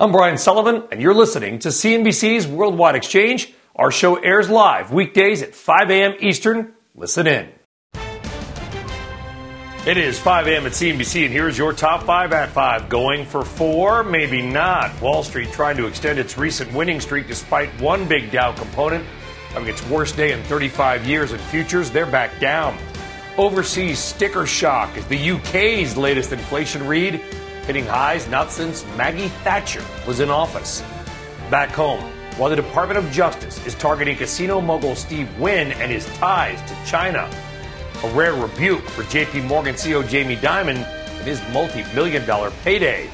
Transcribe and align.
I'm 0.00 0.12
Brian 0.12 0.38
Sullivan, 0.38 0.84
and 0.92 1.02
you're 1.02 1.12
listening 1.12 1.58
to 1.58 1.70
CNBC's 1.70 2.46
Worldwide 2.46 2.94
Exchange. 2.94 3.52
Our 3.74 3.90
show 3.90 4.14
airs 4.14 4.48
live 4.48 4.92
weekdays 4.92 5.42
at 5.42 5.56
5 5.56 5.90
a.m. 5.90 6.14
Eastern. 6.20 6.74
Listen 6.94 7.26
in. 7.26 7.48
It 9.84 9.96
is 9.96 10.16
5 10.20 10.46
a.m. 10.46 10.66
at 10.66 10.72
CNBC, 10.72 11.24
and 11.24 11.32
here's 11.32 11.58
your 11.58 11.72
top 11.72 12.04
five 12.04 12.32
at 12.32 12.50
five. 12.50 12.88
Going 12.88 13.26
for 13.26 13.44
four? 13.44 14.04
Maybe 14.04 14.40
not. 14.40 15.02
Wall 15.02 15.24
Street 15.24 15.50
trying 15.50 15.76
to 15.78 15.86
extend 15.88 16.20
its 16.20 16.38
recent 16.38 16.72
winning 16.72 17.00
streak 17.00 17.26
despite 17.26 17.68
one 17.80 18.06
big 18.06 18.30
Dow 18.30 18.52
component 18.52 19.04
having 19.48 19.68
its 19.68 19.84
worst 19.88 20.16
day 20.16 20.30
in 20.30 20.40
35 20.44 21.06
years, 21.06 21.32
and 21.32 21.40
futures, 21.40 21.90
they're 21.90 22.06
back 22.06 22.38
down. 22.38 22.78
Overseas 23.36 23.98
sticker 23.98 24.46
shock 24.46 24.96
is 24.96 25.04
the 25.06 25.30
UK's 25.32 25.96
latest 25.96 26.32
inflation 26.32 26.86
read 26.86 27.20
hitting 27.68 27.84
highs 27.84 28.26
not 28.28 28.50
since 28.50 28.86
Maggie 28.96 29.28
Thatcher 29.44 29.84
was 30.06 30.20
in 30.20 30.30
office. 30.30 30.80
Back 31.50 31.68
home, 31.68 32.00
while 32.38 32.48
the 32.48 32.56
Department 32.56 32.98
of 32.98 33.12
Justice 33.12 33.64
is 33.66 33.74
targeting 33.74 34.16
casino 34.16 34.58
mogul 34.58 34.94
Steve 34.94 35.28
Wynn 35.38 35.72
and 35.72 35.92
his 35.92 36.06
ties 36.16 36.58
to 36.70 36.90
China. 36.90 37.30
A 38.04 38.08
rare 38.14 38.32
rebuke 38.32 38.88
for 38.88 39.02
JP 39.02 39.44
Morgan 39.44 39.74
CEO 39.74 40.08
Jamie 40.08 40.36
Dimon 40.36 40.76
and 40.78 41.26
his 41.26 41.42
multi 41.52 41.84
million 41.94 42.24
dollar 42.24 42.50
payday. 42.64 43.10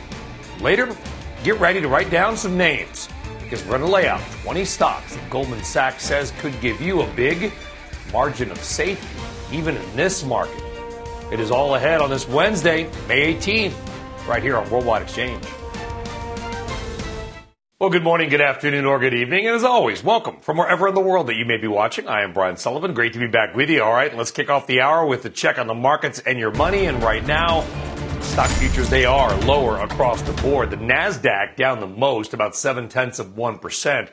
Later, 0.60 0.96
get 1.42 1.58
ready 1.58 1.80
to 1.80 1.88
write 1.88 2.10
down 2.10 2.36
some 2.36 2.56
names 2.56 3.08
because 3.42 3.60
we're 3.64 3.76
going 3.76 3.80
to 3.80 3.88
lay 3.88 4.06
out 4.06 4.20
20 4.44 4.64
stocks 4.64 5.16
that 5.16 5.30
Goldman 5.30 5.64
Sachs 5.64 6.04
says 6.04 6.32
could 6.38 6.58
give 6.60 6.80
you 6.80 7.02
a 7.02 7.12
big 7.14 7.52
margin 8.12 8.52
of 8.52 8.62
safety, 8.62 9.04
even 9.50 9.76
in 9.76 9.96
this 9.96 10.24
market. 10.24 10.62
It 11.32 11.40
is 11.40 11.50
all 11.50 11.74
ahead 11.74 12.00
on 12.00 12.08
this 12.08 12.28
Wednesday, 12.28 12.84
May 13.08 13.34
18th 13.34 13.74
right 14.26 14.42
here 14.42 14.56
on 14.56 14.68
Worldwide 14.70 15.02
Exchange. 15.02 15.44
Well, 17.80 17.90
good 17.90 18.04
morning, 18.04 18.30
good 18.30 18.40
afternoon, 18.40 18.86
or 18.86 18.98
good 18.98 19.12
evening. 19.12 19.46
And 19.46 19.56
as 19.56 19.64
always, 19.64 20.02
welcome 20.02 20.40
from 20.40 20.56
wherever 20.56 20.88
in 20.88 20.94
the 20.94 21.00
world 21.00 21.26
that 21.26 21.34
you 21.34 21.44
may 21.44 21.58
be 21.58 21.66
watching. 21.66 22.08
I 22.08 22.22
am 22.22 22.32
Brian 22.32 22.56
Sullivan. 22.56 22.94
Great 22.94 23.12
to 23.12 23.18
be 23.18 23.26
back 23.26 23.54
with 23.54 23.68
you. 23.68 23.82
All 23.82 23.92
right, 23.92 24.16
let's 24.16 24.30
kick 24.30 24.48
off 24.48 24.66
the 24.66 24.80
hour 24.80 25.04
with 25.04 25.24
a 25.26 25.28
check 25.28 25.58
on 25.58 25.66
the 25.66 25.74
markets 25.74 26.20
and 26.20 26.38
your 26.38 26.52
money. 26.52 26.86
And 26.86 27.02
right 27.02 27.26
now, 27.26 27.62
stock 28.20 28.48
futures, 28.48 28.88
they 28.88 29.04
are 29.04 29.36
lower 29.40 29.78
across 29.80 30.22
the 30.22 30.32
board. 30.40 30.70
The 30.70 30.76
NASDAQ 30.76 31.56
down 31.56 31.80
the 31.80 31.86
most, 31.86 32.32
about 32.32 32.56
seven 32.56 32.88
tenths 32.88 33.18
of 33.18 33.34
1%. 33.34 34.08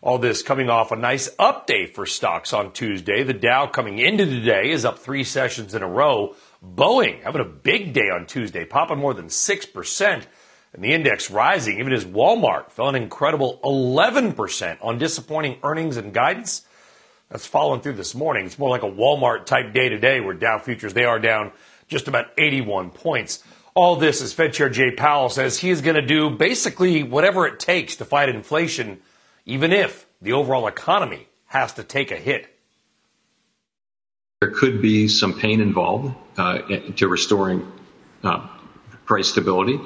All 0.00 0.18
this 0.18 0.42
coming 0.42 0.68
off 0.68 0.90
a 0.90 0.96
nice 0.96 1.32
update 1.36 1.94
for 1.94 2.06
stocks 2.06 2.52
on 2.52 2.72
Tuesday. 2.72 3.22
The 3.22 3.34
Dow 3.34 3.68
coming 3.68 4.00
into 4.00 4.26
today 4.26 4.70
is 4.70 4.84
up 4.84 4.98
three 4.98 5.22
sessions 5.22 5.76
in 5.76 5.82
a 5.82 5.88
row 5.88 6.34
Boeing 6.64 7.22
having 7.22 7.40
a 7.40 7.46
big 7.46 7.92
day 7.92 8.08
on 8.08 8.26
Tuesday, 8.26 8.64
popping 8.64 8.98
more 8.98 9.14
than 9.14 9.26
6%, 9.26 10.26
and 10.74 10.82
the 10.84 10.92
index 10.92 11.30
rising, 11.30 11.80
even 11.80 11.92
as 11.92 12.04
Walmart 12.04 12.70
fell 12.70 12.88
an 12.88 12.94
incredible 12.94 13.60
11% 13.64 14.78
on 14.80 14.98
disappointing 14.98 15.58
earnings 15.62 15.96
and 15.96 16.14
guidance. 16.14 16.64
That's 17.28 17.46
fallen 17.46 17.80
through 17.80 17.94
this 17.94 18.14
morning. 18.14 18.46
It's 18.46 18.58
more 18.58 18.70
like 18.70 18.82
a 18.82 18.90
Walmart 18.90 19.46
type 19.46 19.72
day 19.72 19.88
today 19.88 20.20
where 20.20 20.34
Dow 20.34 20.58
futures, 20.58 20.94
they 20.94 21.04
are 21.04 21.18
down 21.18 21.52
just 21.88 22.08
about 22.08 22.26
81 22.38 22.90
points. 22.90 23.42
All 23.74 23.96
this 23.96 24.22
as 24.22 24.32
Fed 24.32 24.52
Chair 24.52 24.68
Jay 24.68 24.90
Powell 24.90 25.30
says 25.30 25.58
he 25.58 25.70
is 25.70 25.80
going 25.80 25.96
to 25.96 26.02
do 26.02 26.30
basically 26.30 27.02
whatever 27.02 27.46
it 27.46 27.58
takes 27.58 27.96
to 27.96 28.04
fight 28.04 28.28
inflation, 28.28 29.00
even 29.46 29.72
if 29.72 30.06
the 30.20 30.32
overall 30.32 30.66
economy 30.66 31.26
has 31.46 31.72
to 31.74 31.82
take 31.82 32.10
a 32.10 32.16
hit. 32.16 32.48
There 34.40 34.50
could 34.50 34.82
be 34.82 35.08
some 35.08 35.38
pain 35.38 35.60
involved 35.60 36.14
to 36.36 37.08
restoring 37.08 37.70
uh, 38.24 38.46
price 39.04 39.28
stability. 39.28 39.80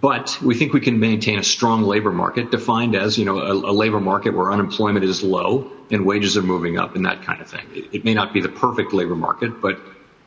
But 0.00 0.36
we 0.42 0.56
think 0.56 0.72
we 0.72 0.80
can 0.80 0.98
maintain 0.98 1.38
a 1.38 1.44
strong 1.44 1.82
labor 1.82 2.10
market 2.10 2.50
defined 2.50 2.96
as, 2.96 3.16
you 3.16 3.24
know, 3.24 3.38
a, 3.38 3.70
labor 3.70 4.00
market 4.00 4.34
where 4.34 4.50
unemployment 4.50 5.04
is 5.04 5.22
low 5.22 5.70
and 5.92 6.04
wages 6.04 6.36
are 6.36 6.42
moving 6.42 6.76
up 6.76 6.96
and 6.96 7.06
that 7.06 7.22
kind 7.22 7.40
of 7.40 7.48
thing. 7.48 7.64
It 7.92 8.04
may 8.04 8.12
not 8.12 8.32
be 8.32 8.40
the 8.40 8.48
perfect 8.48 8.92
labor 8.92 9.14
market, 9.14 9.60
but 9.60 9.80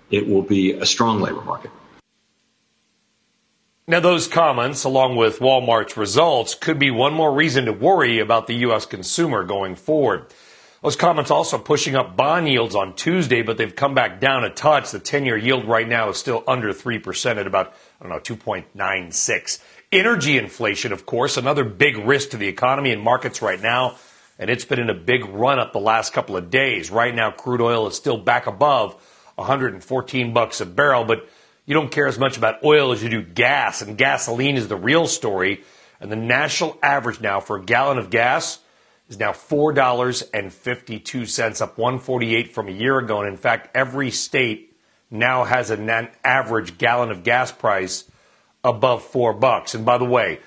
it 0.10 0.30
will 0.30 0.44
be 0.44 0.72
a 0.72 0.86
strong 0.86 1.20
labor 1.20 1.42
market. 1.42 1.72
Now, 3.86 4.00
those 4.00 4.30
comments, 4.30 4.86
along 4.86 5.18
with 5.18 5.40
Walmart's 5.40 5.98
results, 5.98 6.56
could 6.56 6.80
be 6.80 6.90
one 6.90 7.14
more 7.14 7.34
reason 7.34 7.66
to 7.66 7.74
worry 7.74 8.20
about 8.20 8.48
the 8.48 8.56
U.S. 8.56 8.86
consumer 8.86 9.44
going 9.44 9.76
forward. 9.76 10.26
Those 10.86 10.96
comments 10.96 11.32
also 11.32 11.58
pushing 11.58 11.96
up 11.96 12.16
bond 12.16 12.48
yields 12.48 12.76
on 12.76 12.94
Tuesday, 12.94 13.42
but 13.42 13.58
they've 13.58 13.76
come 13.76 13.96
back 13.96 14.20
down 14.20 14.44
a 14.44 14.52
touch. 14.52 14.92
The 14.92 15.00
10 15.00 15.26
year 15.26 15.36
yield 15.36 15.66
right 15.66 15.88
now 15.88 16.10
is 16.10 16.18
still 16.18 16.44
under 16.48 16.72
3% 16.76 17.38
at 17.38 17.48
about, 17.48 17.74
I 18.00 18.08
don't 18.08 18.12
know, 18.12 18.20
2.96. 18.20 19.60
Energy 19.92 20.38
inflation, 20.38 20.94
of 20.94 21.08
course, 21.08 21.38
another 21.38 21.64
big 21.64 21.98
risk 21.98 22.30
to 22.30 22.38
the 22.38 22.48
economy 22.48 22.92
and 22.92 23.02
markets 23.02 23.42
right 23.42 23.60
now. 23.60 23.96
And 24.38 24.48
it's 24.52 24.64
been 24.64 24.78
in 24.78 24.92
a 24.92 24.94
big 24.94 25.26
run 25.26 25.58
up 25.58 25.74
the 25.74 25.80
last 25.80 26.14
couple 26.14 26.38
of 26.38 26.52
days. 26.52 26.92
Right 26.92 27.16
now, 27.16 27.32
crude 27.32 27.62
oil 27.62 27.88
is 27.88 27.96
still 27.96 28.20
back 28.20 28.46
above 28.46 28.94
114 29.38 30.34
bucks 30.34 30.62
a 30.62 30.68
barrel, 30.68 31.04
but 31.04 31.28
you 31.66 31.74
don't 31.74 31.92
care 31.92 32.06
as 32.06 32.20
much 32.20 32.38
about 32.38 32.64
oil 32.64 32.92
as 32.92 33.02
you 33.02 33.10
do 33.10 33.24
gas, 33.24 33.82
and 33.82 33.98
gasoline 33.98 34.56
is 34.56 34.68
the 34.68 34.76
real 34.76 35.08
story. 35.08 35.64
And 36.00 36.12
the 36.12 36.16
national 36.16 36.78
average 36.84 37.22
now 37.22 37.40
for 37.40 37.56
a 37.56 37.64
gallon 37.64 37.98
of 37.98 38.12
gas 38.12 38.60
is 39.10 39.20
now 39.20 39.32
$4.52, 39.32 41.62
up 41.62 41.78
148 41.78 42.54
from 42.54 42.68
a 42.68 42.72
year 42.72 43.00
ago. 43.00 43.22
And 43.22 43.30
in 43.30 43.38
fact, 43.38 43.76
every 43.76 44.12
state 44.12 44.78
now 45.12 45.44
has 45.44 45.70
an 45.70 45.90
average 46.24 46.78
gallon 46.78 47.12
of 47.12 47.24
gas 47.24 47.52
price 47.52 48.06
above 48.64 49.04
four 49.04 49.34
bucks. 49.34 49.76
And 49.76 49.86
by 49.86 49.98
the 49.98 50.06
way, 50.06 50.40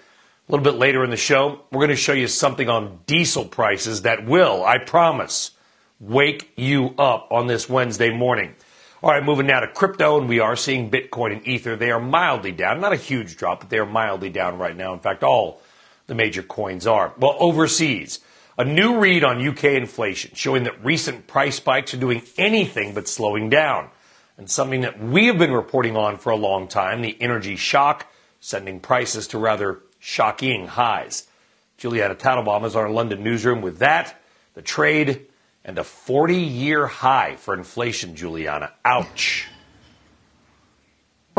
a 0.49 0.53
little 0.53 0.65
bit 0.65 0.75
later 0.75 1.05
in 1.05 1.11
the 1.11 1.17
show, 1.17 1.61
we're 1.71 1.81
going 1.81 1.91
to 1.91 1.97
show 1.97 2.15
you 2.15 2.27
something 2.27 2.69
on 2.69 2.99
diesel 3.07 3.45
prices 3.45 4.03
that 4.03 4.27
will, 4.27 4.65
I 4.65 4.79
promise, 4.79 5.53
wake 6.01 6.51
you 6.57 6.95
up 6.99 7.29
on 7.31 7.47
this 7.47 7.69
Wednesday 7.69 8.11
morning. 8.11 8.55
All 9.01 9.11
right, 9.11 9.23
moving 9.23 9.47
now 9.47 9.61
to 9.61 9.69
crypto, 9.69 10.19
and 10.19 10.29
we 10.29 10.41
are 10.41 10.57
seeing 10.57 10.91
Bitcoin 10.91 11.33
and 11.33 11.47
Ether. 11.47 11.77
They 11.77 11.93
are 11.93 12.01
mildly 12.01 12.51
down. 12.51 12.81
Not 12.81 12.93
a 12.93 12.97
huge 12.97 13.37
drop, 13.37 13.61
but 13.61 13.71
they 13.71 13.79
are 13.79 13.87
mildly 13.87 14.31
down 14.31 14.59
right 14.59 14.77
now. 14.77 14.93
In 14.93 14.99
fact, 14.99 15.23
all 15.23 15.63
the 16.09 16.17
major 16.17 16.43
coins 16.43 16.85
are. 16.87 17.13
Well, 17.17 17.37
overseas, 17.39 18.19
a 18.59 18.65
new 18.65 18.99
read 18.99 19.23
on 19.23 19.47
UK 19.47 19.65
inflation 19.65 20.33
showing 20.35 20.65
that 20.65 20.85
recent 20.85 21.29
price 21.29 21.57
spikes 21.57 21.95
are 21.95 21.99
doing 21.99 22.23
anything 22.37 22.93
but 22.93 23.09
slowing 23.09 23.49
down. 23.49 23.89
And 24.37 24.51
something 24.51 24.81
that 24.83 25.01
we 25.01 25.27
have 25.27 25.39
been 25.39 25.53
reporting 25.53 25.97
on 25.97 26.17
for 26.17 26.31
a 26.31 26.37
long 26.37 26.69
time 26.69 27.01
the 27.01 27.17
energy 27.21 27.57
shock, 27.57 28.07
sending 28.41 28.81
prices 28.81 29.29
to 29.29 29.39
rather 29.39 29.81
shocking 30.01 30.67
highs. 30.67 31.29
Julianna 31.77 32.17
Tatelbaum 32.17 32.65
is 32.65 32.75
our 32.75 32.91
London 32.91 33.23
newsroom 33.23 33.63
with 33.63 33.79
that, 33.79 34.21
the 34.55 34.63
trade, 34.63 35.27
and 35.65 35.79
a 35.79 35.85
40 35.85 36.37
year 36.37 36.87
high 36.87 37.37
for 37.37 37.55
inflation, 37.55 38.17
Julianna. 38.17 38.73
Ouch. 38.85 39.47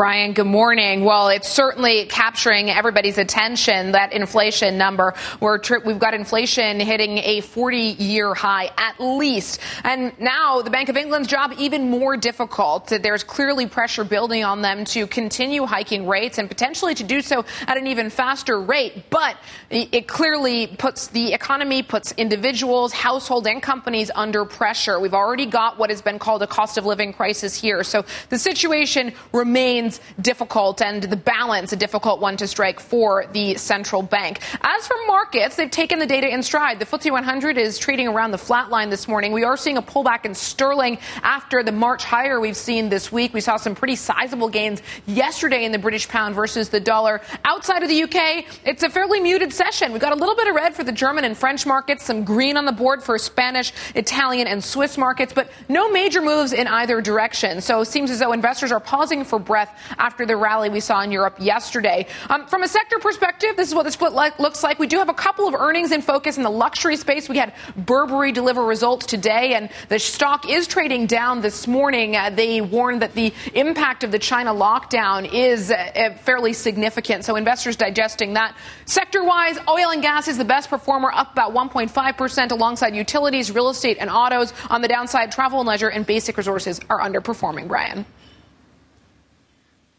Brian, 0.00 0.32
good 0.32 0.46
morning. 0.46 1.04
Well, 1.04 1.28
it's 1.28 1.46
certainly 1.46 2.06
capturing 2.06 2.70
everybody's 2.70 3.18
attention, 3.18 3.92
that 3.92 4.14
inflation 4.14 4.78
number. 4.78 5.12
We're 5.40 5.60
we've 5.84 5.98
got 5.98 6.14
inflation 6.14 6.80
hitting 6.80 7.18
a 7.18 7.42
40 7.42 7.76
year 7.76 8.32
high 8.32 8.70
at 8.78 8.98
least. 8.98 9.60
And 9.84 10.18
now 10.18 10.62
the 10.62 10.70
Bank 10.70 10.88
of 10.88 10.96
England's 10.96 11.28
job 11.28 11.52
even 11.58 11.90
more 11.90 12.16
difficult. 12.16 12.86
There's 12.86 13.22
clearly 13.22 13.66
pressure 13.66 14.02
building 14.02 14.42
on 14.42 14.62
them 14.62 14.86
to 14.86 15.06
continue 15.06 15.66
hiking 15.66 16.06
rates 16.06 16.38
and 16.38 16.48
potentially 16.48 16.94
to 16.94 17.04
do 17.04 17.20
so 17.20 17.44
at 17.66 17.76
an 17.76 17.86
even 17.86 18.08
faster 18.08 18.58
rate. 18.58 19.10
But 19.10 19.36
it 19.68 20.08
clearly 20.08 20.66
puts 20.66 21.08
the 21.08 21.34
economy, 21.34 21.82
puts 21.82 22.12
individuals, 22.12 22.94
households, 22.94 23.46
and 23.46 23.62
companies 23.62 24.10
under 24.14 24.46
pressure. 24.46 24.98
We've 24.98 25.12
already 25.12 25.44
got 25.44 25.78
what 25.78 25.90
has 25.90 26.00
been 26.00 26.18
called 26.18 26.42
a 26.42 26.46
cost 26.46 26.78
of 26.78 26.86
living 26.86 27.12
crisis 27.12 27.60
here. 27.60 27.84
So 27.84 28.06
the 28.30 28.38
situation 28.38 29.12
remains 29.34 29.89
remains 29.90 30.00
difficult 30.20 30.82
and 30.82 31.02
the 31.02 31.16
balance 31.16 31.72
a 31.72 31.76
difficult 31.76 32.20
one 32.20 32.36
to 32.36 32.46
strike 32.46 32.80
for 32.80 33.26
the 33.32 33.56
central 33.56 34.02
bank. 34.02 34.40
As 34.62 34.86
for 34.86 34.96
markets, 35.06 35.56
they've 35.56 35.70
taken 35.70 35.98
the 35.98 36.06
data 36.06 36.28
in 36.28 36.42
stride. 36.42 36.78
The 36.78 36.86
FTSE 36.86 37.10
100 37.10 37.58
is 37.58 37.78
trading 37.78 38.08
around 38.08 38.30
the 38.30 38.38
flat 38.38 38.70
line 38.70 38.90
this 38.90 39.08
morning. 39.08 39.32
We 39.32 39.44
are 39.44 39.56
seeing 39.56 39.76
a 39.76 39.82
pullback 39.82 40.24
in 40.24 40.34
sterling 40.34 40.98
after 41.22 41.62
the 41.62 41.72
March 41.72 42.04
higher 42.04 42.40
we've 42.40 42.56
seen 42.56 42.88
this 42.88 43.10
week. 43.10 43.34
We 43.34 43.40
saw 43.40 43.56
some 43.56 43.74
pretty 43.74 43.96
sizable 43.96 44.48
gains 44.48 44.82
yesterday 45.06 45.64
in 45.64 45.72
the 45.72 45.78
British 45.78 46.08
pound 46.08 46.34
versus 46.34 46.68
the 46.68 46.80
dollar. 46.80 47.20
Outside 47.44 47.82
of 47.82 47.88
the 47.88 48.02
UK, 48.02 48.44
it's 48.64 48.82
a 48.82 48.90
fairly 48.90 49.20
muted 49.20 49.52
session. 49.52 49.92
We've 49.92 50.00
got 50.00 50.12
a 50.12 50.20
little 50.20 50.36
bit 50.36 50.48
of 50.48 50.54
red 50.54 50.74
for 50.74 50.84
the 50.84 50.92
German 50.92 51.24
and 51.24 51.36
French 51.36 51.66
markets, 51.66 52.04
some 52.04 52.24
green 52.24 52.56
on 52.56 52.64
the 52.64 52.72
board 52.72 53.02
for 53.02 53.18
Spanish, 53.18 53.72
Italian, 53.94 54.46
and 54.46 54.62
Swiss 54.62 54.96
markets, 54.98 55.32
but 55.32 55.50
no 55.68 55.90
major 55.90 56.20
moves 56.20 56.52
in 56.52 56.66
either 56.66 57.00
direction. 57.00 57.60
So 57.60 57.80
it 57.80 57.86
seems 57.86 58.10
as 58.10 58.18
though 58.18 58.32
investors 58.32 58.72
are 58.72 58.80
pausing 58.80 59.24
for 59.24 59.38
breath 59.38 59.69
after 59.98 60.26
the 60.26 60.36
rally 60.36 60.68
we 60.68 60.80
saw 60.80 61.02
in 61.02 61.12
Europe 61.12 61.36
yesterday. 61.38 62.06
Um, 62.28 62.46
from 62.46 62.62
a 62.62 62.68
sector 62.68 62.98
perspective, 62.98 63.56
this 63.56 63.68
is 63.68 63.74
what 63.74 63.84
the 63.84 63.92
split 63.92 64.12
looks 64.12 64.62
like. 64.62 64.78
We 64.78 64.86
do 64.86 64.98
have 64.98 65.08
a 65.08 65.14
couple 65.14 65.46
of 65.46 65.54
earnings 65.54 65.92
in 65.92 66.02
focus 66.02 66.36
in 66.36 66.42
the 66.42 66.50
luxury 66.50 66.96
space. 66.96 67.28
We 67.28 67.38
had 67.38 67.54
Burberry 67.76 68.32
deliver 68.32 68.64
results 68.64 69.06
today, 69.06 69.54
and 69.54 69.70
the 69.88 69.98
stock 69.98 70.48
is 70.48 70.66
trading 70.66 71.06
down 71.06 71.40
this 71.40 71.66
morning. 71.66 72.16
Uh, 72.16 72.30
they 72.30 72.60
warned 72.60 73.02
that 73.02 73.14
the 73.14 73.32
impact 73.54 74.04
of 74.04 74.12
the 74.12 74.18
China 74.18 74.52
lockdown 74.52 75.32
is 75.32 75.70
uh, 75.70 76.16
fairly 76.22 76.52
significant, 76.52 77.24
so 77.24 77.36
investors 77.36 77.76
digesting 77.76 78.34
that. 78.34 78.56
Sector 78.86 79.24
wise, 79.24 79.58
oil 79.68 79.90
and 79.90 80.02
gas 80.02 80.28
is 80.28 80.38
the 80.38 80.44
best 80.44 80.68
performer, 80.70 81.10
up 81.12 81.32
about 81.32 81.52
1.5% 81.52 82.52
alongside 82.52 82.94
utilities, 82.94 83.50
real 83.50 83.68
estate, 83.68 83.98
and 84.00 84.10
autos. 84.10 84.52
On 84.68 84.82
the 84.82 84.88
downside, 84.88 85.32
travel 85.32 85.60
and 85.60 85.68
leisure 85.68 85.88
and 85.88 86.06
basic 86.06 86.36
resources 86.36 86.80
are 86.88 87.00
underperforming, 87.00 87.68
Brian. 87.68 88.04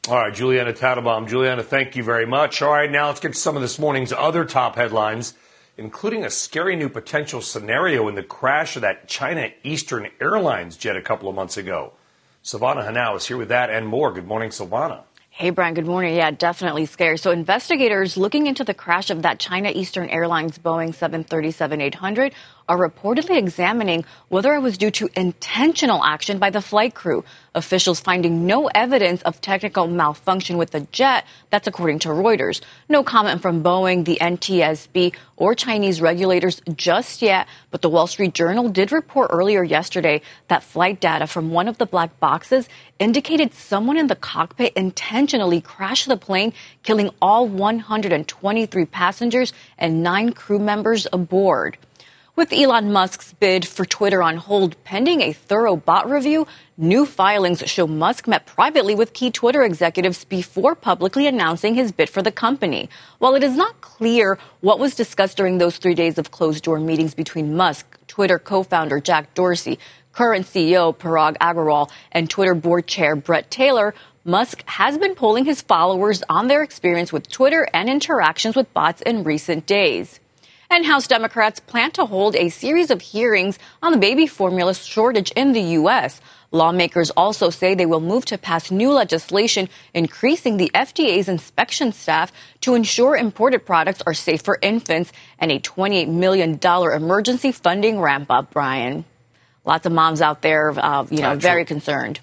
All 0.09 0.15
right, 0.15 0.33
Julianna 0.33 0.73
Tatelbaum. 0.73 1.27
Julianna, 1.27 1.61
thank 1.61 1.95
you 1.95 2.03
very 2.03 2.25
much. 2.25 2.63
All 2.63 2.71
right, 2.71 2.89
now 2.89 3.07
let's 3.07 3.19
get 3.19 3.33
to 3.33 3.39
some 3.39 3.55
of 3.55 3.61
this 3.61 3.77
morning's 3.77 4.11
other 4.11 4.45
top 4.45 4.75
headlines, 4.75 5.35
including 5.77 6.25
a 6.25 6.31
scary 6.31 6.75
new 6.75 6.89
potential 6.89 7.39
scenario 7.39 8.07
in 8.07 8.15
the 8.15 8.23
crash 8.23 8.75
of 8.75 8.81
that 8.81 9.07
China 9.07 9.51
Eastern 9.63 10.09
Airlines 10.19 10.75
jet 10.75 10.97
a 10.97 11.03
couple 11.03 11.29
of 11.29 11.35
months 11.35 11.55
ago. 11.55 11.93
Silvana 12.43 12.83
Henao 12.83 13.15
is 13.15 13.27
here 13.27 13.37
with 13.37 13.49
that 13.49 13.69
and 13.69 13.85
more. 13.85 14.11
Good 14.11 14.25
morning, 14.25 14.49
Silvana. 14.49 15.03
Hey, 15.29 15.51
Brian, 15.51 15.75
good 15.75 15.85
morning. 15.85 16.15
Yeah, 16.15 16.31
definitely 16.31 16.87
scary. 16.87 17.17
So, 17.17 17.29
investigators 17.31 18.17
looking 18.17 18.47
into 18.47 18.63
the 18.63 18.73
crash 18.73 19.11
of 19.11 19.21
that 19.21 19.39
China 19.39 19.71
Eastern 19.73 20.09
Airlines 20.09 20.57
Boeing 20.57 20.93
737 20.93 21.79
800 21.79 22.33
are 22.71 22.77
reportedly 22.77 23.37
examining 23.37 24.05
whether 24.29 24.55
it 24.55 24.61
was 24.61 24.77
due 24.77 24.91
to 24.91 25.09
intentional 25.13 26.01
action 26.05 26.39
by 26.39 26.49
the 26.49 26.61
flight 26.61 26.95
crew. 26.95 27.25
Officials 27.53 27.99
finding 27.99 28.47
no 28.47 28.67
evidence 28.67 29.21
of 29.23 29.41
technical 29.41 29.87
malfunction 29.87 30.57
with 30.57 30.71
the 30.71 30.87
jet. 30.93 31.25
That's 31.49 31.67
according 31.67 31.99
to 31.99 32.09
Reuters. 32.09 32.61
No 32.87 33.03
comment 33.03 33.41
from 33.41 33.61
Boeing, 33.61 34.05
the 34.05 34.19
NTSB, 34.21 35.13
or 35.35 35.53
Chinese 35.53 35.99
regulators 35.99 36.61
just 36.73 37.21
yet. 37.21 37.47
But 37.71 37.81
the 37.81 37.89
Wall 37.89 38.07
Street 38.07 38.33
Journal 38.33 38.69
did 38.69 38.93
report 38.93 39.31
earlier 39.33 39.65
yesterday 39.65 40.21
that 40.47 40.63
flight 40.63 41.01
data 41.01 41.27
from 41.27 41.51
one 41.51 41.67
of 41.67 41.77
the 41.77 41.85
black 41.85 42.21
boxes 42.21 42.69
indicated 42.99 43.53
someone 43.53 43.97
in 43.97 44.07
the 44.07 44.15
cockpit 44.15 44.71
intentionally 44.77 45.59
crashed 45.59 46.07
the 46.07 46.15
plane, 46.15 46.53
killing 46.83 47.09
all 47.21 47.49
123 47.49 48.85
passengers 48.85 49.51
and 49.77 50.03
nine 50.03 50.31
crew 50.31 50.59
members 50.59 51.05
aboard. 51.11 51.77
With 52.41 52.53
Elon 52.53 52.91
Musk's 52.91 53.33
bid 53.33 53.67
for 53.67 53.85
Twitter 53.85 54.23
on 54.23 54.35
hold 54.35 54.75
pending 54.83 55.21
a 55.21 55.31
thorough 55.31 55.75
bot 55.75 56.09
review, 56.09 56.47
new 56.75 57.05
filings 57.05 57.59
show 57.67 57.85
Musk 57.85 58.27
met 58.27 58.47
privately 58.47 58.95
with 58.95 59.13
key 59.13 59.29
Twitter 59.29 59.61
executives 59.61 60.25
before 60.25 60.73
publicly 60.73 61.27
announcing 61.27 61.75
his 61.75 61.91
bid 61.91 62.09
for 62.09 62.23
the 62.23 62.31
company. 62.31 62.89
While 63.19 63.35
it 63.35 63.43
is 63.43 63.55
not 63.55 63.79
clear 63.81 64.39
what 64.61 64.79
was 64.79 64.95
discussed 64.95 65.37
during 65.37 65.59
those 65.59 65.77
three 65.77 65.93
days 65.93 66.17
of 66.17 66.31
closed 66.31 66.63
door 66.63 66.79
meetings 66.79 67.13
between 67.13 67.55
Musk, 67.55 67.85
Twitter 68.07 68.39
co 68.39 68.63
founder 68.63 68.99
Jack 68.99 69.35
Dorsey, 69.35 69.77
current 70.11 70.47
CEO 70.47 70.97
Parag 70.97 71.37
Agrawal, 71.37 71.91
and 72.11 72.27
Twitter 72.27 72.55
board 72.55 72.87
chair 72.87 73.15
Bret 73.15 73.51
Taylor, 73.51 73.93
Musk 74.25 74.63
has 74.65 74.97
been 74.97 75.13
polling 75.13 75.45
his 75.45 75.61
followers 75.61 76.23
on 76.27 76.47
their 76.47 76.63
experience 76.63 77.13
with 77.13 77.29
Twitter 77.29 77.67
and 77.71 77.87
interactions 77.87 78.55
with 78.55 78.73
bots 78.73 79.03
in 79.03 79.23
recent 79.23 79.67
days 79.67 80.19
and 80.71 80.85
House 80.85 81.05
Democrats 81.05 81.59
plan 81.59 81.91
to 81.91 82.05
hold 82.05 82.33
a 82.33 82.47
series 82.47 82.91
of 82.91 83.01
hearings 83.01 83.59
on 83.83 83.91
the 83.91 83.97
baby 83.97 84.25
formula 84.25 84.73
shortage 84.73 85.29
in 85.31 85.51
the 85.51 85.61
U.S. 85.79 86.21
Lawmakers 86.51 87.11
also 87.11 87.49
say 87.49 87.75
they 87.75 87.85
will 87.85 87.99
move 87.99 88.23
to 88.25 88.37
pass 88.37 88.71
new 88.71 88.93
legislation 88.93 89.67
increasing 89.93 90.55
the 90.55 90.71
FDA's 90.73 91.27
inspection 91.27 91.91
staff 91.91 92.31
to 92.61 92.73
ensure 92.73 93.17
imported 93.17 93.65
products 93.65 94.01
are 94.07 94.13
safe 94.13 94.43
for 94.43 94.57
infants 94.61 95.11
and 95.39 95.51
a 95.51 95.59
$28 95.59 96.07
million 96.07 96.57
emergency 96.57 97.51
funding 97.51 97.99
ramp 97.99 98.31
up, 98.31 98.51
Brian. 98.51 99.03
Lots 99.65 99.85
of 99.85 99.91
moms 99.91 100.21
out 100.21 100.41
there, 100.41 100.71
uh, 100.71 101.05
you 101.11 101.21
know, 101.21 101.35
very 101.35 101.65
concerned. 101.65 102.21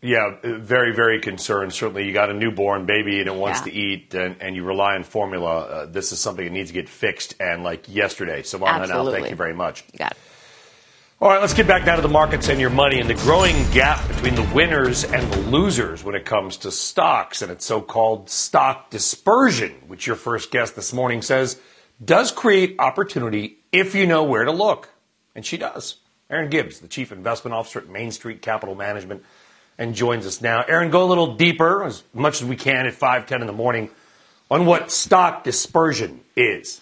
Yeah, 0.00 0.36
very, 0.42 0.94
very 0.94 1.20
concerned. 1.20 1.72
Certainly, 1.72 2.06
you 2.06 2.12
got 2.12 2.30
a 2.30 2.34
newborn 2.34 2.86
baby 2.86 3.18
and 3.18 3.28
it 3.28 3.34
wants 3.34 3.60
yeah. 3.60 3.64
to 3.64 3.72
eat, 3.72 4.14
and, 4.14 4.40
and, 4.40 4.54
you 4.54 4.62
rely 4.62 4.94
on 4.94 5.02
formula. 5.02 5.60
Uh, 5.60 5.86
this 5.86 6.12
is 6.12 6.20
something 6.20 6.44
that 6.44 6.52
needs 6.52 6.70
to 6.70 6.74
get 6.74 6.88
fixed. 6.88 7.34
And 7.40 7.64
like 7.64 7.92
yesterday, 7.92 8.42
Silvana 8.42 8.86
Henao 8.86 9.10
thank 9.10 9.28
you 9.30 9.34
very 9.34 9.54
much. 9.54 9.82
You 9.92 9.98
got 9.98 10.12
it. 10.12 10.18
All 11.20 11.28
right, 11.28 11.40
let's 11.40 11.52
get 11.52 11.66
back 11.66 11.84
down 11.84 11.96
to 11.96 12.02
the 12.02 12.08
markets 12.08 12.48
and 12.48 12.60
your 12.60 12.70
money 12.70 13.00
and 13.00 13.10
the 13.10 13.14
growing 13.14 13.68
gap 13.72 14.06
between 14.06 14.36
the 14.36 14.48
winners 14.54 15.02
and 15.02 15.32
the 15.32 15.38
losers 15.50 16.04
when 16.04 16.14
it 16.14 16.24
comes 16.24 16.58
to 16.58 16.70
stocks 16.70 17.42
and 17.42 17.50
its 17.50 17.66
so 17.66 17.80
called 17.80 18.30
stock 18.30 18.88
dispersion, 18.90 19.72
which 19.88 20.06
your 20.06 20.14
first 20.14 20.52
guest 20.52 20.76
this 20.76 20.92
morning 20.92 21.20
says 21.22 21.60
does 22.04 22.30
create 22.30 22.76
opportunity 22.78 23.58
if 23.72 23.96
you 23.96 24.06
know 24.06 24.22
where 24.22 24.44
to 24.44 24.52
look. 24.52 24.90
And 25.34 25.44
she 25.44 25.56
does. 25.56 25.96
Erin 26.30 26.50
Gibbs, 26.50 26.78
the 26.78 26.86
Chief 26.86 27.10
Investment 27.10 27.52
Officer 27.52 27.80
at 27.80 27.88
Main 27.88 28.12
Street 28.12 28.40
Capital 28.40 28.76
Management 28.76 29.24
and 29.78 29.94
joins 29.94 30.26
us 30.26 30.42
now. 30.42 30.64
Erin, 30.68 30.90
go 30.90 31.04
a 31.04 31.06
little 31.06 31.36
deeper, 31.36 31.84
as 31.84 32.02
much 32.12 32.42
as 32.42 32.48
we 32.48 32.56
can 32.56 32.86
at 32.86 32.94
5:10 32.94 33.40
in 33.40 33.46
the 33.46 33.52
morning, 33.52 33.90
on 34.50 34.66
what 34.66 34.90
stock 34.90 35.44
dispersion 35.44 36.20
is. 36.36 36.80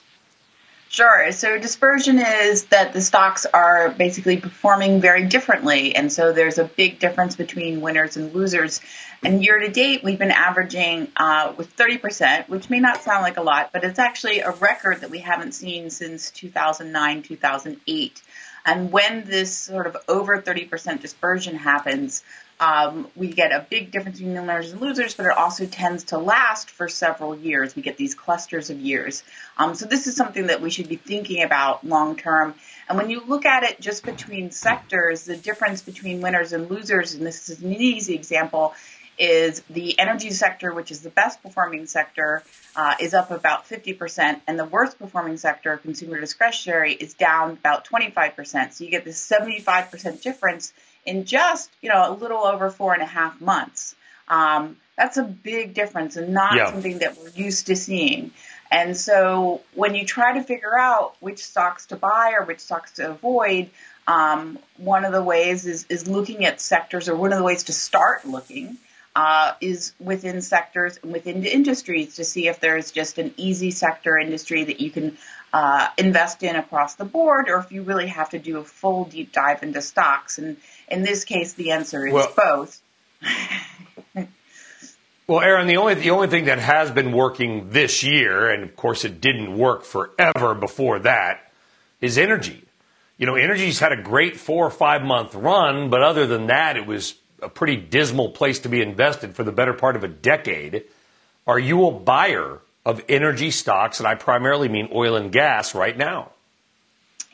Sure. 0.88 1.30
So 1.32 1.58
dispersion 1.58 2.18
is 2.18 2.66
that 2.66 2.92
the 2.92 3.02
stocks 3.02 3.44
are 3.44 3.90
basically 3.90 4.38
performing 4.38 5.00
very 5.00 5.26
differently. 5.26 5.94
And 5.94 6.10
so 6.10 6.32
there's 6.32 6.58
a 6.58 6.64
big 6.64 7.00
difference 7.00 7.36
between 7.36 7.80
winners 7.80 8.16
and 8.16 8.32
losers. 8.32 8.80
And 9.22 9.44
year 9.44 9.58
to 9.58 9.68
date, 9.68 10.04
we've 10.04 10.18
been 10.18 10.30
averaging 10.30 11.08
uh, 11.16 11.52
with 11.56 11.76
30%, 11.76 12.48
which 12.48 12.70
may 12.70 12.80
not 12.80 13.02
sound 13.02 13.22
like 13.22 13.36
a 13.36 13.42
lot, 13.42 13.72
but 13.72 13.84
it's 13.84 13.98
actually 13.98 14.40
a 14.40 14.52
record 14.52 15.00
that 15.00 15.10
we 15.10 15.18
haven't 15.18 15.52
seen 15.52 15.90
since 15.90 16.30
2009, 16.30 17.22
2008. 17.22 18.22
And 18.64 18.90
when 18.90 19.24
this 19.24 19.56
sort 19.56 19.86
of 19.86 19.96
over 20.08 20.40
30% 20.40 21.00
dispersion 21.00 21.56
happens, 21.56 22.24
um, 22.58 23.08
we 23.14 23.28
get 23.28 23.52
a 23.52 23.66
big 23.68 23.90
difference 23.90 24.18
between 24.18 24.34
winners 24.34 24.72
and 24.72 24.80
losers, 24.80 25.14
but 25.14 25.26
it 25.26 25.36
also 25.36 25.66
tends 25.66 26.04
to 26.04 26.18
last 26.18 26.70
for 26.70 26.88
several 26.88 27.36
years. 27.36 27.76
We 27.76 27.82
get 27.82 27.96
these 27.96 28.14
clusters 28.14 28.70
of 28.70 28.80
years. 28.80 29.24
Um, 29.58 29.74
so 29.74 29.86
this 29.86 30.06
is 30.06 30.16
something 30.16 30.46
that 30.46 30.62
we 30.62 30.70
should 30.70 30.88
be 30.88 30.96
thinking 30.96 31.42
about 31.42 31.86
long 31.86 32.16
term. 32.16 32.54
And 32.88 32.96
when 32.96 33.10
you 33.10 33.22
look 33.26 33.44
at 33.44 33.62
it 33.62 33.80
just 33.80 34.04
between 34.04 34.50
sectors, 34.50 35.24
the 35.24 35.36
difference 35.36 35.82
between 35.82 36.20
winners 36.22 36.52
and 36.52 36.70
losers, 36.70 37.14
and 37.14 37.26
this 37.26 37.48
is 37.48 37.60
an 37.60 37.72
easy 37.72 38.14
example, 38.14 38.74
is 39.18 39.62
the 39.70 39.98
energy 39.98 40.30
sector, 40.30 40.72
which 40.72 40.90
is 40.90 41.00
the 41.00 41.10
best 41.10 41.42
performing 41.42 41.86
sector, 41.86 42.42
uh, 42.74 42.94
is 43.00 43.14
up 43.14 43.30
about 43.30 43.68
50%, 43.68 44.40
and 44.46 44.58
the 44.58 44.64
worst 44.64 44.98
performing 44.98 45.36
sector, 45.36 45.76
consumer 45.78 46.20
discretionary, 46.20 46.92
is 46.92 47.14
down 47.14 47.52
about 47.52 47.86
25%. 47.86 48.72
So 48.72 48.84
you 48.84 48.90
get 48.90 49.04
this 49.04 49.30
75% 49.30 50.22
difference 50.22 50.72
in 51.06 51.24
just 51.24 51.70
you 51.80 51.88
know 51.88 52.10
a 52.10 52.14
little 52.14 52.38
over 52.44 52.70
four 52.70 52.92
and 52.92 53.02
a 53.02 53.06
half 53.06 53.40
months. 53.40 53.94
Um, 54.28 54.76
that's 54.96 55.16
a 55.16 55.22
big 55.22 55.74
difference 55.74 56.16
and 56.16 56.32
not 56.32 56.56
yeah. 56.56 56.70
something 56.70 56.98
that 56.98 57.18
we're 57.18 57.30
used 57.30 57.66
to 57.68 57.76
seeing. 57.76 58.32
And 58.70 58.96
so 58.96 59.60
when 59.74 59.94
you 59.94 60.04
try 60.04 60.34
to 60.34 60.42
figure 60.42 60.76
out 60.76 61.14
which 61.20 61.44
stocks 61.44 61.86
to 61.86 61.96
buy 61.96 62.34
or 62.36 62.44
which 62.44 62.60
stocks 62.60 62.92
to 62.92 63.10
avoid, 63.10 63.70
um, 64.08 64.58
one 64.76 65.04
of 65.04 65.12
the 65.12 65.22
ways 65.22 65.66
is, 65.66 65.86
is 65.88 66.08
looking 66.08 66.44
at 66.44 66.60
sectors, 66.60 67.08
or 67.08 67.16
one 67.16 67.32
of 67.32 67.38
the 67.38 67.44
ways 67.44 67.64
to 67.64 67.72
start 67.72 68.24
looking 68.24 68.78
uh, 69.14 69.54
is 69.60 69.94
within 69.98 70.42
sectors 70.42 70.98
and 71.02 71.12
within 71.12 71.44
industries 71.44 72.16
to 72.16 72.24
see 72.24 72.48
if 72.48 72.60
there's 72.60 72.90
just 72.90 73.18
an 73.18 73.32
easy 73.36 73.70
sector 73.70 74.18
industry 74.18 74.64
that 74.64 74.80
you 74.80 74.90
can 74.90 75.16
uh, 75.52 75.88
invest 75.96 76.42
in 76.42 76.54
across 76.54 76.96
the 76.96 77.04
board, 77.04 77.48
or 77.48 77.58
if 77.58 77.72
you 77.72 77.82
really 77.82 78.08
have 78.08 78.30
to 78.30 78.38
do 78.38 78.58
a 78.58 78.64
full 78.64 79.04
deep 79.04 79.32
dive 79.32 79.62
into 79.62 79.80
stocks. 79.80 80.38
And 80.38 80.56
in 80.88 81.02
this 81.02 81.24
case, 81.24 81.54
the 81.54 81.72
answer 81.72 82.06
is 82.06 82.12
well, 82.12 82.32
both. 82.36 82.80
well, 85.26 85.40
Erin, 85.40 85.66
the 85.66 85.76
only 85.76 85.94
the 85.94 86.10
only 86.10 86.28
thing 86.28 86.44
that 86.46 86.58
has 86.58 86.90
been 86.90 87.12
working 87.12 87.70
this 87.70 88.02
year, 88.02 88.50
and 88.50 88.62
of 88.62 88.76
course 88.76 89.04
it 89.04 89.20
didn't 89.20 89.56
work 89.56 89.84
forever 89.84 90.54
before 90.54 90.98
that, 91.00 91.52
is 92.00 92.18
energy. 92.18 92.62
You 93.18 93.26
know, 93.26 93.34
energy's 93.34 93.78
had 93.78 93.92
a 93.92 94.02
great 94.02 94.36
four 94.36 94.66
or 94.66 94.70
five 94.70 95.02
month 95.02 95.34
run, 95.34 95.88
but 95.90 96.02
other 96.02 96.26
than 96.26 96.48
that, 96.48 96.76
it 96.76 96.86
was 96.86 97.14
a 97.42 97.48
pretty 97.48 97.76
dismal 97.76 98.30
place 98.30 98.60
to 98.60 98.68
be 98.68 98.82
invested 98.82 99.34
for 99.34 99.42
the 99.42 99.52
better 99.52 99.72
part 99.72 99.96
of 99.96 100.04
a 100.04 100.08
decade. 100.08 100.84
Are 101.46 101.58
you 101.58 101.86
a 101.86 101.92
buyer 101.92 102.60
of 102.84 103.02
energy 103.08 103.50
stocks? 103.50 104.00
And 104.00 104.06
I 104.06 104.14
primarily 104.14 104.68
mean 104.68 104.88
oil 104.92 105.16
and 105.16 105.32
gas 105.32 105.74
right 105.74 105.96
now. 105.96 106.30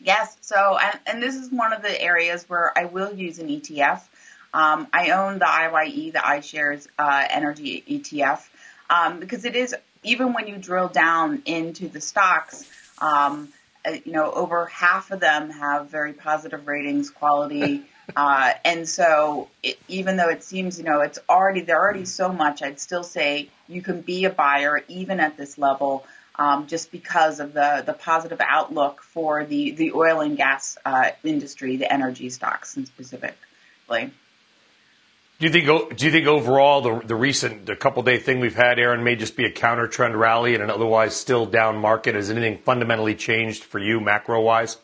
Yes. 0.02 0.37
So, 0.40 0.78
and, 0.78 0.99
and 1.06 1.23
this 1.23 1.37
is 1.37 1.50
one 1.50 1.73
of 1.73 1.82
the 1.82 2.00
areas 2.00 2.49
where 2.49 2.76
I 2.76 2.87
will 2.87 3.12
use 3.12 3.38
an 3.38 3.49
ETF. 3.49 4.00
Um, 4.54 4.87
I 4.92 5.11
own 5.11 5.38
the 5.38 5.49
IYE, 5.49 6.11
the 6.11 6.18
iShares 6.18 6.87
uh, 6.99 7.25
Energy 7.30 7.82
ETF, 7.88 8.42
um, 8.90 9.21
because 9.21 9.44
it 9.44 9.56
is 9.56 9.75
even 10.02 10.32
when 10.32 10.49
you 10.49 10.56
drill 10.56 10.88
down 10.88 11.42
into 11.47 11.88
the 11.88 12.00
stocks, 12.00 12.68
um, 13.00 13.49
uh, 13.87 13.92
you 14.04 14.12
know, 14.12 14.30
over 14.32 14.66
half 14.66 15.11
of 15.11 15.21
them 15.21 15.50
have 15.50 15.88
very 15.88 16.12
positive 16.12 16.66
ratings, 16.66 17.11
quality. 17.11 17.82
Uh, 18.16 18.52
and 18.64 18.87
so 18.87 19.49
it, 19.62 19.78
even 19.87 20.16
though 20.16 20.28
it 20.28 20.42
seems, 20.42 20.76
you 20.76 20.85
know, 20.85 21.00
it's 21.00 21.21
already, 21.30 21.61
there 21.61 21.78
are 21.78 21.82
already 21.82 22.04
so 22.04 22.30
much, 22.30 22.61
I'd 22.61 22.80
still 22.80 23.04
say 23.04 23.49
you 23.68 23.80
can 23.80 24.00
be 24.00 24.25
a 24.25 24.30
buyer 24.30 24.82
even 24.88 25.21
at 25.21 25.37
this 25.37 25.56
level. 25.56 26.04
Um, 26.36 26.66
just 26.66 26.90
because 26.90 27.40
of 27.40 27.52
the, 27.52 27.82
the 27.84 27.92
positive 27.92 28.40
outlook 28.40 29.02
for 29.02 29.44
the, 29.44 29.72
the 29.72 29.92
oil 29.92 30.20
and 30.20 30.36
gas 30.36 30.78
uh, 30.84 31.10
industry, 31.22 31.76
the 31.76 31.92
energy 31.92 32.30
stocks 32.30 32.76
in 32.76 32.86
specifically. 32.86 34.10
Do 35.42 35.48
you 35.48 35.52
think? 35.52 35.96
Do 35.96 36.06
you 36.06 36.12
think 36.12 36.28
overall 36.28 36.82
the 36.82 37.00
the 37.04 37.16
recent 37.16 37.66
the 37.66 37.74
couple 37.74 38.04
day 38.04 38.18
thing 38.18 38.38
we've 38.38 38.54
had, 38.54 38.78
Erin, 38.78 39.02
may 39.02 39.16
just 39.16 39.36
be 39.36 39.44
a 39.44 39.50
counter 39.50 39.88
trend 39.88 40.14
rally 40.14 40.54
in 40.54 40.60
an 40.60 40.70
otherwise 40.70 41.16
still 41.16 41.46
down 41.46 41.78
market? 41.78 42.14
Has 42.14 42.30
anything 42.30 42.58
fundamentally 42.58 43.16
changed 43.16 43.64
for 43.64 43.80
you 43.80 43.98
macro 43.98 44.40
wise? 44.40 44.76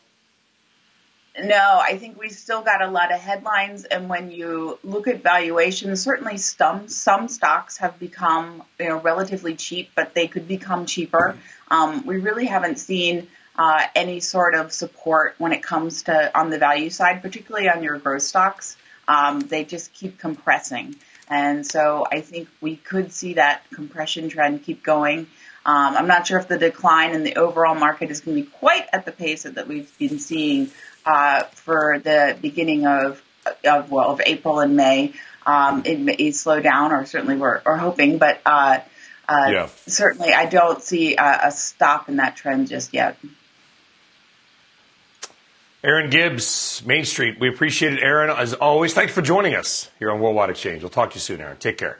No, 1.43 1.79
I 1.81 1.97
think 1.97 2.19
we 2.19 2.29
still 2.29 2.61
got 2.61 2.81
a 2.81 2.87
lot 2.87 3.13
of 3.13 3.19
headlines, 3.19 3.85
and 3.85 4.09
when 4.09 4.31
you 4.31 4.79
look 4.83 5.07
at 5.07 5.23
valuations, 5.23 6.01
certainly 6.01 6.37
some 6.37 6.87
some 6.87 7.27
stocks 7.27 7.77
have 7.77 7.99
become 7.99 8.63
you 8.79 8.89
know 8.89 8.99
relatively 8.99 9.55
cheap, 9.55 9.91
but 9.95 10.13
they 10.13 10.27
could 10.27 10.47
become 10.47 10.85
cheaper. 10.85 11.37
Um, 11.69 12.05
we 12.05 12.17
really 12.17 12.45
haven't 12.45 12.79
seen 12.79 13.27
uh, 13.57 13.83
any 13.95 14.19
sort 14.19 14.55
of 14.55 14.71
support 14.71 15.35
when 15.37 15.51
it 15.51 15.63
comes 15.63 16.03
to 16.03 16.37
on 16.37 16.49
the 16.49 16.57
value 16.57 16.89
side, 16.89 17.21
particularly 17.21 17.69
on 17.69 17.83
your 17.83 17.97
growth 17.97 18.23
stocks 18.23 18.77
um, 19.09 19.39
they 19.41 19.65
just 19.65 19.91
keep 19.91 20.19
compressing. 20.19 20.95
And 21.27 21.65
so 21.65 22.07
I 22.09 22.21
think 22.21 22.47
we 22.61 22.75
could 22.77 23.11
see 23.11 23.33
that 23.33 23.63
compression 23.71 24.29
trend 24.29 24.63
keep 24.63 24.83
going. 24.83 25.27
Um, 25.65 25.97
I'm 25.97 26.07
not 26.07 26.25
sure 26.25 26.39
if 26.39 26.47
the 26.47 26.57
decline 26.57 27.13
in 27.13 27.23
the 27.23 27.35
overall 27.35 27.75
market 27.75 28.11
is 28.11 28.21
going 28.21 28.37
to 28.37 28.43
be 28.43 28.49
quite 28.49 28.87
at 28.93 29.05
the 29.05 29.11
pace 29.11 29.43
that 29.43 29.67
we've 29.67 29.95
been 29.97 30.19
seeing 30.19 30.71
uh, 31.05 31.43
for 31.43 31.99
the 32.03 32.37
beginning 32.41 32.85
of 32.87 33.21
of 33.65 33.91
well 33.91 34.11
of 34.11 34.21
April 34.25 34.59
and 34.59 34.75
May. 34.75 35.13
Um, 35.45 35.83
it 35.85 35.99
may 35.99 36.31
slow 36.31 36.59
down, 36.59 36.91
or 36.91 37.05
certainly 37.05 37.35
we're, 37.35 37.61
we're 37.65 37.77
hoping, 37.77 38.17
but 38.17 38.39
uh, 38.45 38.79
uh, 39.27 39.47
yeah. 39.49 39.69
certainly 39.87 40.31
I 40.31 40.45
don't 40.45 40.81
see 40.81 41.15
a, 41.15 41.39
a 41.45 41.51
stop 41.51 42.09
in 42.09 42.17
that 42.17 42.35
trend 42.35 42.67
just 42.67 42.93
yet. 42.93 43.17
Erin 45.81 46.09
Gibbs, 46.09 46.83
Main 46.85 47.05
Street. 47.05 47.39
We 47.39 47.47
appreciate 47.47 47.93
it, 47.93 48.03
Erin. 48.03 48.29
As 48.29 48.53
always, 48.53 48.93
thanks 48.93 49.13
for 49.13 49.21
joining 49.21 49.55
us 49.55 49.89
here 49.97 50.11
on 50.11 50.19
Worldwide 50.19 50.49
Exchange. 50.49 50.83
We'll 50.83 50.89
talk 50.89 51.11
to 51.11 51.15
you 51.15 51.21
soon, 51.21 51.39
Erin. 51.39 51.57
Take 51.57 51.77
care. 51.77 51.97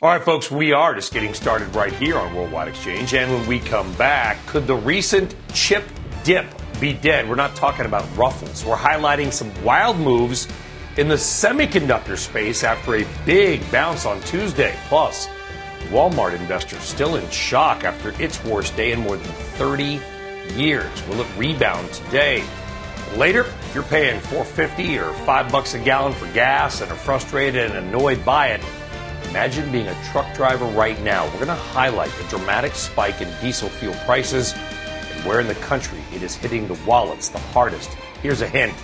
All 0.00 0.08
right, 0.08 0.22
folks, 0.22 0.50
we 0.50 0.72
are 0.72 0.94
just 0.94 1.12
getting 1.12 1.34
started 1.34 1.74
right 1.74 1.92
here 1.92 2.18
on 2.18 2.34
Worldwide 2.34 2.68
Exchange. 2.68 3.14
And 3.14 3.32
when 3.32 3.46
we 3.46 3.58
come 3.58 3.92
back, 3.94 4.44
could 4.46 4.66
the 4.66 4.76
recent 4.76 5.34
chip 5.54 5.84
dip 6.24 6.46
be 6.82 6.92
dead? 6.92 7.28
We're 7.28 7.36
not 7.36 7.54
talking 7.54 7.86
about 7.86 8.04
ruffles. 8.16 8.64
We're 8.64 8.74
highlighting 8.74 9.32
some 9.32 9.52
wild 9.62 9.98
moves 9.98 10.48
in 10.96 11.06
the 11.06 11.14
semiconductor 11.14 12.18
space 12.18 12.64
after 12.64 12.96
a 12.96 13.06
big 13.24 13.62
bounce 13.70 14.04
on 14.04 14.20
Tuesday. 14.22 14.76
Plus, 14.88 15.28
Walmart 15.90 16.34
investors 16.34 16.80
still 16.80 17.14
in 17.14 17.30
shock 17.30 17.84
after 17.84 18.20
its 18.20 18.44
worst 18.44 18.76
day 18.76 18.90
in 18.90 18.98
more 18.98 19.16
than 19.16 19.32
30 19.56 20.00
years. 20.56 21.06
Will 21.06 21.20
it 21.20 21.28
rebound 21.38 21.88
today? 21.92 22.42
Later, 23.14 23.42
if 23.42 23.74
you're 23.76 23.84
paying 23.84 24.18
450 24.18 24.98
or 24.98 25.12
5 25.12 25.52
bucks 25.52 25.74
a 25.74 25.78
gallon 25.78 26.12
for 26.12 26.26
gas 26.32 26.80
and 26.80 26.90
are 26.90 26.96
frustrated 26.96 27.70
and 27.70 27.86
annoyed 27.86 28.24
by 28.24 28.48
it, 28.48 28.60
imagine 29.30 29.70
being 29.70 29.86
a 29.86 30.04
truck 30.10 30.34
driver 30.34 30.64
right 30.64 31.00
now. 31.02 31.26
We're 31.26 31.44
going 31.44 31.46
to 31.46 31.54
highlight 31.54 32.10
the 32.10 32.24
dramatic 32.24 32.74
spike 32.74 33.20
in 33.20 33.28
diesel 33.40 33.68
fuel 33.68 33.94
prices 34.04 34.52
where 35.24 35.40
in 35.40 35.46
the 35.46 35.54
country 35.56 36.00
it 36.14 36.22
is 36.22 36.34
hitting 36.34 36.66
the 36.68 36.78
wallets 36.86 37.28
the 37.28 37.38
hardest. 37.38 37.90
Here's 38.22 38.40
a 38.40 38.48
hint. 38.48 38.74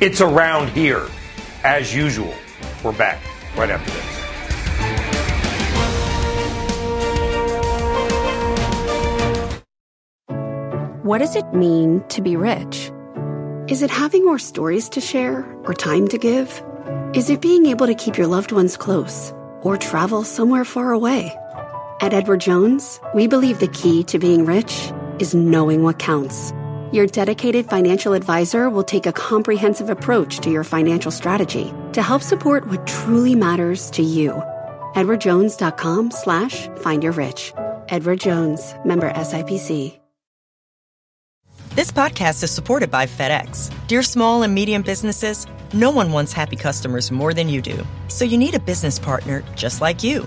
It's 0.00 0.20
around 0.20 0.70
here. 0.70 1.06
As 1.64 1.94
usual. 1.94 2.32
We're 2.84 2.92
back 2.92 3.20
right 3.56 3.70
after 3.70 3.90
this. 3.90 4.18
What 11.02 11.18
does 11.18 11.36
it 11.36 11.54
mean 11.54 12.04
to 12.10 12.20
be 12.20 12.36
rich? 12.36 12.92
Is 13.66 13.82
it 13.82 13.90
having 13.90 14.24
more 14.24 14.38
stories 14.38 14.88
to 14.90 15.00
share 15.00 15.42
or 15.64 15.74
time 15.74 16.06
to 16.08 16.18
give? 16.18 16.62
Is 17.14 17.30
it 17.30 17.40
being 17.40 17.66
able 17.66 17.86
to 17.86 17.94
keep 17.94 18.18
your 18.18 18.26
loved 18.26 18.52
ones 18.52 18.76
close 18.76 19.32
or 19.62 19.76
travel 19.76 20.22
somewhere 20.22 20.64
far 20.64 20.92
away? 20.92 21.34
At 22.00 22.12
Edward 22.12 22.40
Jones, 22.40 23.00
we 23.14 23.26
believe 23.26 23.58
the 23.58 23.68
key 23.68 24.04
to 24.04 24.18
being 24.18 24.44
rich 24.44 24.92
is 25.18 25.34
knowing 25.34 25.82
what 25.82 25.98
counts. 25.98 26.52
Your 26.92 27.06
dedicated 27.06 27.66
financial 27.66 28.14
advisor 28.14 28.70
will 28.70 28.82
take 28.82 29.06
a 29.06 29.12
comprehensive 29.12 29.90
approach 29.90 30.38
to 30.38 30.50
your 30.50 30.64
financial 30.64 31.10
strategy 31.10 31.72
to 31.92 32.02
help 32.02 32.22
support 32.22 32.66
what 32.66 32.86
truly 32.86 33.34
matters 33.34 33.90
to 33.90 34.02
you. 34.02 34.32
EdwardJones.com 34.94 36.10
slash 36.10 36.68
find 36.76 37.02
your 37.02 37.12
rich. 37.12 37.52
Edward 37.88 38.20
Jones, 38.20 38.74
member 38.84 39.10
SIPC. 39.12 39.98
This 41.78 41.92
podcast 41.92 42.42
is 42.42 42.50
supported 42.50 42.90
by 42.90 43.06
FedEx. 43.06 43.72
Dear 43.86 44.02
small 44.02 44.42
and 44.42 44.52
medium 44.52 44.82
businesses, 44.82 45.46
no 45.72 45.92
one 45.92 46.10
wants 46.10 46.32
happy 46.32 46.56
customers 46.56 47.12
more 47.12 47.32
than 47.32 47.48
you 47.48 47.62
do. 47.62 47.86
So 48.08 48.24
you 48.24 48.36
need 48.36 48.56
a 48.56 48.58
business 48.58 48.98
partner 48.98 49.44
just 49.54 49.80
like 49.80 50.02
you. 50.02 50.26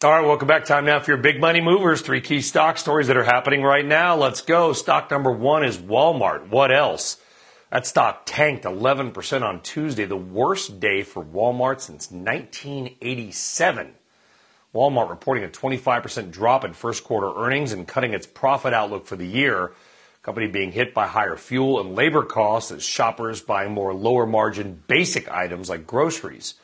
All 0.00 0.12
right, 0.12 0.24
welcome 0.24 0.46
back. 0.46 0.64
Time 0.64 0.84
now 0.84 1.00
for 1.00 1.10
your 1.10 1.18
big 1.18 1.40
money 1.40 1.60
movers. 1.60 2.02
Three 2.02 2.20
key 2.20 2.40
stock 2.40 2.78
stories 2.78 3.08
that 3.08 3.16
are 3.16 3.24
happening 3.24 3.64
right 3.64 3.84
now. 3.84 4.14
Let's 4.14 4.42
go. 4.42 4.72
Stock 4.72 5.10
number 5.10 5.32
one 5.32 5.64
is 5.64 5.76
Walmart. 5.76 6.50
What 6.50 6.70
else? 6.70 7.16
That 7.72 7.84
stock 7.84 8.22
tanked 8.24 8.62
11% 8.62 9.42
on 9.42 9.60
Tuesday, 9.60 10.04
the 10.04 10.16
worst 10.16 10.78
day 10.78 11.02
for 11.02 11.24
Walmart 11.24 11.80
since 11.80 12.12
1987. 12.12 13.94
Walmart 14.72 15.10
reporting 15.10 15.42
a 15.42 15.48
25% 15.48 16.30
drop 16.30 16.64
in 16.64 16.74
first 16.74 17.02
quarter 17.02 17.32
earnings 17.34 17.72
and 17.72 17.88
cutting 17.88 18.14
its 18.14 18.28
profit 18.28 18.72
outlook 18.72 19.04
for 19.04 19.16
the 19.16 19.26
year. 19.26 19.72
Company 20.22 20.46
being 20.46 20.70
hit 20.70 20.94
by 20.94 21.08
higher 21.08 21.36
fuel 21.36 21.80
and 21.80 21.96
labor 21.96 22.22
costs 22.22 22.70
as 22.70 22.84
shoppers 22.84 23.42
buying 23.42 23.72
more 23.72 23.92
lower 23.92 24.26
margin 24.26 24.80
basic 24.86 25.28
items 25.28 25.68
like 25.68 25.88
groceries. 25.88 26.54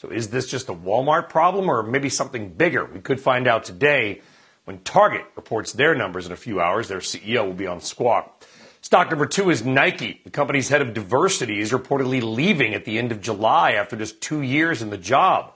So 0.00 0.08
is 0.08 0.30
this 0.30 0.50
just 0.50 0.70
a 0.70 0.72
Walmart 0.72 1.28
problem 1.28 1.68
or 1.68 1.82
maybe 1.82 2.08
something 2.08 2.54
bigger? 2.54 2.86
We 2.86 3.00
could 3.00 3.20
find 3.20 3.46
out 3.46 3.64
today 3.64 4.22
when 4.64 4.78
Target 4.78 5.26
reports 5.36 5.74
their 5.74 5.94
numbers 5.94 6.24
in 6.24 6.32
a 6.32 6.36
few 6.36 6.58
hours. 6.58 6.88
Their 6.88 7.00
CEO 7.00 7.44
will 7.44 7.52
be 7.52 7.66
on 7.66 7.82
Squawk. 7.82 8.42
Stock 8.80 9.10
number 9.10 9.26
two 9.26 9.50
is 9.50 9.62
Nike. 9.62 10.22
The 10.24 10.30
company's 10.30 10.70
head 10.70 10.80
of 10.80 10.94
diversity 10.94 11.60
is 11.60 11.70
reportedly 11.70 12.22
leaving 12.22 12.72
at 12.72 12.86
the 12.86 12.96
end 12.96 13.12
of 13.12 13.20
July 13.20 13.72
after 13.72 13.94
just 13.94 14.22
two 14.22 14.40
years 14.40 14.80
in 14.80 14.88
the 14.88 14.96
job. 14.96 15.52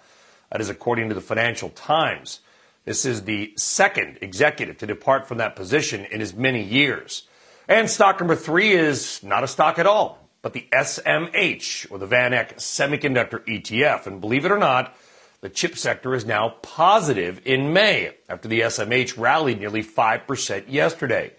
That 0.52 0.60
is 0.60 0.68
according 0.68 1.08
to 1.08 1.14
the 1.14 1.22
Financial 1.22 1.70
Times. 1.70 2.40
This 2.84 3.06
is 3.06 3.22
the 3.22 3.54
second 3.56 4.18
executive 4.20 4.76
to 4.76 4.86
depart 4.86 5.26
from 5.26 5.38
that 5.38 5.56
position 5.56 6.04
in 6.04 6.20
as 6.20 6.34
many 6.34 6.62
years. 6.62 7.26
And 7.66 7.88
stock 7.88 8.20
number 8.20 8.36
three 8.36 8.72
is 8.72 9.22
not 9.22 9.42
a 9.42 9.48
stock 9.48 9.78
at 9.78 9.86
all 9.86 10.23
but 10.44 10.52
the 10.52 10.68
SMH, 10.72 11.90
or 11.90 11.96
the 11.96 12.06
VanEck 12.06 12.56
Semiconductor 12.56 13.42
ETF. 13.46 14.06
And 14.06 14.20
believe 14.20 14.44
it 14.44 14.52
or 14.52 14.58
not, 14.58 14.94
the 15.40 15.48
chip 15.48 15.74
sector 15.74 16.14
is 16.14 16.26
now 16.26 16.56
positive 16.60 17.40
in 17.46 17.72
May 17.72 18.14
after 18.28 18.46
the 18.46 18.60
SMH 18.60 19.16
rallied 19.16 19.58
nearly 19.58 19.82
5% 19.82 20.64
yesterday. 20.68 21.32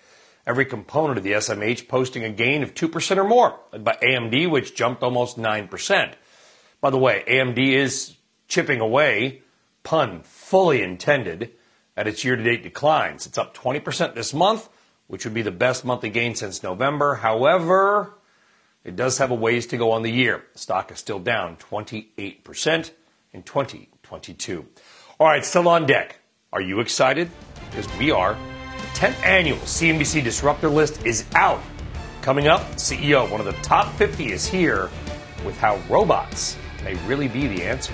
Every 0.47 0.65
component 0.65 1.19
of 1.19 1.23
the 1.23 1.33
SMH 1.33 1.87
posting 1.87 2.23
a 2.23 2.31
gain 2.31 2.63
of 2.63 2.73
2% 2.73 3.17
or 3.17 3.23
more, 3.23 3.59
led 3.71 3.83
by 3.83 3.95
AMD, 4.01 4.49
which 4.49 4.73
jumped 4.73 5.03
almost 5.03 5.37
9%. 5.37 6.13
By 6.81 6.89
the 6.89 6.97
way, 6.97 7.23
AMD 7.27 7.59
is 7.59 8.15
chipping 8.47 8.79
away, 8.79 9.43
pun 9.83 10.21
fully 10.23 10.81
intended, 10.81 11.51
at 11.95 12.07
its 12.07 12.25
year 12.25 12.35
to 12.35 12.43
date 12.43 12.63
declines. 12.63 13.27
It's 13.27 13.37
up 13.37 13.55
20% 13.55 14.15
this 14.15 14.33
month, 14.33 14.67
which 15.05 15.25
would 15.25 15.35
be 15.35 15.43
the 15.43 15.51
best 15.51 15.85
monthly 15.85 16.09
gain 16.09 16.33
since 16.33 16.63
November. 16.63 17.13
However, 17.13 18.14
it 18.85 18.95
does 18.95 19.17
have 19.17 19.31
a 19.31 19.35
ways 19.35 19.65
to 19.67 19.77
go 19.77 19.91
on 19.91 20.03
the 20.03 20.11
year. 20.11 20.45
Stock 20.53 20.91
is 20.91 20.99
still 20.99 21.19
down 21.19 21.57
28% 21.57 22.91
in 23.33 23.41
2022. 23.43 24.65
All 25.19 25.27
right, 25.27 25.43
still 25.43 25.67
on 25.67 25.87
deck. 25.87 26.19
Are 26.53 26.61
you 26.61 26.79
excited? 26.79 27.31
Because 27.69 27.89
we 27.97 28.11
are. 28.11 28.35
The 28.35 28.99
10th 28.99 29.23
annual 29.23 29.57
CNBC 29.57 30.23
Disruptor 30.23 30.69
List 30.69 31.03
is 31.03 31.25
out. 31.33 31.61
Coming 32.21 32.47
up, 32.47 32.61
CEO, 32.75 33.29
one 33.29 33.39
of 33.39 33.47
the 33.47 33.59
top 33.63 33.91
50 33.95 34.31
is 34.31 34.45
here 34.45 34.91
with 35.43 35.57
how 35.57 35.79
robots 35.89 36.55
may 36.83 36.93
really 37.07 37.27
be 37.27 37.47
the 37.47 37.63
answer. 37.63 37.93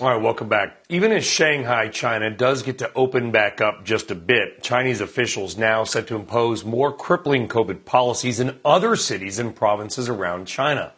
All 0.00 0.08
right, 0.08 0.22
welcome 0.22 0.48
back. 0.48 0.82
Even 0.88 1.12
as 1.12 1.26
Shanghai, 1.26 1.88
China 1.88 2.30
does 2.30 2.62
get 2.62 2.78
to 2.78 2.90
open 2.94 3.32
back 3.32 3.60
up 3.60 3.84
just 3.84 4.10
a 4.10 4.14
bit, 4.14 4.62
Chinese 4.62 5.02
officials 5.02 5.58
now 5.58 5.84
set 5.84 6.06
to 6.06 6.16
impose 6.16 6.64
more 6.64 6.90
crippling 6.90 7.48
COVID 7.48 7.84
policies 7.84 8.40
in 8.40 8.58
other 8.64 8.96
cities 8.96 9.38
and 9.38 9.54
provinces 9.54 10.08
around 10.08 10.46
China. 10.46 10.94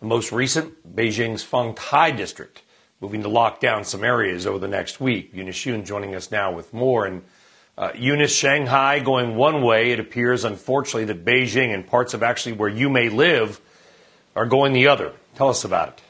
The 0.00 0.06
most 0.06 0.30
recent, 0.30 0.94
Beijing's 0.94 1.42
Fengtai 1.42 2.14
district, 2.14 2.60
moving 3.00 3.22
to 3.22 3.30
lock 3.30 3.60
down 3.60 3.82
some 3.82 4.04
areas 4.04 4.46
over 4.46 4.58
the 4.58 4.68
next 4.68 5.00
week. 5.00 5.30
Eunice 5.32 5.62
joining 5.62 6.14
us 6.14 6.30
now 6.30 6.52
with 6.52 6.74
more. 6.74 7.06
And 7.06 7.22
uh, 7.78 7.92
Eunice, 7.94 8.34
Shanghai 8.34 9.00
going 9.00 9.36
one 9.36 9.62
way. 9.62 9.92
It 9.92 10.00
appears, 10.00 10.44
unfortunately, 10.44 11.06
that 11.06 11.24
Beijing 11.24 11.72
and 11.72 11.86
parts 11.86 12.12
of 12.12 12.22
actually 12.22 12.52
where 12.52 12.68
you 12.68 12.90
may 12.90 13.08
live 13.08 13.58
are 14.36 14.44
going 14.44 14.74
the 14.74 14.88
other. 14.88 15.14
Tell 15.34 15.48
us 15.48 15.64
about 15.64 15.88
it. 15.88 16.02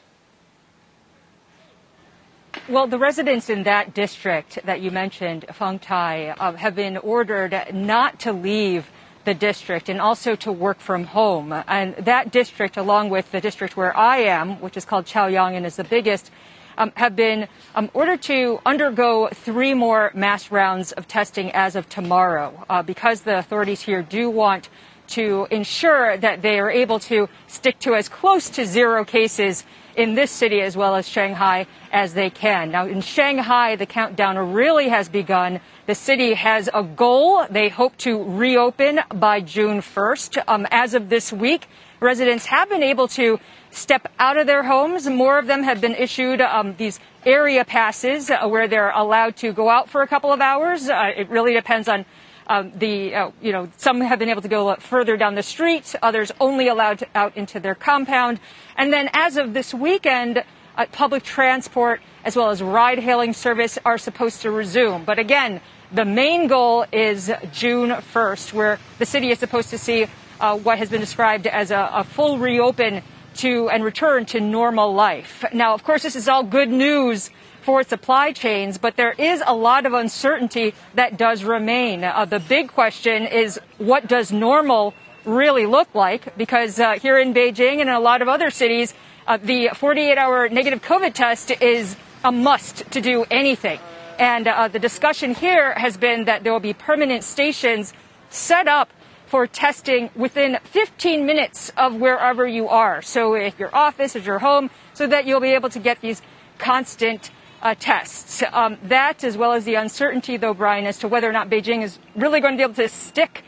Well, 2.67 2.87
the 2.87 2.97
residents 2.97 3.51
in 3.51 3.61
that 3.63 3.93
district 3.93 4.57
that 4.65 4.81
you 4.81 4.89
mentioned, 4.89 5.45
Fengtai, 5.49 6.35
uh, 6.39 6.53
have 6.53 6.73
been 6.73 6.97
ordered 6.97 7.53
not 7.71 8.19
to 8.21 8.33
leave 8.33 8.89
the 9.23 9.35
district 9.35 9.87
and 9.87 10.01
also 10.01 10.35
to 10.37 10.51
work 10.51 10.79
from 10.79 11.03
home. 11.03 11.53
And 11.67 11.95
that 11.97 12.31
district, 12.31 12.75
along 12.75 13.11
with 13.11 13.31
the 13.31 13.39
district 13.39 13.77
where 13.77 13.95
I 13.95 14.17
am, 14.17 14.59
which 14.61 14.77
is 14.77 14.83
called 14.83 15.05
Chaoyang 15.05 15.55
and 15.55 15.63
is 15.63 15.75
the 15.75 15.83
biggest, 15.83 16.31
um, 16.79 16.91
have 16.95 17.15
been 17.15 17.47
um, 17.75 17.91
ordered 17.93 18.23
to 18.23 18.59
undergo 18.65 19.29
three 19.31 19.75
more 19.75 20.09
mass 20.15 20.49
rounds 20.49 20.91
of 20.93 21.07
testing 21.07 21.51
as 21.51 21.75
of 21.75 21.87
tomorrow 21.87 22.65
uh, 22.67 22.81
because 22.81 23.21
the 23.21 23.37
authorities 23.37 23.81
here 23.81 24.01
do 24.01 24.27
want 24.27 24.69
to 25.07 25.47
ensure 25.51 26.17
that 26.17 26.41
they 26.41 26.59
are 26.59 26.69
able 26.69 26.99
to 26.99 27.29
stick 27.47 27.79
to 27.79 27.95
as 27.95 28.09
close 28.09 28.49
to 28.51 28.65
zero 28.65 29.05
cases 29.05 29.63
in 29.95 30.15
this 30.15 30.31
city 30.31 30.61
as 30.61 30.75
well 30.75 30.95
as 30.95 31.07
Shanghai 31.07 31.67
as 31.91 32.13
they 32.13 32.29
can. 32.29 32.71
Now, 32.71 32.85
in 32.85 33.01
Shanghai, 33.01 33.75
the 33.75 33.85
countdown 33.85 34.53
really 34.53 34.89
has 34.89 35.09
begun. 35.09 35.61
The 35.85 35.95
city 35.95 36.33
has 36.33 36.69
a 36.73 36.83
goal. 36.83 37.45
They 37.49 37.69
hope 37.69 37.95
to 37.99 38.21
reopen 38.23 38.99
by 39.13 39.41
June 39.41 39.79
1st. 39.79 40.43
Um, 40.47 40.67
as 40.71 40.93
of 40.93 41.09
this 41.09 41.31
week, 41.31 41.67
residents 41.99 42.45
have 42.47 42.69
been 42.69 42.83
able 42.83 43.07
to 43.09 43.39
step 43.71 44.11
out 44.19 44.37
of 44.37 44.47
their 44.47 44.63
homes. 44.63 45.07
More 45.07 45.37
of 45.39 45.47
them 45.47 45.63
have 45.63 45.81
been 45.81 45.95
issued 45.95 46.41
um, 46.41 46.75
these 46.77 46.99
area 47.25 47.65
passes 47.65 48.29
uh, 48.29 48.47
where 48.47 48.67
they're 48.67 48.91
allowed 48.91 49.35
to 49.37 49.51
go 49.51 49.69
out 49.69 49.89
for 49.89 50.01
a 50.01 50.07
couple 50.07 50.31
of 50.31 50.41
hours. 50.41 50.89
Uh, 50.89 51.11
it 51.15 51.29
really 51.29 51.53
depends 51.53 51.87
on 51.87 52.05
um, 52.47 52.71
the, 52.75 53.15
uh, 53.15 53.31
you 53.41 53.51
know, 53.51 53.69
some 53.77 54.01
have 54.01 54.19
been 54.19 54.29
able 54.29 54.41
to 54.41 54.47
go 54.47 54.75
further 54.75 55.17
down 55.17 55.35
the 55.35 55.43
street, 55.43 55.95
others 56.01 56.31
only 56.39 56.67
allowed 56.67 56.99
to, 56.99 57.07
out 57.15 57.35
into 57.35 57.59
their 57.59 57.75
compound. 57.75 58.39
And 58.77 58.93
then 58.93 59.09
as 59.13 59.37
of 59.37 59.53
this 59.53 59.73
weekend, 59.73 60.43
uh, 60.77 60.85
public 60.91 61.23
transport 61.23 62.01
as 62.23 62.35
well 62.35 62.49
as 62.49 62.61
ride 62.61 62.99
hailing 62.99 63.33
service 63.33 63.77
are 63.85 63.97
supposed 63.97 64.41
to 64.41 64.51
resume. 64.51 65.05
But 65.05 65.19
again, 65.19 65.61
the 65.91 66.05
main 66.05 66.47
goal 66.47 66.85
is 66.91 67.31
June 67.51 67.89
1st, 67.89 68.53
where 68.53 68.79
the 68.99 69.05
city 69.05 69.31
is 69.31 69.39
supposed 69.39 69.69
to 69.69 69.77
see 69.77 70.07
uh, 70.39 70.57
what 70.57 70.77
has 70.77 70.89
been 70.89 71.01
described 71.01 71.47
as 71.47 71.71
a, 71.71 71.89
a 71.93 72.03
full 72.03 72.37
reopen 72.37 73.01
to 73.35 73.69
and 73.69 73.83
return 73.83 74.25
to 74.25 74.39
normal 74.39 74.93
life. 74.93 75.43
Now, 75.53 75.73
of 75.73 75.83
course, 75.83 76.03
this 76.03 76.15
is 76.15 76.27
all 76.27 76.43
good 76.43 76.69
news 76.69 77.29
for 77.65 77.83
supply 77.83 78.31
chains, 78.31 78.77
but 78.77 78.95
there 78.95 79.13
is 79.13 79.41
a 79.45 79.55
lot 79.55 79.87
of 79.87 79.93
uncertainty 79.93 80.75
that 80.93 81.17
does 81.17 81.43
remain. 81.43 82.03
Uh, 82.03 82.23
the 82.23 82.39
big 82.39 82.67
question 82.67 83.25
is 83.25 83.59
what 83.79 84.07
does 84.07 84.31
normal 84.31 84.93
really 85.25 85.65
look 85.65 85.93
like? 85.95 86.37
Because 86.37 86.79
uh, 86.79 86.99
here 86.99 87.17
in 87.17 87.33
Beijing 87.33 87.81
and 87.81 87.89
in 87.89 87.89
a 87.89 87.99
lot 87.99 88.21
of 88.21 88.27
other 88.27 88.51
cities, 88.51 88.93
uh, 89.25 89.37
the 89.37 89.69
48 89.73 90.15
hour 90.15 90.47
negative 90.47 90.83
COVID 90.83 91.15
test 91.15 91.49
is 91.59 91.97
a 92.23 92.31
must 92.31 92.89
to 92.91 93.01
do 93.01 93.25
anything. 93.31 93.79
And 94.19 94.47
uh, 94.47 94.67
the 94.67 94.79
discussion 94.79 95.33
here 95.33 95.73
has 95.73 95.97
been 95.97 96.25
that 96.25 96.43
there 96.43 96.53
will 96.53 96.59
be 96.59 96.73
permanent 96.73 97.23
stations 97.23 97.93
set 98.29 98.67
up 98.67 98.91
for 99.25 99.47
testing 99.47 100.11
within 100.15 100.59
15 100.65 101.25
minutes 101.25 101.71
of 101.75 101.95
wherever 101.95 102.45
you 102.47 102.69
are. 102.69 103.01
So 103.01 103.33
if 103.33 103.57
your 103.57 103.75
office 103.75 104.15
is 104.15 104.23
your 104.23 104.37
home, 104.37 104.69
so 104.93 105.07
that 105.07 105.25
you'll 105.25 105.39
be 105.39 105.55
able 105.55 105.69
to 105.69 105.79
get 105.79 105.99
these 106.01 106.21
constant 106.59 107.31
uh, 107.65 107.73
tests. 107.79 108.43
Um, 108.53 108.77
that, 108.83 109.23
as 109.23 109.35
well 109.35 109.51
as 109.51 109.65
the 109.65 109.73
uncertainty, 109.73 110.37
though, 110.37 110.53
Brian, 110.53 110.85
as 110.85 110.99
to 110.99 111.07
whether 111.07 111.27
or 111.27 111.33
not 111.33 111.49
Beijing 111.49 111.81
is 111.81 111.97
really 112.15 112.39
going 112.39 112.53
to 112.53 112.57
be 112.57 112.63
able 112.63 112.75
to 112.75 112.87
stick 112.87 113.43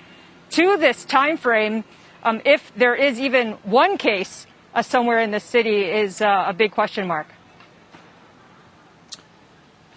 to 0.49 0.75
this 0.77 1.05
time 1.05 1.37
frame, 1.37 1.83
um, 2.23 2.41
if 2.43 2.73
there 2.75 2.95
is 2.95 3.19
even 3.19 3.53
one 3.63 3.97
case 3.97 4.47
uh, 4.73 4.81
somewhere 4.81 5.19
in 5.19 5.29
the 5.29 5.39
city, 5.39 5.83
is 5.83 6.19
uh, 6.19 6.45
a 6.47 6.53
big 6.53 6.71
question 6.71 7.05
mark. 7.05 7.27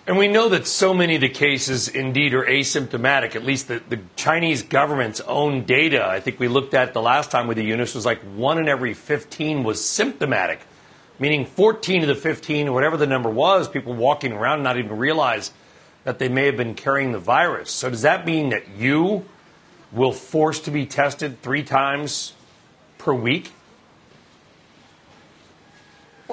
And 0.06 0.18
we 0.18 0.28
know 0.28 0.50
that 0.50 0.66
so 0.66 0.92
many 0.92 1.14
of 1.14 1.22
the 1.22 1.28
cases 1.28 1.88
indeed 1.88 2.34
are 2.34 2.44
asymptomatic, 2.44 3.36
at 3.36 3.44
least 3.44 3.68
the, 3.68 3.80
the, 3.88 4.00
Chinese 4.16 4.62
government's 4.62 5.20
own 5.22 5.64
data. 5.64 6.04
I 6.04 6.20
think 6.20 6.38
we 6.38 6.48
looked 6.48 6.74
at 6.74 6.92
the 6.92 7.00
last 7.00 7.30
time 7.30 7.46
with 7.46 7.56
the 7.56 7.64
Eunice 7.64 7.94
was 7.94 8.04
like 8.04 8.20
one 8.34 8.58
in 8.58 8.68
every 8.68 8.92
15 8.92 9.62
was 9.62 9.82
symptomatic 9.82 10.60
meaning 11.20 11.44
14 11.44 12.02
of 12.02 12.08
the 12.08 12.14
15, 12.16 12.66
or 12.66 12.72
whatever 12.72 12.96
the 12.96 13.06
number 13.06 13.28
was, 13.28 13.68
people 13.68 13.92
walking 13.92 14.32
around 14.32 14.64
not 14.64 14.78
even 14.78 14.96
realize 14.96 15.52
that 16.02 16.18
they 16.18 16.28
may 16.28 16.46
have 16.46 16.56
been 16.56 16.74
carrying 16.74 17.12
the 17.12 17.18
virus. 17.18 17.70
So 17.70 17.90
does 17.90 18.02
that 18.02 18.26
mean 18.26 18.48
that 18.48 18.68
you 18.76 19.26
will 19.92 20.12
force 20.12 20.58
to 20.60 20.70
be 20.70 20.86
tested 20.86 21.42
three 21.42 21.62
times 21.62 22.32
per 22.98 23.12
week? 23.12 23.52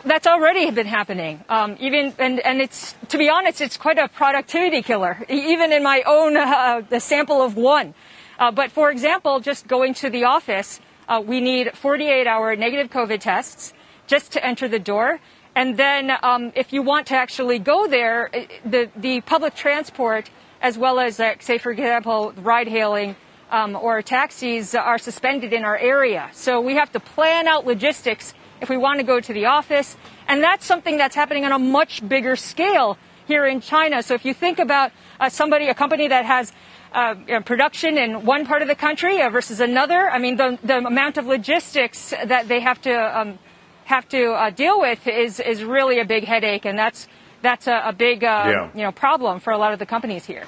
That's 0.05 0.27
already 0.27 0.69
been 0.71 0.87
happening. 0.87 1.43
Um, 1.49 1.75
even 1.79 2.13
and, 2.19 2.39
and 2.39 2.61
it's 2.61 2.95
to 3.09 3.17
be 3.17 3.29
honest, 3.29 3.61
it's 3.61 3.77
quite 3.77 3.97
a 3.97 4.07
productivity 4.07 4.83
killer. 4.83 5.25
Even 5.27 5.73
in 5.73 5.81
my 5.83 6.03
own 6.05 6.37
uh, 6.37 6.81
the 6.87 6.99
sample 6.99 7.41
of 7.41 7.57
one. 7.57 7.95
Uh, 8.39 8.51
but 8.51 8.71
for 8.71 8.91
example, 8.91 9.39
just 9.39 9.67
going 9.67 9.95
to 9.95 10.11
the 10.11 10.25
office, 10.25 10.79
uh, 11.09 11.21
we 11.25 11.41
need 11.41 11.67
48-hour 11.67 12.55
negative 12.55 12.91
COVID 12.91 13.19
tests 13.19 13.73
just 14.07 14.31
to 14.31 14.45
enter 14.45 14.67
the 14.67 14.79
door. 14.79 15.19
And 15.55 15.77
then 15.77 16.11
um, 16.23 16.51
if 16.55 16.71
you 16.71 16.81
want 16.81 17.07
to 17.07 17.15
actually 17.15 17.59
go 17.59 17.87
there, 17.87 18.29
the, 18.65 18.89
the 18.95 19.21
public 19.21 19.55
transport, 19.55 20.29
as 20.61 20.77
well 20.77 20.99
as, 20.99 21.19
uh, 21.19 21.35
say, 21.39 21.57
for 21.57 21.71
example, 21.71 22.33
ride 22.37 22.67
hailing 22.67 23.15
um, 23.51 23.75
or 23.75 24.01
taxis, 24.01 24.75
are 24.75 24.97
suspended 24.97 25.53
in 25.53 25.63
our 25.63 25.77
area. 25.77 26.29
So 26.33 26.61
we 26.61 26.75
have 26.75 26.91
to 26.91 26.99
plan 26.99 27.47
out 27.47 27.65
logistics 27.65 28.33
if 28.61 28.69
we 28.69 28.77
want 28.77 28.99
to 28.99 29.03
go 29.03 29.19
to 29.19 29.33
the 29.33 29.45
office. 29.45 29.97
And 30.27 30.43
that's 30.43 30.65
something 30.65 30.97
that's 30.97 31.15
happening 31.15 31.45
on 31.45 31.51
a 31.51 31.59
much 31.59 32.07
bigger 32.07 32.35
scale 32.35 32.97
here 33.27 33.45
in 33.45 33.61
China. 33.61 34.03
So 34.03 34.13
if 34.13 34.25
you 34.25 34.33
think 34.33 34.59
about 34.59 34.91
uh, 35.19 35.29
somebody, 35.29 35.67
a 35.67 35.73
company 35.73 36.07
that 36.07 36.25
has 36.25 36.53
uh, 36.93 37.15
production 37.45 37.97
in 37.97 38.25
one 38.25 38.45
part 38.45 38.61
of 38.61 38.67
the 38.67 38.75
country 38.75 39.21
uh, 39.21 39.29
versus 39.29 39.59
another, 39.59 40.09
I 40.09 40.19
mean, 40.19 40.37
the, 40.37 40.57
the 40.63 40.77
amount 40.77 41.17
of 41.17 41.25
logistics 41.25 42.13
that 42.25 42.47
they 42.47 42.61
have 42.61 42.81
to 42.81 42.93
um, 42.93 43.39
have 43.87 44.07
to 44.09 44.33
uh, 44.33 44.49
deal 44.49 44.79
with 44.79 45.07
is 45.07 45.39
is 45.39 45.63
really 45.63 45.99
a 45.99 46.05
big 46.05 46.25
headache, 46.25 46.65
and 46.65 46.77
that's 46.77 47.07
that's 47.41 47.67
a, 47.67 47.83
a 47.85 47.93
big 47.93 48.23
uh, 48.23 48.43
yeah. 48.45 48.69
you 48.75 48.83
know 48.83 48.91
problem 48.91 49.39
for 49.39 49.51
a 49.51 49.57
lot 49.57 49.73
of 49.73 49.79
the 49.79 49.85
companies 49.85 50.25
here. 50.25 50.45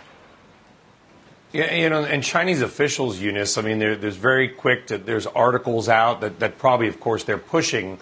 Yeah, 1.52 1.74
you 1.74 1.90
know, 1.90 2.04
and 2.04 2.24
Chinese 2.24 2.62
officials, 2.62 3.20
Eunice, 3.20 3.58
I 3.58 3.64
mean, 3.64 3.80
there's 3.80 4.18
very 4.18 4.50
quick 4.50 4.86
to, 4.88 5.00
there's 5.00 5.26
articles 5.26 5.90
out 5.90 6.22
that, 6.22 6.40
that 6.42 6.60
probably, 6.60 6.88
of 6.88 7.00
course, 7.00 7.24
they're 7.24 7.40
pushing 7.40 7.98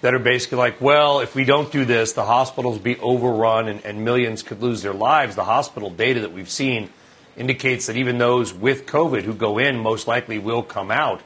that 0.00 0.14
are 0.14 0.18
basically 0.18 0.56
like, 0.56 0.80
well, 0.80 1.20
if 1.20 1.34
we 1.34 1.44
don't 1.44 1.70
do 1.70 1.84
this, 1.84 2.14
the 2.14 2.24
hospitals 2.24 2.78
be 2.78 2.96
overrun 3.00 3.68
and, 3.68 3.84
and 3.84 4.02
millions 4.02 4.42
could 4.42 4.62
lose 4.62 4.80
their 4.80 4.94
lives. 4.94 5.36
The 5.36 5.44
hospital 5.44 5.90
data 5.90 6.20
that 6.20 6.32
we've 6.32 6.48
seen 6.48 6.88
indicates 7.36 7.86
that 7.86 7.96
even 7.96 8.16
those 8.16 8.54
with 8.54 8.86
COVID 8.86 9.24
who 9.24 9.34
go 9.34 9.58
in 9.58 9.78
most 9.78 10.06
likely 10.06 10.38
will 10.38 10.62
come 10.62 10.90
out. 10.90 11.20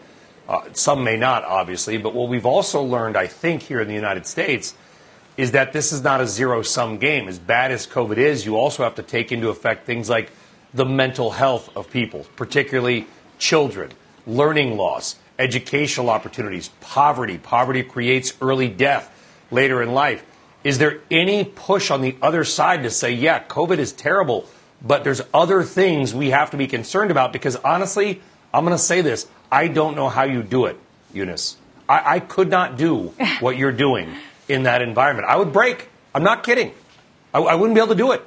Uh, 0.50 0.62
some 0.72 1.04
may 1.04 1.16
not, 1.16 1.44
obviously, 1.44 1.96
but 1.96 2.12
what 2.12 2.28
we've 2.28 2.44
also 2.44 2.82
learned, 2.82 3.16
I 3.16 3.28
think, 3.28 3.62
here 3.62 3.80
in 3.80 3.86
the 3.86 3.94
United 3.94 4.26
States 4.26 4.74
is 5.36 5.52
that 5.52 5.72
this 5.72 5.92
is 5.92 6.02
not 6.02 6.20
a 6.20 6.26
zero 6.26 6.62
sum 6.62 6.98
game. 6.98 7.28
As 7.28 7.38
bad 7.38 7.70
as 7.70 7.86
COVID 7.86 8.16
is, 8.16 8.44
you 8.44 8.56
also 8.56 8.82
have 8.82 8.96
to 8.96 9.02
take 9.04 9.30
into 9.30 9.48
effect 9.48 9.86
things 9.86 10.10
like 10.10 10.32
the 10.74 10.84
mental 10.84 11.30
health 11.30 11.74
of 11.76 11.88
people, 11.88 12.26
particularly 12.34 13.06
children, 13.38 13.92
learning 14.26 14.76
loss, 14.76 15.14
educational 15.38 16.10
opportunities, 16.10 16.70
poverty. 16.80 17.38
Poverty 17.38 17.84
creates 17.84 18.36
early 18.42 18.68
death 18.68 19.08
later 19.52 19.80
in 19.80 19.92
life. 19.92 20.24
Is 20.64 20.78
there 20.78 21.00
any 21.12 21.44
push 21.44 21.92
on 21.92 22.00
the 22.00 22.16
other 22.20 22.42
side 22.42 22.82
to 22.82 22.90
say, 22.90 23.12
yeah, 23.12 23.40
COVID 23.44 23.78
is 23.78 23.92
terrible, 23.92 24.46
but 24.82 25.04
there's 25.04 25.22
other 25.32 25.62
things 25.62 26.12
we 26.12 26.30
have 26.30 26.50
to 26.50 26.56
be 26.56 26.66
concerned 26.66 27.12
about? 27.12 27.32
Because 27.32 27.54
honestly, 27.54 28.20
I'm 28.52 28.64
going 28.64 28.76
to 28.76 28.82
say 28.82 29.00
this 29.00 29.28
I 29.50 29.68
don't 29.68 29.96
know 29.96 30.08
how 30.08 30.24
you 30.24 30.42
do 30.42 30.66
it, 30.66 30.78
Eunice. 31.12 31.56
I, 31.88 32.16
I 32.16 32.20
could 32.20 32.48
not 32.48 32.76
do 32.76 33.12
what 33.40 33.56
you're 33.56 33.72
doing 33.72 34.14
in 34.48 34.64
that 34.64 34.82
environment. 34.82 35.28
I 35.28 35.36
would 35.36 35.52
break. 35.52 35.88
I'm 36.14 36.22
not 36.22 36.42
kidding. 36.44 36.72
I, 37.34 37.40
I 37.40 37.54
wouldn't 37.54 37.74
be 37.74 37.80
able 37.80 37.94
to 37.94 37.98
do 37.98 38.12
it. 38.12 38.22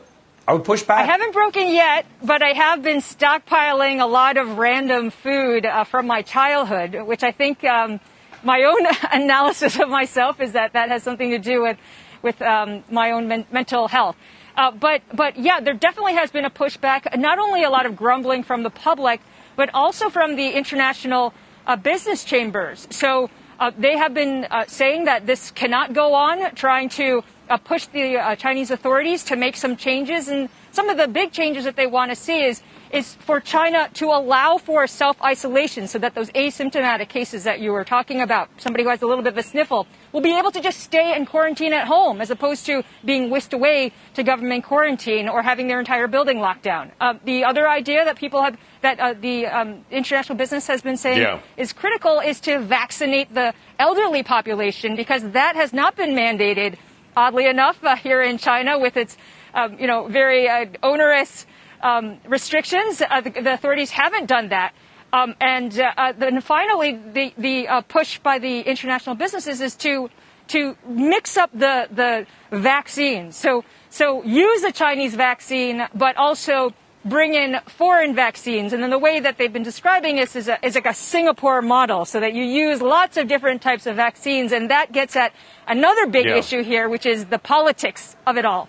I 0.46 0.54
would 0.54 0.66
push 0.66 0.84
back. 0.84 1.00
I 1.00 1.04
haven't 1.04 1.32
broken 1.32 1.70
yet, 1.70 2.06
but 2.22 2.44
I 2.44 2.50
have 2.50 2.84
been 2.84 2.98
stockpiling 2.98 4.02
a 4.02 4.06
lot 4.06 4.36
of 4.36 4.58
random 4.58 5.10
food 5.10 5.66
uh, 5.66 5.86
from 5.86 6.06
my 6.06 6.22
childhood, 6.22 6.96
which 7.08 7.24
I 7.24 7.32
think 7.32 7.64
um, 7.64 8.02
my 8.44 8.64
own 8.64 8.86
analysis 9.12 9.80
of 9.80 9.88
myself 9.88 10.42
is 10.42 10.52
that 10.52 10.74
that 10.74 10.90
has 10.90 11.04
something 11.04 11.30
to 11.30 11.40
do 11.40 11.62
with 11.62 11.78
with 12.22 12.42
um, 12.42 12.84
my 12.90 13.12
own 13.12 13.28
men- 13.28 13.46
mental 13.52 13.88
health. 13.88 14.18
Uh, 14.56 14.72
but 14.72 15.02
but 15.14 15.38
yeah, 15.38 15.62
there 15.62 15.74
definitely 15.74 16.16
has 16.16 16.32
been 16.32 16.46
a 16.46 16.50
pushback. 16.50 17.18
Not 17.18 17.40
only 17.40 17.64
a 17.64 17.70
lot 17.70 17.86
of 17.86 17.96
grumbling 17.96 18.44
from 18.44 18.64
the 18.64 18.70
public, 18.70 19.22
but 19.56 19.70
also 19.74 20.10
from 20.10 20.36
the 20.36 20.50
international 20.52 21.34
uh, 21.68 21.76
business 21.76 22.24
chambers. 22.24 22.88
So 22.90 23.30
uh, 23.60 23.72
they 23.78 23.98
have 23.98 24.14
been 24.14 24.46
uh, 24.50 24.66
saying 24.68 25.06
that 25.06 25.26
this 25.26 25.52
cannot 25.52 25.94
go 25.94 26.14
on, 26.14 26.54
trying 26.56 26.90
to 26.90 27.24
uh, 27.50 27.58
push 27.58 27.86
the 27.88 28.18
uh, 28.18 28.36
Chinese 28.36 28.72
authorities 28.72 29.24
to 29.26 29.36
make 29.36 29.56
some 29.56 29.76
changes. 29.76 30.28
And 30.28 30.50
some 30.72 30.90
of 30.90 30.98
the 30.98 31.08
big 31.08 31.32
changes 31.32 31.64
that 31.66 31.76
they 31.76 31.88
want 31.88 32.12
to 32.12 32.16
see 32.16 32.44
is 32.44 32.62
is 32.92 33.16
for 33.16 33.40
China 33.40 33.90
to 33.96 34.06
allow 34.06 34.58
for 34.58 34.86
self 34.86 35.22
isolation 35.22 35.88
so 35.88 35.98
that 36.00 36.14
those 36.14 36.30
asymptomatic 36.32 37.10
cases 37.10 37.44
that 37.44 37.60
you 37.60 37.72
were 37.72 37.84
talking 37.84 38.22
about, 38.22 38.50
somebody 38.58 38.84
who 38.84 38.90
has 38.90 39.02
a 39.02 39.08
little 39.08 39.24
bit 39.24 39.34
of 39.34 39.38
a 39.38 39.44
sniffle, 39.44 39.88
will 40.14 40.22
be 40.22 40.38
able 40.38 40.52
to 40.52 40.62
just 40.62 40.80
stay 40.80 41.16
in 41.16 41.26
quarantine 41.26 41.74
at 41.74 41.88
home 41.88 42.22
as 42.22 42.30
opposed 42.30 42.66
to 42.68 42.84
being 43.04 43.30
whisked 43.30 43.52
away 43.52 43.92
to 44.14 44.24
government 44.24 44.64
quarantine 44.64 45.28
or 45.28 45.42
having 45.42 45.68
their 45.68 45.80
entire 45.80 46.08
building 46.08 46.40
locked 46.40 46.64
down. 46.64 46.92
Uh, 47.02 47.16
the 47.26 47.44
other 47.44 47.68
idea 47.68 48.06
that 48.06 48.16
people 48.16 48.42
have, 48.42 48.56
that 48.82 49.00
uh, 49.00 49.14
the 49.14 49.48
um, 49.48 49.84
international 49.92 50.38
business 50.38 50.68
has 50.68 50.82
been 50.82 50.96
saying 50.96 51.18
yeah. 51.18 51.42
is 51.58 51.74
critical 51.74 52.20
is 52.20 52.40
to 52.40 52.60
vaccinate 52.60 53.34
the 53.34 53.54
elderly 53.80 54.24
population 54.24 54.96
because 54.96 55.24
that 55.32 55.56
has 55.56 55.74
not 55.74 55.96
been 55.96 56.12
mandated, 56.12 56.78
oddly 57.18 57.48
enough, 57.48 57.84
uh, 57.84 57.96
here 57.96 58.22
in 58.22 58.38
China 58.38 58.78
with 58.78 58.96
its, 58.96 59.18
um, 59.56 59.78
you 59.80 59.88
know, 59.88 60.08
very 60.08 60.48
uh, 60.48 60.66
onerous 60.84 61.46
um, 61.82 62.18
restrictions. 62.28 63.02
Uh, 63.02 63.22
the, 63.22 63.30
the, 63.30 63.54
authorities 63.54 63.92
haven't 63.92 64.28
done 64.28 64.50
that. 64.50 64.74
Um, 65.14 65.36
and 65.40 65.80
uh, 65.80 65.94
uh, 65.96 66.14
then 66.18 66.42
finally, 66.42 67.00
the, 67.14 67.34
the 67.38 67.68
uh, 67.68 67.82
push 67.82 68.18
by 68.18 68.40
the 68.40 68.62
international 68.62 69.16
businesses 69.16 69.62
is 69.62 69.76
to 69.78 70.10
to 70.48 70.76
mix 70.88 71.38
up 71.38 71.52
the 71.54 71.88
the 71.92 72.26
vaccines. 72.52 73.38
So 73.38 73.64
so 73.90 74.24
use 74.24 74.64
the 74.64 74.72
Chinese 74.72 75.14
vaccine, 75.14 75.88
but 75.94 76.18
also 76.18 76.74
bring 77.06 77.36
in 77.36 77.60
foreign 77.68 78.16
vaccines. 78.16 78.74
And 78.74 78.82
then 78.82 78.90
the 78.90 78.98
way 78.98 79.20
that 79.20 79.38
they've 79.38 79.54
been 79.54 79.62
describing 79.62 80.16
this 80.16 80.36
is, 80.36 80.48
a, 80.48 80.58
is 80.66 80.74
like 80.74 80.86
a 80.86 80.94
Singapore 80.94 81.62
model, 81.62 82.06
so 82.06 82.20
that 82.20 82.34
you 82.34 82.44
use 82.44 82.82
lots 82.82 83.18
of 83.18 83.28
different 83.28 83.62
types 83.62 83.86
of 83.86 83.96
vaccines, 83.96 84.52
and 84.52 84.72
that 84.72 84.92
gets 84.94 85.16
at 85.16 85.32
another 85.68 86.08
big 86.08 86.26
yeah. 86.26 86.38
issue 86.38 86.64
here, 86.64 86.90
which 86.90 87.06
is 87.06 87.26
the 87.26 87.40
politics 87.40 88.16
of 88.26 88.38
it 88.38 88.46
all 88.46 88.68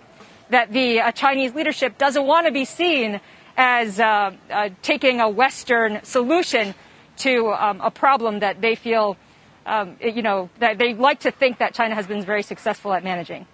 that 0.49 0.71
the 0.71 1.01
uh, 1.01 1.11
Chinese 1.11 1.55
leadership 1.55 1.97
doesn't 1.97 2.27
want 2.27 2.45
to 2.45 2.51
be 2.51 2.65
seen 2.65 3.19
as 3.57 3.99
uh, 3.99 4.31
uh, 4.49 4.69
taking 4.81 5.21
a 5.21 5.29
Western 5.29 6.03
solution 6.03 6.73
to 7.17 7.51
um, 7.53 7.81
a 7.81 7.91
problem 7.91 8.39
that 8.39 8.61
they 8.61 8.75
feel, 8.75 9.17
um, 9.65 9.95
you 10.01 10.21
know, 10.21 10.49
that 10.59 10.77
they 10.77 10.93
like 10.93 11.21
to 11.21 11.31
think 11.31 11.59
that 11.59 11.73
China 11.73 11.95
has 11.95 12.07
been 12.07 12.21
very 12.21 12.43
successful 12.43 12.93
at 12.93 13.03
managing. 13.03 13.45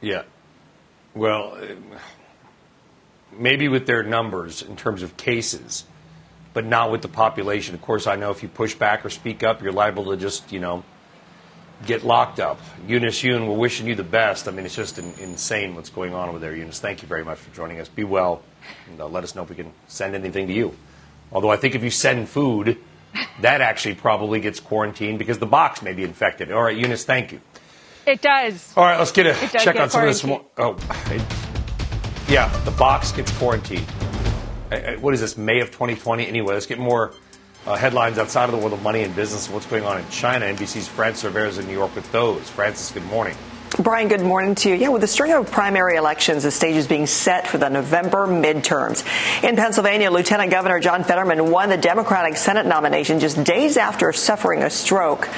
Yeah. 0.00 0.22
Well, 1.14 1.58
maybe 3.32 3.68
with 3.68 3.86
their 3.86 4.02
numbers 4.02 4.62
in 4.62 4.76
terms 4.76 5.02
of 5.02 5.16
cases, 5.16 5.84
but 6.52 6.64
not 6.64 6.90
with 6.90 7.02
the 7.02 7.08
population. 7.08 7.74
Of 7.74 7.82
course, 7.82 8.06
I 8.06 8.16
know 8.16 8.30
if 8.30 8.42
you 8.42 8.48
push 8.48 8.74
back 8.74 9.04
or 9.04 9.10
speak 9.10 9.42
up, 9.42 9.62
you're 9.62 9.72
liable 9.72 10.04
to 10.06 10.16
just, 10.16 10.52
you 10.52 10.60
know, 10.60 10.84
get 11.86 12.04
locked 12.04 12.40
up. 12.40 12.60
Eunice 12.86 13.22
Yoon, 13.22 13.48
we're 13.48 13.56
wishing 13.56 13.86
you 13.86 13.94
the 13.94 14.02
best. 14.02 14.48
I 14.48 14.50
mean, 14.50 14.66
it's 14.66 14.74
just 14.74 14.98
in, 14.98 15.12
insane 15.20 15.74
what's 15.74 15.90
going 15.90 16.14
on 16.14 16.28
over 16.28 16.38
there, 16.38 16.54
Eunice. 16.54 16.80
Thank 16.80 17.02
you 17.02 17.08
very 17.08 17.24
much 17.24 17.38
for 17.38 17.54
joining 17.54 17.80
us. 17.80 17.88
Be 17.88 18.04
well, 18.04 18.42
and 18.88 19.00
uh, 19.00 19.06
let 19.06 19.24
us 19.24 19.34
know 19.34 19.42
if 19.42 19.50
we 19.50 19.56
can 19.56 19.72
send 19.86 20.14
anything 20.14 20.46
to 20.48 20.52
you. 20.52 20.74
Although 21.32 21.50
I 21.50 21.56
think 21.56 21.74
if 21.74 21.82
you 21.82 21.90
send 21.90 22.28
food, 22.28 22.78
that 23.40 23.60
actually 23.60 23.94
probably 23.94 24.40
gets 24.40 24.60
quarantined 24.60 25.18
because 25.18 25.38
the 25.38 25.46
box 25.46 25.82
may 25.82 25.92
be 25.92 26.04
infected. 26.04 26.50
All 26.52 26.62
right, 26.62 26.76
Eunice, 26.76 27.04
thank 27.04 27.32
you. 27.32 27.40
It 28.06 28.20
does. 28.20 28.72
All 28.76 28.84
right, 28.84 28.98
let's 28.98 29.12
get 29.12 29.26
a 29.26 29.34
check 29.48 29.74
get 29.74 29.78
on 29.78 29.90
some 29.90 30.02
of 30.02 30.08
this. 30.08 30.22
More, 30.24 30.44
oh, 30.58 30.76
it, 31.06 31.22
yeah, 32.28 32.48
the 32.64 32.70
box 32.72 33.12
gets 33.12 33.30
quarantined. 33.38 33.86
What 35.00 35.14
is 35.14 35.20
this, 35.20 35.36
May 35.36 35.60
of 35.60 35.68
2020? 35.70 36.26
Anyway, 36.26 36.52
let's 36.52 36.66
get 36.66 36.78
more 36.78 37.14
uh, 37.66 37.76
headlines 37.76 38.18
outside 38.18 38.44
of 38.44 38.52
the 38.52 38.58
world 38.58 38.72
of 38.72 38.82
money 38.82 39.02
and 39.02 39.14
business 39.14 39.48
what's 39.48 39.66
going 39.66 39.84
on 39.84 39.98
in 40.00 40.08
China. 40.10 40.46
NBC's 40.46 40.88
Frances 40.88 41.24
Rivera 41.24 41.48
is 41.48 41.58
in 41.58 41.66
New 41.66 41.72
York 41.72 41.94
with 41.94 42.10
those. 42.12 42.48
Frances, 42.50 42.90
good 42.90 43.04
morning. 43.06 43.36
Brian, 43.76 44.06
good 44.06 44.20
morning 44.20 44.54
to 44.54 44.68
you. 44.68 44.76
Yeah, 44.76 44.90
with 44.90 45.02
a 45.02 45.08
string 45.08 45.32
of 45.32 45.50
primary 45.50 45.96
elections, 45.96 46.44
the 46.44 46.52
stage 46.52 46.76
is 46.76 46.86
being 46.86 47.08
set 47.08 47.48
for 47.48 47.58
the 47.58 47.68
November 47.68 48.28
midterms. 48.28 49.02
In 49.42 49.56
Pennsylvania, 49.56 50.12
Lieutenant 50.12 50.52
Governor 50.52 50.78
John 50.78 51.02
Fetterman 51.02 51.50
won 51.50 51.70
the 51.70 51.76
Democratic 51.76 52.36
Senate 52.36 52.66
nomination 52.66 53.18
just 53.18 53.42
days 53.42 53.76
after 53.76 54.12
suffering 54.12 54.62
a 54.62 54.70
stroke. 54.70 55.28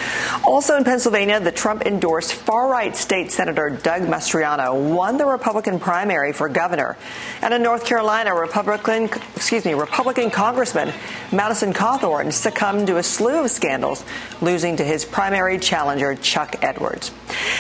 Also 0.45 0.77
in 0.77 0.85
Pennsylvania, 0.85 1.41
the 1.41 1.51
Trump 1.51 1.87
endorsed 1.87 2.35
far 2.35 2.69
right 2.69 2.95
state 2.95 3.33
Senator 3.33 3.71
Doug 3.71 4.03
Mastriano 4.03 4.95
won 4.95 5.17
the 5.17 5.25
Republican 5.25 5.81
primary 5.81 6.35
for 6.35 6.51
governor. 6.51 6.99
And 7.41 7.55
in 7.55 7.63
North 7.63 7.87
Carolina, 7.87 8.35
Republican, 8.35 9.05
excuse 9.35 9.65
me, 9.65 9.73
Republican 9.73 10.31
Congressman 10.31 10.93
Madison 11.33 11.73
Cawthorn 11.73 12.31
succumbed 12.35 12.89
to 12.89 12.99
a 12.99 13.03
slew 13.03 13.45
of 13.45 13.51
scandals, 13.51 14.05
losing 14.43 14.77
to 14.77 14.85
his 14.85 15.07
primary 15.07 15.59
challenger, 15.59 16.15
Chuck 16.15 16.57
Edwards. 16.63 17.13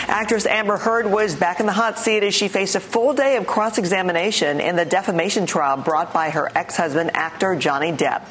Actress 0.06 0.44
Amber 0.44 0.65
Amber 0.66 0.78
Heard 0.78 1.06
was 1.06 1.36
back 1.36 1.60
in 1.60 1.66
the 1.66 1.72
hot 1.72 1.96
seat 1.96 2.24
as 2.24 2.34
she 2.34 2.48
faced 2.48 2.74
a 2.74 2.80
full 2.80 3.14
day 3.14 3.36
of 3.36 3.46
cross 3.46 3.78
examination 3.78 4.58
in 4.58 4.74
the 4.74 4.84
defamation 4.84 5.46
trial 5.46 5.76
brought 5.76 6.12
by 6.12 6.30
her 6.30 6.50
ex 6.56 6.76
husband, 6.76 7.12
actor 7.14 7.54
Johnny 7.54 7.92
Depp. 7.92 8.24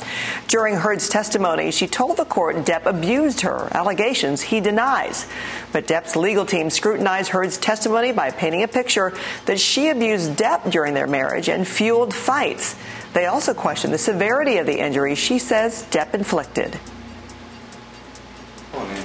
During 0.49 0.75
Heard's 0.75 1.07
testimony, 1.07 1.71
she 1.71 1.87
told 1.87 2.17
the 2.17 2.25
court 2.25 2.57
Depp 2.57 2.87
abused 2.87 3.39
her, 3.39 3.69
allegations 3.71 4.41
he 4.41 4.59
denies. 4.59 5.25
But 5.71 5.87
Depp's 5.87 6.17
legal 6.17 6.45
team 6.45 6.69
scrutinized 6.69 7.31
Heard's 7.31 7.57
testimony 7.57 8.11
by 8.11 8.31
painting 8.31 8.63
a 8.63 8.67
picture 8.67 9.13
that 9.45 9.57
she 9.57 9.87
abused 9.87 10.31
Depp 10.31 10.69
during 10.69 10.93
their 10.93 11.07
marriage 11.07 11.47
and 11.47 11.65
fueled 11.65 12.13
fights. 12.13 12.75
They 13.13 13.27
also 13.27 13.53
questioned 13.53 13.93
the 13.93 13.97
severity 13.97 14.57
of 14.57 14.65
the 14.65 14.77
injury 14.77 15.15
she 15.15 15.39
says 15.39 15.87
Depp 15.89 16.13
inflicted. 16.13 16.77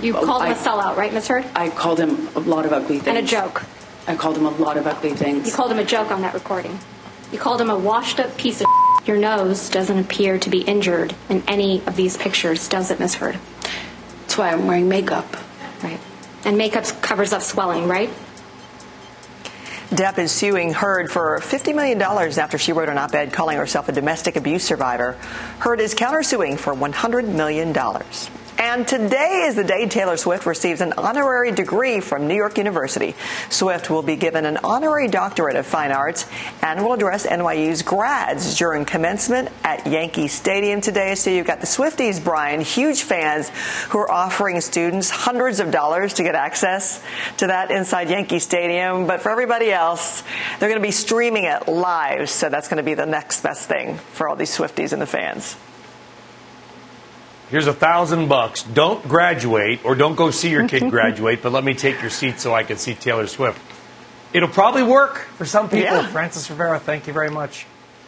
You 0.02 0.16
oh, 0.16 0.24
called 0.24 0.44
him 0.44 0.52
a 0.52 0.54
sellout, 0.54 0.96
right, 0.96 1.12
Ms. 1.12 1.28
Heard? 1.28 1.44
I 1.54 1.68
called 1.68 2.00
him 2.00 2.28
a 2.34 2.40
lot 2.40 2.64
of 2.64 2.72
ugly 2.72 2.98
things. 2.98 3.06
And 3.06 3.18
a 3.18 3.22
joke. 3.22 3.64
I 4.06 4.16
called 4.16 4.36
him 4.36 4.46
a 4.46 4.50
lot 4.50 4.76
of 4.76 4.86
ugly 4.86 5.12
things. 5.12 5.46
You 5.46 5.52
called 5.52 5.70
him 5.70 5.78
a 5.78 5.84
joke 5.84 6.10
on 6.10 6.22
that 6.22 6.34
recording. 6.34 6.78
You 7.32 7.38
called 7.38 7.60
him 7.60 7.70
a 7.70 7.78
washed 7.78 8.18
up 8.18 8.36
piece 8.36 8.60
of 8.60 8.66
Your 9.04 9.18
nose 9.18 9.68
doesn't 9.70 9.98
appear 9.98 10.38
to 10.38 10.50
be 10.50 10.62
injured 10.62 11.14
in 11.28 11.42
any 11.46 11.82
of 11.86 11.96
these 11.96 12.16
pictures, 12.16 12.68
does 12.68 12.90
it, 12.90 12.98
Ms. 12.98 13.16
Heard? 13.16 13.38
That's 14.22 14.38
why 14.38 14.52
I'm 14.52 14.66
wearing 14.66 14.88
makeup. 14.88 15.36
Right. 15.82 16.00
And 16.44 16.56
makeup 16.56 16.84
covers 17.02 17.32
up 17.32 17.42
swelling, 17.42 17.86
right? 17.86 18.10
Depp 19.90 20.18
is 20.18 20.30
suing 20.30 20.72
Heard 20.72 21.10
for 21.10 21.40
$50 21.40 21.74
million 21.74 22.00
after 22.00 22.58
she 22.58 22.72
wrote 22.72 22.88
an 22.88 22.96
op 22.96 23.12
ed 23.12 23.32
calling 23.32 23.56
herself 23.56 23.88
a 23.88 23.92
domestic 23.92 24.36
abuse 24.36 24.62
survivor. 24.62 25.12
Heard 25.58 25.80
is 25.80 25.94
countersuing 25.94 26.58
for 26.58 26.72
$100 26.74 27.26
million. 27.26 27.72
And 28.60 28.86
today 28.86 29.44
is 29.46 29.54
the 29.54 29.64
day 29.64 29.88
Taylor 29.88 30.18
Swift 30.18 30.44
receives 30.44 30.82
an 30.82 30.92
honorary 30.98 31.50
degree 31.50 32.00
from 32.00 32.28
New 32.28 32.34
York 32.34 32.58
University. 32.58 33.14
Swift 33.48 33.88
will 33.88 34.02
be 34.02 34.16
given 34.16 34.44
an 34.44 34.58
honorary 34.62 35.08
doctorate 35.08 35.56
of 35.56 35.64
fine 35.64 35.92
arts 35.92 36.26
and 36.62 36.84
will 36.84 36.92
address 36.92 37.26
NYU's 37.26 37.80
grads 37.80 38.58
during 38.58 38.84
commencement 38.84 39.48
at 39.64 39.86
Yankee 39.86 40.28
Stadium 40.28 40.82
today. 40.82 41.14
So 41.14 41.30
you've 41.30 41.46
got 41.46 41.62
the 41.62 41.66
Swifties, 41.66 42.22
Brian, 42.22 42.60
huge 42.60 43.00
fans 43.00 43.48
who 43.88 43.98
are 43.98 44.10
offering 44.10 44.60
students 44.60 45.08
hundreds 45.08 45.58
of 45.58 45.70
dollars 45.70 46.12
to 46.14 46.22
get 46.22 46.34
access 46.34 47.02
to 47.38 47.46
that 47.46 47.70
inside 47.70 48.10
Yankee 48.10 48.40
Stadium. 48.40 49.06
But 49.06 49.22
for 49.22 49.30
everybody 49.30 49.72
else, 49.72 50.22
they're 50.58 50.68
going 50.68 50.82
to 50.82 50.86
be 50.86 50.92
streaming 50.92 51.44
it 51.44 51.66
live. 51.66 52.28
So 52.28 52.50
that's 52.50 52.68
going 52.68 52.76
to 52.76 52.82
be 52.82 52.92
the 52.92 53.06
next 53.06 53.42
best 53.42 53.70
thing 53.70 53.96
for 53.96 54.28
all 54.28 54.36
these 54.36 54.54
Swifties 54.54 54.92
and 54.92 55.00
the 55.00 55.06
fans. 55.06 55.56
Here's 57.50 57.66
a 57.66 57.72
thousand 57.72 58.28
bucks. 58.28 58.62
Don't 58.62 59.06
graduate 59.08 59.84
or 59.84 59.96
don't 59.96 60.14
go 60.14 60.30
see 60.30 60.50
your 60.50 60.68
kid 60.68 60.88
graduate, 60.90 61.42
but 61.42 61.50
let 61.50 61.64
me 61.64 61.74
take 61.74 62.00
your 62.00 62.10
seat 62.10 62.38
so 62.38 62.54
I 62.54 62.62
can 62.62 62.76
see 62.76 62.94
Taylor 62.94 63.26
Swift. 63.26 63.60
It'll 64.32 64.48
probably 64.48 64.84
work 64.84 65.18
for 65.36 65.44
some 65.44 65.68
people. 65.68 65.96
Yeah. 65.96 66.06
Frances 66.06 66.48
Rivera, 66.48 66.78
thank 66.78 67.08
you 67.08 67.12
very 67.12 67.30
much. 67.30 67.66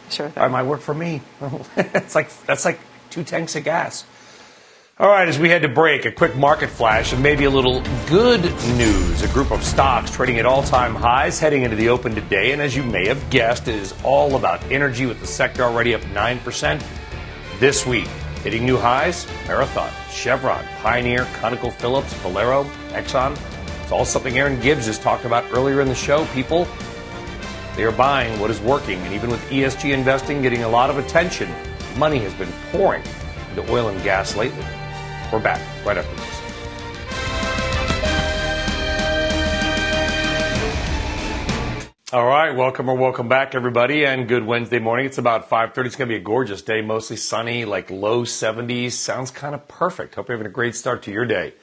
Sure. 0.09 0.27
It 0.27 0.49
might 0.49 0.63
work 0.63 0.79
for 0.79 0.93
me. 0.93 1.21
it's 1.75 2.15
like 2.15 2.29
that's 2.45 2.63
like 2.63 2.79
two 3.09 3.25
tanks 3.25 3.55
of 3.57 3.65
gas. 3.65 4.05
All 4.99 5.09
right, 5.09 5.27
as 5.27 5.39
we 5.39 5.49
head 5.49 5.63
to 5.63 5.67
break, 5.67 6.05
a 6.05 6.11
quick 6.11 6.35
market 6.37 6.69
flash 6.69 7.13
and 7.13 7.23
maybe 7.23 7.45
a 7.45 7.49
little 7.49 7.81
good 8.07 8.43
news. 8.77 9.23
A 9.23 9.27
group 9.29 9.51
of 9.51 9.63
stocks 9.63 10.11
trading 10.11 10.37
at 10.37 10.45
all-time 10.45 10.93
highs 10.93 11.39
heading 11.39 11.63
into 11.63 11.75
the 11.75 11.89
open 11.89 12.13
today, 12.13 12.51
and 12.51 12.61
as 12.61 12.75
you 12.75 12.83
may 12.83 13.07
have 13.07 13.29
guessed, 13.31 13.67
it 13.67 13.75
is 13.75 13.93
all 14.03 14.35
about 14.35 14.63
energy 14.71 15.07
with 15.07 15.19
the 15.19 15.25
sector 15.25 15.63
already 15.63 15.95
up 15.95 16.01
9% 16.01 16.85
this 17.59 17.87
week. 17.87 18.07
Hitting 18.43 18.65
new 18.65 18.75
highs, 18.75 19.25
Marathon, 19.47 19.89
Chevron, 20.11 20.65
Pioneer, 20.81 21.23
ConocoPhillips, 21.39 22.13
Valero, 22.21 22.65
Exxon. 22.89 23.39
It's 23.81 23.91
all 23.93 24.03
something 24.03 24.37
Erin 24.37 24.59
Gibbs 24.59 24.85
has 24.87 24.99
talked 24.99 25.23
about 25.23 25.45
earlier 25.53 25.79
in 25.79 25.87
the 25.87 25.95
show. 25.95 26.25
People, 26.33 26.67
they 27.77 27.85
are 27.85 27.91
buying 27.93 28.37
what 28.41 28.51
is 28.51 28.59
working. 28.59 28.99
And 28.99 29.13
even 29.13 29.29
with 29.29 29.39
ESG 29.49 29.93
investing 29.93 30.41
getting 30.41 30.63
a 30.63 30.67
lot 30.67 30.89
of 30.89 30.97
attention, 30.97 31.49
money 31.97 32.19
has 32.19 32.33
been 32.33 32.51
pouring 32.73 33.03
into 33.51 33.71
oil 33.71 33.87
and 33.87 34.03
gas 34.03 34.35
lately. 34.35 34.65
We're 35.31 35.39
back 35.39 35.61
right 35.85 35.97
after 35.97 36.13
this. 36.17 36.32
All 42.13 42.27
right, 42.27 42.51
welcome 42.51 42.89
or 42.89 42.95
welcome 42.95 43.27
back, 43.27 43.55
everybody, 43.55 44.05
and 44.05 44.27
good 44.27 44.45
Wednesday 44.45 44.77
morning. 44.77 45.07
It's 45.07 45.17
about 45.17 45.49
5.30. 45.49 45.85
It's 45.87 45.95
going 45.95 46.07
to 46.07 46.13
be 46.13 46.21
a 46.21 46.23
gorgeous 46.23 46.61
day, 46.61 46.79
mostly 46.79 47.17
sunny, 47.17 47.65
like 47.65 47.89
low 47.89 48.23
70s. 48.23 48.91
Sounds 48.91 49.31
kind 49.31 49.55
of 49.55 49.67
perfect. 49.67 50.13
Hope 50.13 50.27
you're 50.27 50.37
having 50.37 50.45
a 50.45 50.53
great 50.53 50.75
start 50.75 51.01
to 51.03 51.11
your 51.11 51.25
day. 51.25 51.55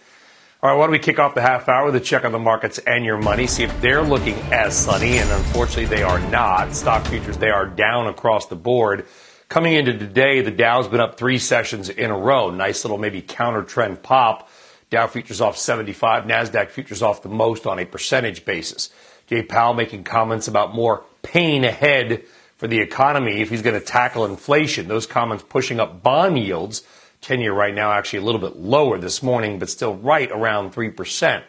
All 0.60 0.68
right, 0.68 0.76
why 0.76 0.86
don't 0.86 0.90
we 0.90 0.98
kick 0.98 1.20
off 1.20 1.36
the 1.36 1.40
half 1.40 1.68
hour 1.68 1.86
with 1.86 1.94
a 1.94 2.00
check 2.00 2.24
on 2.24 2.32
the 2.32 2.40
markets 2.40 2.78
and 2.78 3.04
your 3.04 3.16
money, 3.16 3.46
see 3.46 3.62
if 3.62 3.80
they're 3.80 4.02
looking 4.02 4.34
as 4.50 4.76
sunny, 4.76 5.18
and 5.18 5.30
unfortunately 5.30 5.84
they 5.84 6.02
are 6.02 6.18
not. 6.18 6.74
Stock 6.74 7.06
futures, 7.06 7.38
they 7.38 7.50
are 7.50 7.66
down 7.66 8.08
across 8.08 8.46
the 8.46 8.56
board. 8.56 9.06
Coming 9.48 9.74
into 9.74 9.96
today, 9.96 10.40
the 10.40 10.50
Dow's 10.50 10.88
been 10.88 10.98
up 10.98 11.16
three 11.16 11.38
sessions 11.38 11.88
in 11.88 12.10
a 12.10 12.18
row. 12.18 12.50
Nice 12.50 12.84
little 12.84 12.98
maybe 12.98 13.22
counter 13.22 13.62
trend 13.62 14.02
pop. 14.02 14.48
Dow 14.90 15.06
futures 15.06 15.40
off 15.40 15.56
75, 15.56 16.24
NASDAQ 16.24 16.70
futures 16.70 17.02
off 17.02 17.22
the 17.22 17.28
most 17.28 17.68
on 17.68 17.78
a 17.78 17.86
percentage 17.86 18.44
basis. 18.44 18.90
Jay 19.30 19.42
Powell 19.44 19.74
making 19.74 20.02
comments 20.02 20.48
about 20.48 20.74
more 20.74 21.04
pain 21.22 21.62
ahead 21.62 22.24
for 22.56 22.66
the 22.66 22.80
economy 22.80 23.40
if 23.40 23.48
he's 23.48 23.62
going 23.62 23.78
to 23.78 23.86
tackle 23.86 24.24
inflation. 24.24 24.88
Those 24.88 25.06
comments 25.06 25.44
pushing 25.48 25.78
up 25.78 26.02
bond 26.02 26.36
yields. 26.36 26.82
10 27.20 27.40
year 27.40 27.52
right 27.52 27.72
now 27.72 27.92
actually 27.92 28.18
a 28.18 28.22
little 28.22 28.40
bit 28.40 28.56
lower 28.56 28.98
this 28.98 29.22
morning, 29.22 29.60
but 29.60 29.70
still 29.70 29.94
right 29.94 30.28
around 30.32 30.74
3%. 30.74 31.44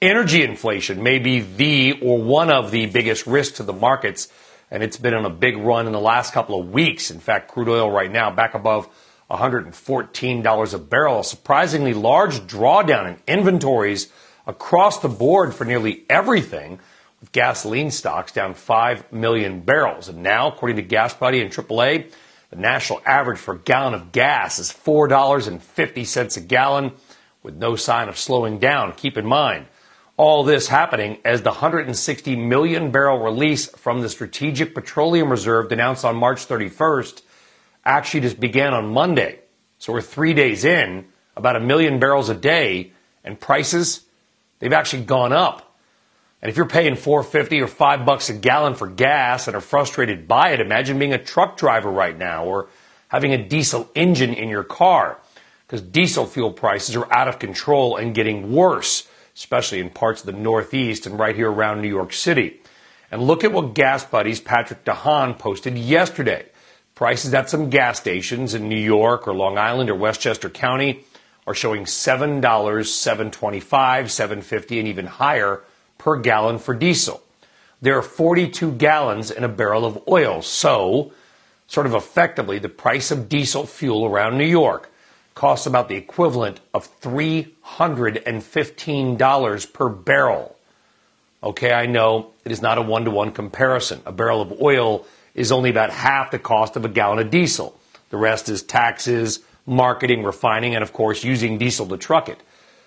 Energy 0.00 0.44
inflation 0.44 1.02
may 1.02 1.18
be 1.18 1.40
the 1.40 1.98
or 2.00 2.22
one 2.22 2.52
of 2.52 2.70
the 2.70 2.86
biggest 2.86 3.26
risks 3.26 3.56
to 3.56 3.64
the 3.64 3.72
markets, 3.72 4.28
and 4.70 4.84
it's 4.84 4.96
been 4.96 5.14
on 5.14 5.24
a 5.24 5.30
big 5.30 5.56
run 5.56 5.88
in 5.88 5.92
the 5.92 6.00
last 6.00 6.32
couple 6.32 6.60
of 6.60 6.70
weeks. 6.70 7.10
In 7.10 7.18
fact, 7.18 7.50
crude 7.50 7.68
oil 7.68 7.90
right 7.90 8.12
now 8.12 8.30
back 8.30 8.54
above 8.54 8.88
$114 9.28 10.74
a 10.74 10.78
barrel, 10.78 11.24
surprisingly 11.24 11.94
large 11.94 12.42
drawdown 12.42 13.08
in 13.08 13.18
inventories 13.26 14.12
across 14.46 15.00
the 15.00 15.08
board 15.08 15.52
for 15.52 15.64
nearly 15.64 16.04
everything 16.08 16.78
gasoline 17.32 17.90
stocks 17.90 18.32
down 18.32 18.54
5 18.54 19.12
million 19.12 19.60
barrels. 19.60 20.08
And 20.08 20.22
now, 20.22 20.48
according 20.48 20.76
to 20.76 20.82
Gas 20.82 21.14
Buddy 21.14 21.40
and 21.40 21.50
AAA, 21.50 22.10
the 22.50 22.56
national 22.56 23.02
average 23.04 23.38
for 23.38 23.54
a 23.54 23.58
gallon 23.58 23.94
of 23.94 24.12
gas 24.12 24.58
is 24.58 24.70
$4.50 24.72 26.36
a 26.36 26.40
gallon 26.40 26.92
with 27.42 27.56
no 27.56 27.76
sign 27.76 28.08
of 28.08 28.18
slowing 28.18 28.58
down. 28.58 28.92
Keep 28.92 29.18
in 29.18 29.26
mind, 29.26 29.66
all 30.16 30.44
this 30.44 30.68
happening 30.68 31.18
as 31.24 31.42
the 31.42 31.50
160 31.50 32.36
million 32.36 32.90
barrel 32.90 33.18
release 33.18 33.66
from 33.66 34.00
the 34.00 34.08
Strategic 34.08 34.74
Petroleum 34.74 35.30
Reserve 35.30 35.70
announced 35.72 36.04
on 36.04 36.16
March 36.16 36.46
31st 36.46 37.22
actually 37.84 38.20
just 38.20 38.40
began 38.40 38.72
on 38.72 38.92
Monday. 38.92 39.40
So 39.78 39.92
we're 39.92 40.00
three 40.00 40.32
days 40.32 40.64
in, 40.64 41.06
about 41.36 41.56
a 41.56 41.60
million 41.60 41.98
barrels 41.98 42.28
a 42.28 42.34
day, 42.34 42.92
and 43.24 43.38
prices, 43.38 44.02
they've 44.58 44.72
actually 44.72 45.04
gone 45.04 45.32
up. 45.32 45.63
And 46.44 46.50
if 46.50 46.58
you're 46.58 46.66
paying 46.66 46.94
450 46.94 47.62
or 47.62 47.66
5 47.66 48.04
bucks 48.04 48.28
a 48.28 48.34
gallon 48.34 48.74
for 48.74 48.86
gas 48.86 49.46
and 49.46 49.56
are 49.56 49.62
frustrated 49.62 50.28
by 50.28 50.50
it, 50.50 50.60
imagine 50.60 50.98
being 50.98 51.14
a 51.14 51.18
truck 51.18 51.56
driver 51.56 51.90
right 51.90 52.18
now 52.18 52.44
or 52.44 52.68
having 53.08 53.32
a 53.32 53.42
diesel 53.42 53.90
engine 53.94 54.34
in 54.34 54.50
your 54.50 54.62
car 54.62 55.18
because 55.66 55.80
diesel 55.80 56.26
fuel 56.26 56.52
prices 56.52 56.96
are 56.96 57.10
out 57.10 57.28
of 57.28 57.38
control 57.38 57.96
and 57.96 58.14
getting 58.14 58.52
worse, 58.52 59.08
especially 59.34 59.80
in 59.80 59.88
parts 59.88 60.20
of 60.20 60.26
the 60.26 60.38
Northeast 60.38 61.06
and 61.06 61.18
right 61.18 61.34
here 61.34 61.50
around 61.50 61.80
New 61.80 61.88
York 61.88 62.12
City. 62.12 62.60
And 63.10 63.22
look 63.22 63.42
at 63.42 63.52
what 63.52 63.72
Gas 63.72 64.04
Buddies 64.04 64.40
Patrick 64.40 64.84
DeHaan 64.84 65.38
posted 65.38 65.78
yesterday. 65.78 66.44
Prices 66.94 67.32
at 67.32 67.48
some 67.48 67.70
gas 67.70 67.98
stations 67.98 68.52
in 68.52 68.68
New 68.68 68.76
York 68.76 69.26
or 69.26 69.32
Long 69.32 69.56
Island 69.56 69.88
or 69.88 69.94
Westchester 69.94 70.50
County 70.50 71.06
are 71.46 71.54
showing 71.54 71.84
$7, 71.84 72.42
$7.25, 72.42 73.62
$7.50, 73.62 74.78
and 74.78 74.88
even 74.88 75.06
higher 75.06 75.62
per 76.04 76.16
gallon 76.18 76.58
for 76.58 76.74
diesel. 76.74 77.22
There 77.80 77.96
are 77.96 78.02
42 78.02 78.72
gallons 78.72 79.30
in 79.30 79.42
a 79.42 79.48
barrel 79.48 79.86
of 79.86 80.02
oil, 80.06 80.42
so 80.42 81.12
sort 81.66 81.86
of 81.86 81.94
effectively 81.94 82.58
the 82.58 82.68
price 82.68 83.10
of 83.10 83.30
diesel 83.30 83.64
fuel 83.64 84.04
around 84.04 84.36
New 84.36 84.44
York 84.44 84.90
costs 85.34 85.66
about 85.66 85.88
the 85.88 85.96
equivalent 85.96 86.60
of 86.74 87.00
$315 87.00 89.72
per 89.72 89.88
barrel. 89.88 90.54
Okay, 91.42 91.72
I 91.72 91.86
know 91.86 92.32
it 92.44 92.52
is 92.52 92.60
not 92.60 92.76
a 92.76 92.82
one 92.82 93.06
to 93.06 93.10
one 93.10 93.32
comparison. 93.32 94.02
A 94.04 94.12
barrel 94.12 94.42
of 94.42 94.60
oil 94.60 95.06
is 95.34 95.50
only 95.50 95.70
about 95.70 95.88
half 95.88 96.30
the 96.30 96.38
cost 96.38 96.76
of 96.76 96.84
a 96.84 96.90
gallon 96.90 97.18
of 97.18 97.30
diesel. 97.30 97.80
The 98.10 98.18
rest 98.18 98.50
is 98.50 98.62
taxes, 98.62 99.40
marketing, 99.64 100.22
refining, 100.22 100.74
and 100.74 100.82
of 100.82 100.92
course 100.92 101.24
using 101.24 101.56
diesel 101.56 101.86
to 101.86 101.96
truck 101.96 102.28
it. 102.28 102.42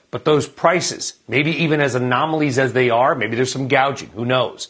But 0.09 0.25
those 0.25 0.47
prices, 0.47 1.13
maybe 1.27 1.51
even 1.51 1.81
as 1.81 1.95
anomalies 1.95 2.57
as 2.57 2.73
they 2.73 2.89
are, 2.89 3.13
maybe 3.13 3.35
there's 3.35 3.51
some 3.51 3.67
gouging, 3.67 4.09
who 4.09 4.25
knows, 4.25 4.69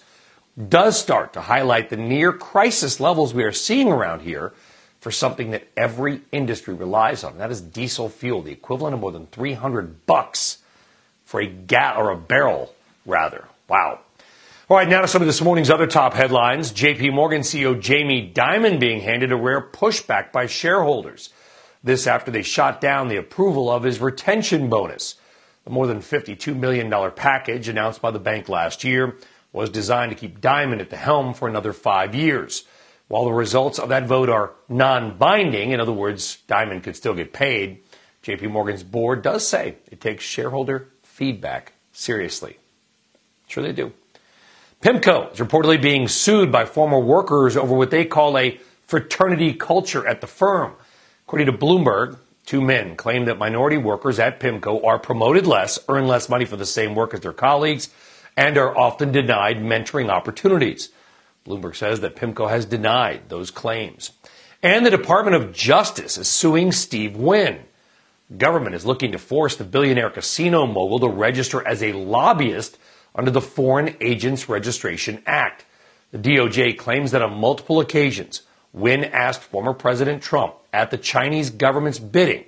does 0.67 0.99
start 0.99 1.33
to 1.33 1.41
highlight 1.41 1.89
the 1.89 1.97
near 1.97 2.33
crisis 2.33 2.99
levels 2.99 3.33
we 3.33 3.43
are 3.43 3.51
seeing 3.51 3.91
around 3.91 4.21
here 4.21 4.53
for 4.99 5.11
something 5.11 5.51
that 5.51 5.67
every 5.77 6.21
industry 6.31 6.73
relies 6.73 7.23
on. 7.23 7.37
That 7.37 7.51
is 7.51 7.61
diesel 7.61 8.09
fuel, 8.09 8.41
the 8.41 8.51
equivalent 8.51 8.95
of 8.95 8.99
more 8.99 9.11
than 9.11 9.27
300 9.27 10.07
bucks 10.07 10.57
for 11.25 11.39
a 11.39 11.45
gal 11.45 11.99
or 12.01 12.09
a 12.09 12.17
barrel 12.17 12.73
rather. 13.05 13.45
Wow. 13.67 13.99
All 14.69 14.75
right, 14.75 14.89
now 14.89 15.01
to 15.01 15.07
some 15.07 15.21
of 15.21 15.27
this 15.27 15.41
morning's 15.41 15.69
other 15.69 15.87
top 15.87 16.13
headlines. 16.13 16.73
JP 16.73 17.13
Morgan 17.13 17.41
CEO 17.41 17.79
Jamie 17.79 18.31
Dimon 18.33 18.79
being 18.79 19.01
handed 19.01 19.31
a 19.31 19.35
rare 19.35 19.61
pushback 19.61 20.31
by 20.31 20.47
shareholders. 20.47 21.29
This 21.83 22.07
after 22.07 22.31
they 22.31 22.41
shot 22.41 22.81
down 22.81 23.07
the 23.07 23.17
approval 23.17 23.69
of 23.69 23.83
his 23.83 24.01
retention 24.01 24.67
bonus. 24.67 25.15
The 25.67 25.73
more 25.73 25.85
than 25.85 25.99
$52 25.99 26.55
million 26.55 26.89
package 27.11 27.67
announced 27.67 28.01
by 28.01 28.11
the 28.11 28.19
bank 28.19 28.47
last 28.47 28.85
year 28.85 29.17
was 29.51 29.69
designed 29.69 30.11
to 30.11 30.17
keep 30.17 30.39
Dimon 30.39 30.79
at 30.79 30.89
the 30.89 30.95
helm 30.95 31.33
for 31.33 31.49
another 31.49 31.73
five 31.73 32.15
years. 32.15 32.63
While 33.09 33.25
the 33.25 33.33
results 33.33 33.77
of 33.77 33.89
that 33.89 34.05
vote 34.05 34.29
are 34.29 34.53
non 34.69 35.17
binding, 35.17 35.71
in 35.71 35.81
other 35.81 35.91
words, 35.91 36.37
Dimon 36.47 36.81
could 36.81 36.95
still 36.95 37.13
get 37.13 37.33
paid, 37.33 37.79
JP 38.23 38.49
Morgan's 38.49 38.83
board 38.83 39.21
does 39.21 39.45
say 39.45 39.75
it 39.91 39.99
takes 39.99 40.23
shareholder 40.23 40.87
feedback 41.03 41.73
seriously. 41.91 42.59
Sure, 43.47 43.61
they 43.61 43.73
do. 43.73 43.91
PIMCO 44.81 45.33
is 45.33 45.39
reportedly 45.39 45.81
being 45.81 46.07
sued 46.07 46.49
by 46.49 46.63
former 46.63 46.99
workers 46.99 47.57
over 47.57 47.75
what 47.75 47.91
they 47.91 48.05
call 48.05 48.37
a 48.37 48.57
fraternity 48.85 49.53
culture 49.53 50.07
at 50.07 50.21
the 50.21 50.27
firm. 50.27 50.75
According 51.25 51.47
to 51.47 51.51
Bloomberg, 51.51 52.19
two 52.47 52.61
men 52.61 52.95
claim 52.95 53.25
that 53.25 53.37
minority 53.37 53.77
workers 53.77 54.17
at 54.17 54.39
PIMCO 54.39 54.83
are 54.83 54.97
promoted 54.97 55.45
less, 55.45 55.77
earn 55.87 56.07
less 56.07 56.29
money 56.29 56.45
for 56.45 56.55
the 56.55 56.65
same 56.65 56.95
work 56.95 57.13
as 57.13 57.19
their 57.19 57.33
colleagues, 57.33 57.89
and 58.35 58.57
are 58.57 58.75
often 58.75 59.11
denied 59.11 59.57
mentoring 59.57 60.09
opportunities. 60.09 60.89
Bloomberg 61.45 61.75
says 61.75 61.99
that 61.99 62.15
PIMCO 62.15 62.49
has 62.49 62.65
denied 62.65 63.29
those 63.29 63.51
claims. 63.51 64.11
And 64.63 64.85
the 64.85 64.89
Department 64.89 65.35
of 65.35 65.53
Justice 65.53 66.17
is 66.17 66.27
suing 66.27 66.71
Steve 66.71 67.15
Wynn. 67.15 67.59
Government 68.35 68.75
is 68.75 68.85
looking 68.85 69.11
to 69.11 69.19
force 69.19 69.55
the 69.55 69.63
billionaire 69.63 70.09
casino 70.09 70.65
mogul 70.65 70.99
to 70.99 71.07
register 71.07 71.65
as 71.67 71.83
a 71.83 71.93
lobbyist 71.93 72.77
under 73.13 73.31
the 73.31 73.41
Foreign 73.41 73.95
Agents 74.01 74.47
Registration 74.49 75.21
Act. 75.25 75.65
The 76.11 76.17
DOJ 76.17 76.77
claims 76.77 77.11
that 77.11 77.21
on 77.21 77.37
multiple 77.37 77.79
occasions, 77.81 78.43
Wynn 78.73 79.05
asked 79.05 79.41
former 79.41 79.73
President 79.73 80.21
Trump 80.21 80.55
at 80.73 80.91
the 80.91 80.97
Chinese 80.97 81.49
government's 81.49 81.99
bidding 81.99 82.45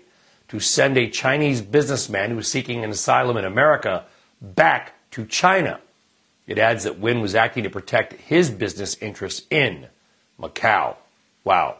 to 0.49 0.60
send 0.60 0.97
a 0.97 1.10
Chinese 1.10 1.62
businessman 1.62 2.32
who 2.32 2.39
is 2.39 2.47
seeking 2.47 2.84
an 2.84 2.89
asylum 2.89 3.38
in 3.38 3.45
America 3.45 4.05
back 4.41 4.93
to 5.12 5.25
China. 5.25 5.79
It 6.47 6.58
adds 6.58 6.84
that 6.84 6.99
Wynn 6.99 7.21
was 7.21 7.36
acting 7.36 7.63
to 7.63 7.69
protect 7.69 8.13
his 8.13 8.49
business 8.49 8.97
interests 9.01 9.45
in 9.49 9.88
Macau. 10.39 10.95
Wow. 11.43 11.77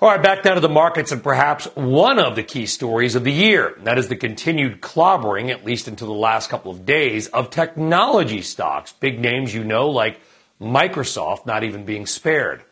All 0.00 0.08
right, 0.08 0.22
back 0.22 0.42
down 0.42 0.54
to 0.54 0.60
the 0.60 0.68
markets 0.68 1.12
and 1.12 1.22
perhaps 1.22 1.66
one 1.74 2.18
of 2.18 2.34
the 2.34 2.42
key 2.42 2.64
stories 2.64 3.14
of 3.14 3.24
the 3.24 3.32
year. 3.32 3.78
That 3.82 3.98
is 3.98 4.08
the 4.08 4.16
continued 4.16 4.80
clobbering, 4.80 5.50
at 5.50 5.64
least 5.64 5.88
until 5.88 6.06
the 6.06 6.14
last 6.14 6.48
couple 6.48 6.70
of 6.70 6.86
days, 6.86 7.26
of 7.28 7.50
technology 7.50 8.40
stocks. 8.40 8.94
Big 8.94 9.20
names 9.20 9.54
you 9.54 9.62
know, 9.62 9.90
like 9.90 10.18
Microsoft, 10.58 11.44
not 11.44 11.64
even 11.64 11.84
being 11.84 12.06
spared. 12.06 12.62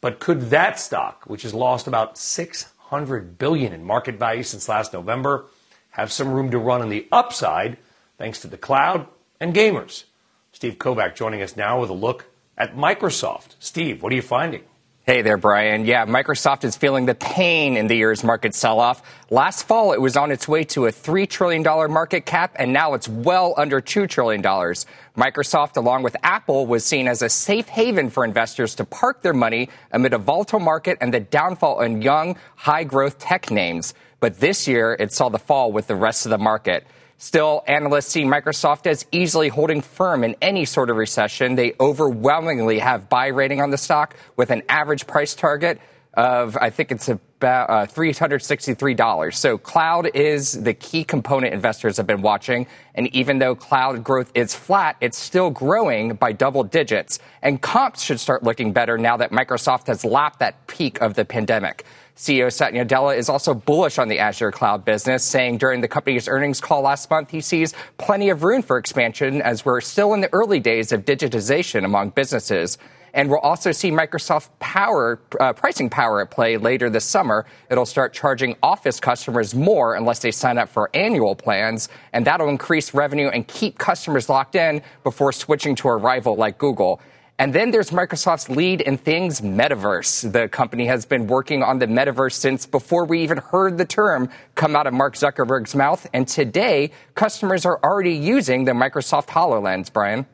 But 0.00 0.20
could 0.20 0.50
that 0.50 0.78
stock, 0.78 1.24
which 1.26 1.42
has 1.42 1.54
lost 1.54 1.86
about 1.86 2.16
600 2.16 3.38
billion 3.38 3.72
in 3.72 3.84
market 3.84 4.16
value 4.16 4.42
since 4.42 4.68
last 4.68 4.92
November, 4.92 5.46
have 5.90 6.12
some 6.12 6.32
room 6.32 6.50
to 6.50 6.58
run 6.58 6.82
on 6.82 6.88
the 6.88 7.08
upside 7.10 7.78
thanks 8.16 8.40
to 8.40 8.48
the 8.48 8.58
cloud 8.58 9.06
and 9.40 9.54
gamers? 9.54 10.04
Steve 10.52 10.78
Kovach 10.78 11.14
joining 11.14 11.42
us 11.42 11.56
now 11.56 11.80
with 11.80 11.90
a 11.90 11.94
look 11.94 12.26
at 12.56 12.76
Microsoft. 12.76 13.54
Steve, 13.58 14.02
what 14.02 14.12
are 14.12 14.16
you 14.16 14.22
finding? 14.22 14.62
Hey 15.08 15.22
there, 15.22 15.38
Brian. 15.38 15.86
Yeah, 15.86 16.04
Microsoft 16.04 16.64
is 16.64 16.76
feeling 16.76 17.06
the 17.06 17.14
pain 17.14 17.78
in 17.78 17.86
the 17.86 17.96
year's 17.96 18.22
market 18.22 18.54
sell 18.54 18.78
off. 18.78 19.00
Last 19.30 19.62
fall, 19.62 19.94
it 19.94 20.02
was 20.02 20.18
on 20.18 20.30
its 20.30 20.46
way 20.46 20.64
to 20.64 20.84
a 20.84 20.92
$3 20.92 21.26
trillion 21.26 21.62
market 21.62 22.26
cap, 22.26 22.54
and 22.56 22.74
now 22.74 22.92
it's 22.92 23.08
well 23.08 23.54
under 23.56 23.80
$2 23.80 24.06
trillion. 24.06 24.42
Microsoft, 24.42 25.78
along 25.78 26.02
with 26.02 26.14
Apple, 26.22 26.66
was 26.66 26.84
seen 26.84 27.08
as 27.08 27.22
a 27.22 27.30
safe 27.30 27.68
haven 27.68 28.10
for 28.10 28.22
investors 28.22 28.74
to 28.74 28.84
park 28.84 29.22
their 29.22 29.32
money 29.32 29.70
amid 29.92 30.12
a 30.12 30.18
volatile 30.18 30.60
market 30.60 30.98
and 31.00 31.14
the 31.14 31.20
downfall 31.20 31.80
in 31.80 32.02
young, 32.02 32.36
high 32.56 32.84
growth 32.84 33.18
tech 33.18 33.50
names. 33.50 33.94
But 34.20 34.40
this 34.40 34.68
year, 34.68 34.94
it 35.00 35.14
saw 35.14 35.30
the 35.30 35.38
fall 35.38 35.72
with 35.72 35.86
the 35.86 35.96
rest 35.96 36.26
of 36.26 36.30
the 36.30 36.36
market. 36.36 36.86
Still, 37.20 37.64
analysts 37.66 38.06
see 38.06 38.22
Microsoft 38.22 38.86
as 38.86 39.04
easily 39.10 39.48
holding 39.48 39.82
firm 39.82 40.22
in 40.22 40.36
any 40.40 40.64
sort 40.64 40.88
of 40.88 40.96
recession. 40.96 41.56
They 41.56 41.74
overwhelmingly 41.80 42.78
have 42.78 43.08
buy 43.08 43.26
rating 43.26 43.60
on 43.60 43.70
the 43.70 43.76
stock 43.76 44.14
with 44.36 44.50
an 44.50 44.62
average 44.68 45.04
price 45.08 45.34
target 45.34 45.80
of, 46.14 46.56
I 46.60 46.70
think 46.70 46.92
it's 46.92 47.08
about 47.08 47.70
uh, 47.70 47.86
$363. 47.86 49.34
So 49.34 49.58
cloud 49.58 50.10
is 50.14 50.62
the 50.62 50.74
key 50.74 51.02
component 51.02 51.54
investors 51.54 51.96
have 51.96 52.06
been 52.06 52.22
watching. 52.22 52.68
And 52.94 53.14
even 53.14 53.38
though 53.38 53.54
cloud 53.54 54.02
growth 54.04 54.30
is 54.34 54.54
flat, 54.54 54.96
it's 55.00 55.18
still 55.18 55.50
growing 55.50 56.14
by 56.14 56.32
double 56.32 56.64
digits. 56.64 57.18
And 57.42 57.60
comps 57.60 58.02
should 58.02 58.20
start 58.20 58.42
looking 58.44 58.72
better 58.72 58.96
now 58.96 59.16
that 59.16 59.32
Microsoft 59.32 59.88
has 59.88 60.04
lapped 60.04 60.38
that 60.38 60.68
peak 60.68 61.00
of 61.00 61.14
the 61.14 61.24
pandemic. 61.24 61.84
CEO 62.18 62.52
Satya 62.52 62.84
Nadella 62.84 63.16
is 63.16 63.28
also 63.28 63.54
bullish 63.54 63.96
on 63.96 64.08
the 64.08 64.18
Azure 64.18 64.50
cloud 64.50 64.84
business, 64.84 65.22
saying 65.22 65.58
during 65.58 65.82
the 65.82 65.86
company's 65.86 66.26
earnings 66.26 66.60
call 66.60 66.82
last 66.82 67.08
month, 67.08 67.30
he 67.30 67.40
sees 67.40 67.74
plenty 67.96 68.28
of 68.28 68.42
room 68.42 68.60
for 68.60 68.76
expansion 68.76 69.40
as 69.40 69.64
we're 69.64 69.80
still 69.80 70.12
in 70.14 70.20
the 70.20 70.28
early 70.32 70.58
days 70.58 70.90
of 70.90 71.04
digitization 71.04 71.84
among 71.84 72.10
businesses. 72.10 72.76
And 73.14 73.30
we'll 73.30 73.38
also 73.38 73.70
see 73.70 73.92
Microsoft 73.92 74.48
power, 74.58 75.20
uh, 75.38 75.52
pricing 75.52 75.90
power 75.90 76.20
at 76.20 76.32
play 76.32 76.56
later 76.56 76.90
this 76.90 77.04
summer. 77.04 77.46
It'll 77.70 77.86
start 77.86 78.12
charging 78.12 78.56
Office 78.64 78.98
customers 78.98 79.54
more 79.54 79.94
unless 79.94 80.18
they 80.18 80.32
sign 80.32 80.58
up 80.58 80.68
for 80.68 80.90
annual 80.94 81.36
plans, 81.36 81.88
and 82.12 82.26
that'll 82.26 82.48
increase 82.48 82.94
revenue 82.94 83.28
and 83.28 83.46
keep 83.46 83.78
customers 83.78 84.28
locked 84.28 84.56
in 84.56 84.82
before 85.04 85.30
switching 85.30 85.76
to 85.76 85.88
a 85.88 85.96
rival 85.96 86.34
like 86.34 86.58
Google. 86.58 87.00
And 87.40 87.54
then 87.54 87.70
there's 87.70 87.90
Microsoft's 87.90 88.48
lead 88.48 88.80
in 88.80 88.98
things 88.98 89.40
metaverse. 89.40 90.32
The 90.32 90.48
company 90.48 90.86
has 90.86 91.06
been 91.06 91.28
working 91.28 91.62
on 91.62 91.78
the 91.78 91.86
metaverse 91.86 92.32
since 92.32 92.66
before 92.66 93.04
we 93.04 93.22
even 93.22 93.38
heard 93.38 93.78
the 93.78 93.84
term 93.84 94.28
come 94.56 94.74
out 94.74 94.88
of 94.88 94.92
Mark 94.92 95.14
Zuckerberg's 95.14 95.76
mouth. 95.76 96.04
And 96.12 96.26
today, 96.26 96.90
customers 97.14 97.64
are 97.64 97.78
already 97.84 98.14
using 98.14 98.64
the 98.64 98.72
Microsoft 98.72 99.28
HoloLens, 99.28 99.92
Brian. 99.92 100.26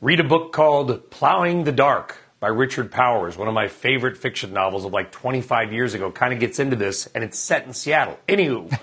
Read 0.00 0.20
a 0.20 0.24
book 0.24 0.52
called 0.52 1.10
Plowing 1.10 1.64
the 1.64 1.72
Dark 1.72 2.16
by 2.40 2.48
Richard 2.48 2.90
Powers, 2.90 3.36
one 3.36 3.48
of 3.48 3.54
my 3.54 3.68
favorite 3.68 4.16
fiction 4.16 4.54
novels 4.54 4.86
of 4.86 4.92
like 4.92 5.12
25 5.12 5.70
years 5.72 5.92
ago, 5.92 6.10
kind 6.10 6.32
of 6.32 6.40
gets 6.40 6.58
into 6.58 6.76
this, 6.76 7.06
and 7.14 7.22
it's 7.22 7.38
set 7.38 7.66
in 7.66 7.74
Seattle. 7.74 8.18
Anywho, 8.26 8.78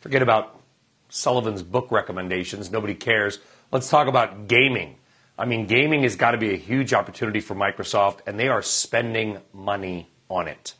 forget 0.00 0.22
about 0.22 0.60
Sullivan's 1.08 1.64
book 1.64 1.90
recommendations. 1.90 2.70
Nobody 2.70 2.94
cares. 2.94 3.40
Let's 3.72 3.88
talk 3.90 4.06
about 4.06 4.46
gaming. 4.46 4.96
I 5.38 5.44
mean, 5.44 5.66
gaming 5.66 6.02
has 6.02 6.16
got 6.16 6.30
to 6.30 6.38
be 6.38 6.54
a 6.54 6.56
huge 6.56 6.94
opportunity 6.94 7.40
for 7.40 7.54
Microsoft, 7.54 8.20
and 8.26 8.38
they 8.40 8.48
are 8.48 8.62
spending 8.62 9.38
money 9.52 10.10
on 10.30 10.48
it. 10.48 10.74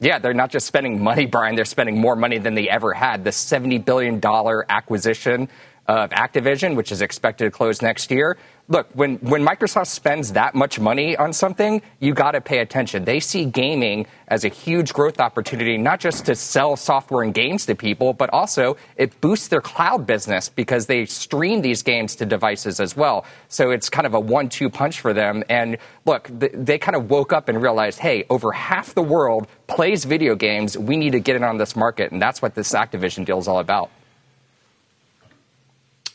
Yeah, 0.00 0.18
they're 0.18 0.34
not 0.34 0.50
just 0.50 0.66
spending 0.66 1.02
money, 1.02 1.26
Brian, 1.26 1.54
they're 1.54 1.64
spending 1.64 2.00
more 2.00 2.16
money 2.16 2.38
than 2.38 2.54
they 2.54 2.68
ever 2.68 2.92
had. 2.92 3.22
The 3.22 3.30
$70 3.30 3.84
billion 3.84 4.20
acquisition 4.68 5.48
of 5.86 6.10
Activision, 6.10 6.74
which 6.74 6.90
is 6.90 7.02
expected 7.02 7.44
to 7.44 7.50
close 7.50 7.82
next 7.82 8.10
year, 8.10 8.38
look, 8.70 8.88
when, 8.94 9.16
when 9.16 9.44
Microsoft 9.44 9.88
spends 9.88 10.32
that 10.32 10.54
much 10.54 10.78
money 10.78 11.16
on 11.16 11.32
something, 11.32 11.82
you 11.98 12.14
got 12.14 12.30
to 12.30 12.40
pay 12.40 12.60
attention. 12.60 13.04
They 13.04 13.18
see 13.20 13.44
gaming 13.44 14.06
as 14.28 14.44
a 14.44 14.48
huge 14.48 14.94
growth 14.94 15.18
opportunity, 15.20 15.76
not 15.76 15.98
just 15.98 16.24
to 16.26 16.36
sell 16.36 16.76
software 16.76 17.24
and 17.24 17.34
games 17.34 17.66
to 17.66 17.74
people, 17.74 18.12
but 18.12 18.30
also 18.30 18.76
it 18.96 19.20
boosts 19.20 19.48
their 19.48 19.60
cloud 19.60 20.06
business 20.06 20.48
because 20.48 20.86
they 20.86 21.04
stream 21.04 21.62
these 21.62 21.82
games 21.82 22.14
to 22.16 22.24
devices 22.24 22.78
as 22.78 22.96
well. 22.96 23.26
So 23.48 23.72
it's 23.72 23.90
kind 23.90 24.06
of 24.06 24.14
a 24.14 24.20
one 24.20 24.48
two 24.48 24.70
punch 24.70 25.00
for 25.00 25.12
them. 25.12 25.42
And 25.48 25.76
look, 26.06 26.30
they 26.32 26.78
kind 26.78 26.94
of 26.94 27.10
woke 27.10 27.32
up 27.32 27.48
and 27.48 27.60
realized, 27.60 27.98
hey, 27.98 28.24
over 28.30 28.52
half 28.52 28.94
the 28.94 29.02
world 29.02 29.48
plays 29.66 30.04
video 30.04 30.36
games. 30.36 30.78
We 30.78 30.96
need 30.96 31.10
to 31.10 31.20
get 31.20 31.34
in 31.34 31.42
on 31.42 31.58
this 31.58 31.74
market. 31.74 32.12
And 32.12 32.22
that's 32.22 32.40
what 32.40 32.54
this 32.54 32.72
Activision 32.72 33.24
deal 33.24 33.38
is 33.38 33.48
all 33.48 33.58
about. 33.58 33.90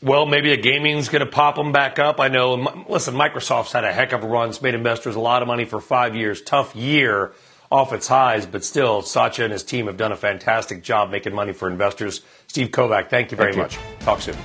Well, 0.02 0.26
maybe 0.26 0.52
a 0.52 0.58
gaming's 0.58 1.10
going 1.10 1.26
to 1.26 1.32
pop 1.32 1.56
them 1.56 1.72
back 1.72 2.00
up. 2.00 2.20
I 2.20 2.28
know. 2.28 2.86
Listen, 2.90 3.16
Microsoft's 3.16 3.72
had 3.72 3.84
a 3.84 3.94
heck 3.94 4.12
of 4.12 4.24
a 4.24 4.28
run. 4.28 4.50
It's 4.50 4.62
made 4.62 4.76
investors 4.76 5.16
a 5.16 5.20
lot 5.20 5.42
of 5.42 5.48
money 5.48 5.66
for 5.66 5.80
five 5.80 6.16
years. 6.16 6.42
Tough 6.42 6.76
year 6.76 7.34
off 7.72 7.92
its 7.94 8.08
highs, 8.08 8.46
but 8.46 8.64
still, 8.64 9.02
Satya 9.02 9.46
and 9.46 9.54
his 9.54 9.64
team 9.64 9.88
have 9.88 9.98
done 9.98 10.12
a 10.12 10.16
fantastic 10.16 10.84
job 10.84 11.10
making 11.10 11.34
money 11.34 11.52
for 11.52 11.70
investors. 11.70 12.22
Steve 12.48 12.70
Kovach, 12.70 13.10
thank 13.10 13.32
you 13.32 13.38
very 13.38 13.54
thank 13.54 13.64
much. 13.64 13.80
Talk 14.02 14.22
soon. 14.22 14.36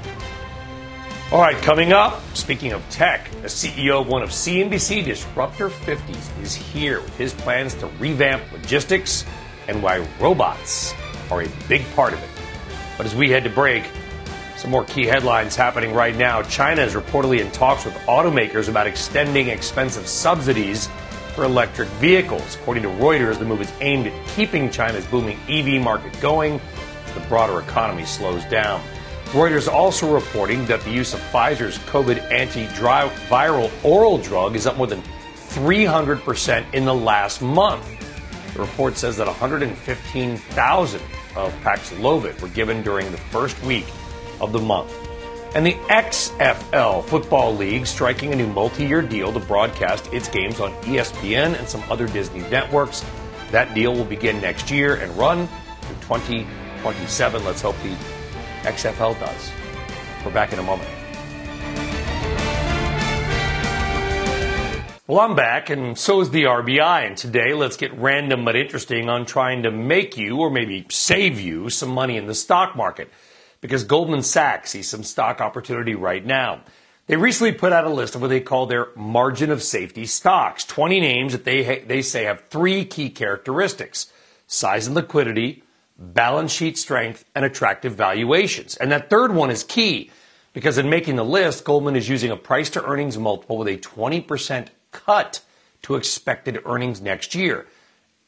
All 1.33 1.41
right, 1.41 1.57
coming 1.59 1.93
up, 1.93 2.21
speaking 2.35 2.73
of 2.73 2.83
tech, 2.91 3.31
the 3.43 3.47
CEO 3.47 4.01
of 4.01 4.09
one 4.09 4.23
of 4.23 4.31
CNBC 4.31 5.05
Disruptor 5.05 5.69
50s 5.69 6.43
is 6.43 6.55
here 6.55 7.01
with 7.01 7.17
his 7.17 7.33
plans 7.35 7.75
to 7.77 7.87
revamp 8.01 8.43
logistics 8.53 9.25
and 9.69 9.81
why 9.81 10.05
robots 10.19 10.93
are 11.31 11.43
a 11.43 11.49
big 11.69 11.85
part 11.95 12.15
of 12.15 12.21
it. 12.21 12.29
But 12.97 13.07
as 13.07 13.15
we 13.15 13.31
head 13.31 13.45
to 13.45 13.51
break, 13.51 13.85
some 14.61 14.71
more 14.71 14.85
key 14.85 15.07
headlines 15.07 15.57
happening 15.57 15.95
right 15.95 16.15
now. 16.15 16.43
China 16.43 16.83
is 16.83 16.93
reportedly 16.93 17.41
in 17.41 17.51
talks 17.51 17.87
with 17.87 17.95
automakers 18.01 18.69
about 18.69 18.87
extending 18.87 19.49
expensive 19.49 20.07
subsidies 20.07 20.87
for 21.35 21.45
electric 21.45 21.89
vehicles. 21.93 22.57
According 22.57 22.83
to 22.83 22.91
Reuters, 22.91 23.39
the 23.39 23.47
move 23.47 23.63
is 23.63 23.73
aimed 23.81 24.09
at 24.09 24.29
keeping 24.29 24.71
China's 24.71 25.07
booming 25.07 25.39
EV 25.49 25.83
market 25.83 26.13
going 26.21 26.61
as 27.07 27.15
the 27.15 27.21
broader 27.21 27.59
economy 27.59 28.05
slows 28.05 28.45
down. 28.47 28.83
Reuters 29.29 29.67
also 29.67 30.13
reporting 30.13 30.67
that 30.67 30.83
the 30.83 30.91
use 30.91 31.15
of 31.15 31.21
Pfizer's 31.21 31.79
COVID 31.79 32.29
antiviral 32.29 33.71
oral 33.83 34.19
drug 34.19 34.57
is 34.57 34.67
up 34.67 34.77
more 34.77 34.87
than 34.87 35.03
300% 35.37 36.75
in 36.75 36.85
the 36.85 36.95
last 36.95 37.41
month. 37.41 37.87
The 38.53 38.61
report 38.61 38.99
says 38.99 39.17
that 39.17 39.27
115,000 39.27 41.03
of 41.37 41.55
Paxlovid 41.63 42.39
were 42.43 42.49
given 42.49 42.83
during 42.83 43.11
the 43.11 43.17
first 43.17 43.59
week 43.63 43.87
of 44.41 44.53
the 44.53 44.59
month. 44.59 44.93
And 45.55 45.67
the 45.67 45.75
XFL 45.89 47.05
Football 47.05 47.57
League 47.57 47.87
striking 47.87 48.33
a 48.33 48.37
new 48.37 48.47
multi 48.47 48.87
year 48.87 49.03
deal 49.03 49.33
to 49.33 49.41
broadcast 49.41 50.13
its 50.13 50.29
games 50.29 50.61
on 50.61 50.73
ESPN 50.83 51.59
and 51.59 51.69
some 51.69 51.83
other 51.91 52.07
Disney 52.07 52.41
networks. 52.51 53.05
That 53.51 53.75
deal 53.75 53.93
will 53.95 54.05
begin 54.05 54.41
next 54.41 54.71
year 54.71 54.95
and 54.97 55.11
run 55.17 55.49
through 55.83 55.97
2027. 56.03 57.45
Let's 57.45 57.63
hope 57.63 57.77
the 57.83 57.97
XFL 58.63 59.19
does. 59.19 59.51
We're 60.25 60.33
back 60.33 60.53
in 60.53 60.61
a 60.61 60.63
moment. 60.63 60.89
Well, 65.11 65.19
I'm 65.19 65.35
back, 65.35 65.71
and 65.71 65.99
so 65.99 66.21
is 66.21 66.31
the 66.31 66.45
RBI. 66.45 67.05
And 67.05 67.17
today, 67.17 67.53
let's 67.53 67.77
get 67.77 67.93
random 67.99 68.45
but 68.45 68.55
interesting 68.55 69.09
on 69.09 69.27
trying 69.27 69.65
to 69.65 69.73
make 69.73 70.17
you, 70.17 70.37
or 70.37 70.51
maybe 70.51 70.87
save 70.89 71.41
you, 71.41 71.69
some 71.69 71.89
money 71.89 72.17
in 72.17 72.29
the 72.29 72.35
stock 72.37 72.77
market. 72.77 73.11
Because 73.61 73.85
Goldman 73.85 74.23
Sachs 74.23 74.71
sees 74.71 74.89
some 74.89 75.03
stock 75.03 75.41
opportunity 75.41 75.95
right 75.95 76.25
now. 76.25 76.63
They 77.07 77.17
recently 77.17 77.53
put 77.53 77.73
out 77.73 77.85
a 77.85 77.91
list 77.91 78.15
of 78.15 78.21
what 78.21 78.29
they 78.29 78.41
call 78.41 78.67
their 78.67 78.89
margin 78.95 79.51
of 79.51 79.63
safety 79.63 80.07
stocks 80.07 80.65
20 80.65 81.01
names 81.01 81.33
that 81.33 81.45
they, 81.45 81.81
they 81.81 82.03
say 82.03 82.25
have 82.25 82.45
three 82.51 82.85
key 82.85 83.11
characteristics 83.11 84.13
size 84.47 84.87
and 84.87 84.97
liquidity, 84.97 85.63
balance 85.99 86.53
sheet 86.53 86.79
strength, 86.79 87.25
and 87.35 87.45
attractive 87.45 87.95
valuations. 87.95 88.77
And 88.77 88.91
that 88.93 89.11
third 89.11 89.35
one 89.35 89.51
is 89.51 89.63
key 89.65 90.11
because 90.53 90.79
in 90.79 90.89
making 90.89 91.17
the 91.17 91.25
list, 91.25 91.65
Goldman 91.65 91.97
is 91.97 92.09
using 92.09 92.31
a 92.31 92.37
price 92.37 92.71
to 92.71 92.85
earnings 92.85 93.19
multiple 93.19 93.59
with 93.59 93.69
a 93.69 93.77
20% 93.77 94.69
cut 94.93 95.41
to 95.83 95.97
expected 95.97 96.61
earnings 96.65 97.01
next 97.01 97.35
year. 97.35 97.67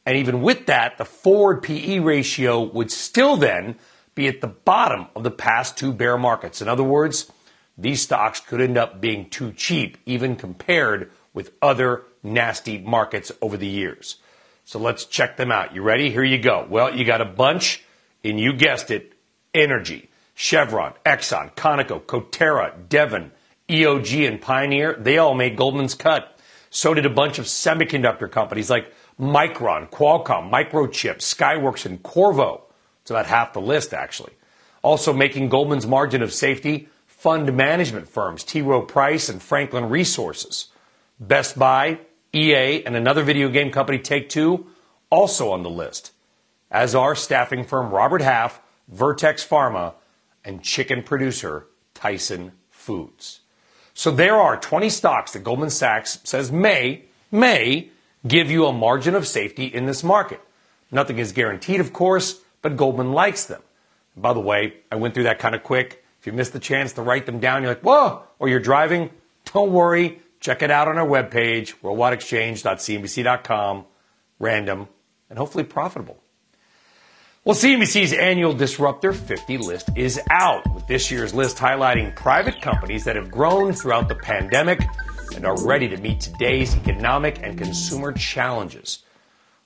And 0.05 0.17
even 0.17 0.41
with 0.41 0.65
that, 0.65 0.97
the 0.97 1.05
forward 1.05 1.63
PE 1.63 1.99
ratio 1.99 2.61
would 2.61 2.91
still 2.91 3.37
then 3.37 3.75
be 4.15 4.27
at 4.27 4.41
the 4.41 4.47
bottom 4.47 5.07
of 5.15 5.23
the 5.23 5.31
past 5.31 5.77
two 5.77 5.93
bear 5.93 6.17
markets. 6.17 6.61
In 6.61 6.67
other 6.67 6.83
words, 6.83 7.31
these 7.77 8.01
stocks 8.01 8.39
could 8.39 8.61
end 8.61 8.77
up 8.77 9.01
being 9.01 9.29
too 9.29 9.51
cheap, 9.51 9.97
even 10.05 10.35
compared 10.35 11.11
with 11.33 11.51
other 11.61 12.03
nasty 12.21 12.77
markets 12.77 13.31
over 13.41 13.57
the 13.57 13.67
years. 13.67 14.17
So 14.65 14.79
let's 14.79 15.05
check 15.05 15.37
them 15.37 15.51
out. 15.51 15.75
You 15.75 15.81
ready? 15.81 16.09
Here 16.09 16.23
you 16.23 16.37
go. 16.37 16.65
Well, 16.69 16.95
you 16.95 17.03
got 17.03 17.21
a 17.21 17.25
bunch, 17.25 17.83
and 18.23 18.39
you 18.39 18.53
guessed 18.53 18.91
it 18.91 19.13
energy. 19.53 20.09
Chevron, 20.35 20.93
Exxon, 21.05 21.53
Conoco, 21.55 22.01
Coterra, 22.01 22.87
Devon, 22.89 23.31
EOG, 23.69 24.27
and 24.27 24.41
Pioneer, 24.41 24.95
they 24.99 25.17
all 25.17 25.33
made 25.33 25.57
Goldman's 25.57 25.95
cut. 25.95 26.37
So 26.69 26.93
did 26.93 27.05
a 27.05 27.09
bunch 27.09 27.39
of 27.39 27.45
semiconductor 27.45 28.31
companies 28.31 28.69
like 28.69 28.93
Micron, 29.19 29.89
Qualcomm, 29.89 30.49
Microchip, 30.49 31.17
Skyworks, 31.17 31.85
and 31.85 32.01
Qorvo. 32.01 32.61
It's 33.03 33.11
about 33.11 33.25
half 33.25 33.51
the 33.51 33.59
list, 33.59 33.93
actually. 33.93 34.31
Also 34.81 35.11
making 35.11 35.49
Goldman's 35.49 35.85
margin 35.85 36.21
of 36.21 36.31
safety, 36.31 36.87
fund 37.05 37.55
management 37.55 38.07
firms, 38.07 38.45
T. 38.45 38.61
Rowe 38.61 38.81
Price 38.81 39.27
and 39.27 39.41
Franklin 39.41 39.89
Resources. 39.89 40.67
Best 41.19 41.59
Buy, 41.59 41.99
EA, 42.33 42.83
and 42.85 42.95
another 42.95 43.21
video 43.21 43.49
game 43.49 43.71
company, 43.71 43.99
Take 43.99 44.29
Two, 44.29 44.67
also 45.09 45.51
on 45.51 45.63
the 45.63 45.69
list. 45.69 46.13
As 46.71 46.95
are 46.95 47.13
staffing 47.13 47.65
firm 47.65 47.91
Robert 47.91 48.21
Half, 48.21 48.61
Vertex 48.87 49.45
Pharma, 49.45 49.95
and 50.45 50.63
chicken 50.63 51.03
producer 51.03 51.67
Tyson 51.93 52.53
Foods. 52.69 53.41
So 53.93 54.11
there 54.11 54.35
are 54.35 54.57
20 54.57 54.89
stocks 54.89 55.33
that 55.33 55.43
Goldman 55.43 55.69
Sachs 55.69 56.19
says 56.23 56.53
may, 56.53 57.03
may 57.31 57.89
give 58.25 58.49
you 58.49 58.65
a 58.65 58.73
margin 58.73 59.13
of 59.13 59.27
safety 59.27 59.65
in 59.65 59.87
this 59.87 60.05
market. 60.05 60.39
Nothing 60.89 61.19
is 61.19 61.33
guaranteed, 61.33 61.79
of 61.79 61.91
course, 61.91 62.42
but 62.63 62.75
Goldman 62.75 63.11
likes 63.11 63.45
them. 63.45 63.61
By 64.17 64.33
the 64.33 64.39
way, 64.39 64.73
I 64.91 64.95
went 64.95 65.13
through 65.13 65.25
that 65.25 65.37
kind 65.37 65.53
of 65.53 65.61
quick. 65.61 66.03
If 66.19 66.25
you 66.25 66.33
missed 66.33 66.53
the 66.53 66.59
chance 66.59 66.93
to 66.93 67.03
write 67.03 67.27
them 67.27 67.39
down, 67.39 67.61
you're 67.61 67.71
like, 67.71 67.83
whoa, 67.83 68.23
or 68.39 68.49
you're 68.49 68.59
driving, 68.59 69.11
don't 69.53 69.71
worry. 69.71 70.19
Check 70.39 70.63
it 70.63 70.71
out 70.71 70.87
on 70.87 70.97
our 70.97 71.05
webpage, 71.05 71.75
worldwideexchange.cnbc.com, 71.81 73.85
random, 74.39 74.87
and 75.29 75.37
hopefully 75.37 75.63
profitable. 75.63 76.23
Well, 77.45 77.55
CNBC's 77.55 78.13
annual 78.13 78.53
Disruptor 78.53 79.11
50 79.11 79.57
list 79.57 79.89
is 79.97 80.17
out, 80.31 80.73
with 80.73 80.87
this 80.87 81.11
year's 81.11 81.33
list 81.33 81.57
highlighting 81.57 82.15
private 82.15 82.61
companies 82.61 83.03
that 83.03 83.17
have 83.17 83.29
grown 83.29 83.73
throughout 83.73 84.07
the 84.07 84.15
pandemic 84.15 84.79
and 85.35 85.45
are 85.45 85.61
ready 85.65 85.89
to 85.89 85.97
meet 85.97 86.21
today's 86.21 86.73
economic 86.75 87.41
and 87.43 87.57
consumer 87.57 88.13
challenges. 88.13 88.99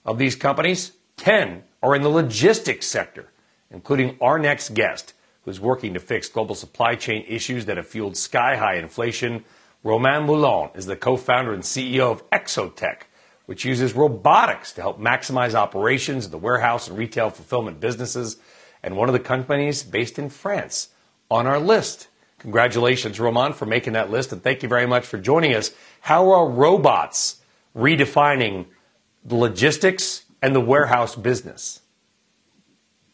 Of 0.06 0.18
these 0.18 0.36
companies, 0.36 0.94
10 1.18 1.62
are 1.82 1.96
in 1.96 2.02
the 2.02 2.10
logistics 2.10 2.88
sector, 2.88 3.30
including 3.72 4.18
our 4.22 4.40
next 4.40 4.74
guest, 4.74 5.14
who's 5.44 5.60
working 5.60 5.94
to 5.94 6.00
fix 6.00 6.28
global 6.28 6.56
supply 6.56 6.96
chain 6.96 7.24
issues 7.28 7.66
that 7.66 7.78
have 7.78 7.88
fueled 7.88 8.18
sky 8.18 8.58
high 8.58 8.76
inflation. 8.76 9.46
Romain 9.84 10.24
Moulin 10.24 10.70
is 10.76 10.86
the 10.86 10.96
co 10.96 11.16
founder 11.16 11.54
and 11.54 11.64
CEO 11.64 12.12
of 12.12 12.30
Exotec, 12.32 13.04
which 13.46 13.64
uses 13.64 13.94
robotics 13.94 14.74
to 14.74 14.82
help 14.82 15.00
maximize 15.00 15.54
operations 15.54 16.26
in 16.26 16.32
the 16.32 16.38
warehouse 16.38 16.88
and 16.88 16.98
retail 16.98 17.30
fulfillment 17.30 17.80
businesses, 17.80 18.38
and 18.84 18.98
one 18.98 19.08
of 19.08 19.14
the 19.14 19.20
companies 19.20 19.84
based 19.84 20.20
in 20.20 20.30
France 20.30 20.90
on 21.32 21.48
our 21.48 21.60
list. 21.60 22.10
Congratulations, 22.40 23.20
Roman, 23.20 23.54
for 23.54 23.66
making 23.66 23.94
that 23.94 24.12
list, 24.12 24.32
and 24.32 24.44
thank 24.44 24.64
you 24.64 24.70
very 24.70 24.86
much 24.86 25.06
for 25.06 25.18
joining 25.18 25.56
us. 25.56 25.72
How 26.02 26.30
are 26.32 26.48
robots 26.48 27.38
redefining 27.76 28.66
the 29.24 29.36
logistics 29.36 30.26
and 30.42 30.56
the 30.56 30.62
warehouse 30.62 31.16
business? 31.16 31.82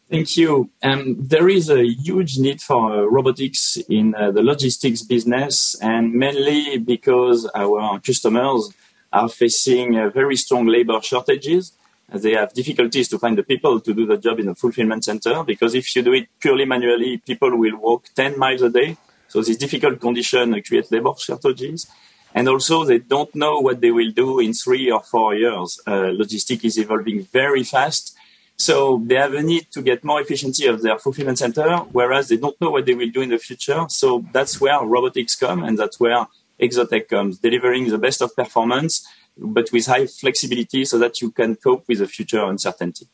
Thank 0.10 0.38
you. 0.38 0.70
Um, 0.84 1.16
there 1.18 1.50
is 1.50 1.70
a 1.70 1.84
huge 1.84 2.38
need 2.38 2.62
for 2.62 2.92
uh, 2.92 3.02
robotics 3.06 3.78
in 3.90 4.14
uh, 4.14 4.32
the 4.32 4.44
logistics 4.44 5.02
business, 5.02 5.76
and 5.82 6.14
mainly 6.14 6.78
because 6.78 7.50
our 7.56 8.00
customers 8.00 8.72
are 9.12 9.30
facing 9.30 9.98
uh, 9.98 10.10
very 10.10 10.36
strong 10.36 10.68
labor 10.68 11.02
shortages. 11.02 11.72
They 12.10 12.34
have 12.34 12.54
difficulties 12.54 13.08
to 13.10 13.18
find 13.18 13.38
the 13.38 13.44
people 13.44 13.80
to 13.80 13.94
do 13.94 14.06
the 14.06 14.18
job 14.18 14.40
in 14.40 14.50
a 14.50 14.56
fulfillment 14.56 15.04
center 15.04 15.44
because 15.44 15.74
if 15.74 15.96
you 15.96 16.04
do 16.04 16.14
it 16.14 16.28
purely 16.40 16.66
manually, 16.66 17.18
people 17.18 17.58
will 17.58 17.78
walk 17.78 18.10
10 18.14 18.38
miles 18.38 18.62
a 18.62 18.70
day. 18.70 18.98
So 19.30 19.42
this 19.42 19.58
difficult 19.58 20.00
condition 20.00 20.62
creates 20.62 20.92
labor 20.92 21.14
shortages. 21.18 21.88
And 22.34 22.50
also 22.50 22.84
they 22.84 23.00
don't 23.00 23.34
know 23.36 23.60
what 23.60 23.82
they 23.82 23.92
will 23.92 24.12
do 24.12 24.40
in 24.40 24.54
three 24.54 24.90
or 24.92 25.02
four 25.02 25.36
years. 25.36 25.80
Uh, 25.86 26.12
logistics 26.14 26.64
is 26.64 26.78
evolving 26.78 27.24
very 27.26 27.64
fast. 27.64 28.16
So 28.58 29.02
they 29.06 29.16
have 29.16 29.34
a 29.34 29.42
need 29.42 29.68
to 29.72 29.82
get 29.82 30.04
more 30.04 30.22
efficiency 30.22 30.68
of 30.68 30.82
their 30.82 30.98
fulfillment 30.98 31.40
center, 31.40 31.78
whereas 31.92 32.30
they 32.30 32.38
don't 32.38 32.60
know 32.62 32.72
what 32.72 32.86
they 32.86 32.94
will 32.94 33.10
do 33.10 33.22
in 33.22 33.30
the 33.30 33.38
future. 33.38 33.86
So 33.90 34.26
that's 34.32 34.62
where 34.62 34.80
robotics 34.84 35.36
come 35.36 35.64
and 35.64 35.78
that's 35.78 36.00
where 36.00 36.28
Exotec 36.60 37.10
comes, 37.10 37.40
delivering 37.40 37.90
the 37.90 37.98
best 37.98 38.22
of 38.22 38.36
performance, 38.36 39.08
but 39.38 39.72
with 39.72 39.88
high 39.88 40.06
flexibility 40.06 40.86
so 40.86 40.98
that 41.00 41.22
you 41.22 41.32
can 41.32 41.56
cope 41.56 41.88
with 41.88 42.00
the 42.00 42.08
future 42.08 42.44
uncertainty. 42.46 43.08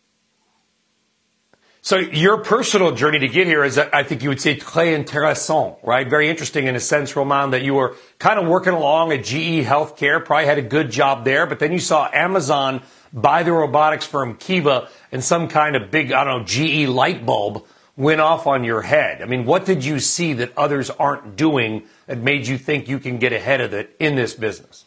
So 1.89 1.97
your 1.97 2.43
personal 2.43 2.91
journey 2.91 3.17
to 3.17 3.27
get 3.27 3.47
here 3.47 3.63
is, 3.63 3.79
I 3.79 4.03
think 4.03 4.21
you 4.21 4.29
would 4.29 4.39
say, 4.39 4.55
très 4.55 4.95
intéressant, 4.95 5.79
right? 5.81 6.07
Very 6.07 6.29
interesting 6.29 6.67
in 6.67 6.75
a 6.75 6.79
sense, 6.79 7.15
Roman, 7.15 7.49
that 7.49 7.63
you 7.63 7.73
were 7.73 7.95
kind 8.19 8.37
of 8.37 8.47
working 8.47 8.73
along 8.73 9.11
at 9.11 9.23
GE 9.23 9.65
Healthcare, 9.65 10.23
probably 10.23 10.45
had 10.45 10.59
a 10.59 10.61
good 10.61 10.91
job 10.91 11.25
there, 11.25 11.47
but 11.47 11.57
then 11.57 11.71
you 11.71 11.79
saw 11.79 12.07
Amazon 12.13 12.83
buy 13.11 13.41
the 13.41 13.51
robotics 13.51 14.05
firm 14.05 14.35
Kiva 14.35 14.87
and 15.11 15.23
some 15.23 15.47
kind 15.47 15.75
of 15.75 15.89
big, 15.89 16.11
I 16.11 16.25
don't 16.25 16.41
know, 16.41 16.45
GE 16.45 16.87
light 16.87 17.25
bulb 17.25 17.65
went 17.97 18.21
off 18.21 18.45
on 18.45 18.63
your 18.63 18.83
head. 18.83 19.23
I 19.23 19.25
mean, 19.25 19.45
what 19.45 19.65
did 19.65 19.83
you 19.83 19.99
see 19.99 20.33
that 20.33 20.55
others 20.55 20.91
aren't 20.91 21.37
doing 21.37 21.87
that 22.05 22.19
made 22.19 22.45
you 22.45 22.59
think 22.59 22.87
you 22.87 22.99
can 22.99 23.17
get 23.17 23.33
ahead 23.33 23.61
of 23.61 23.73
it 23.73 23.95
in 23.97 24.13
this 24.13 24.35
business? 24.35 24.85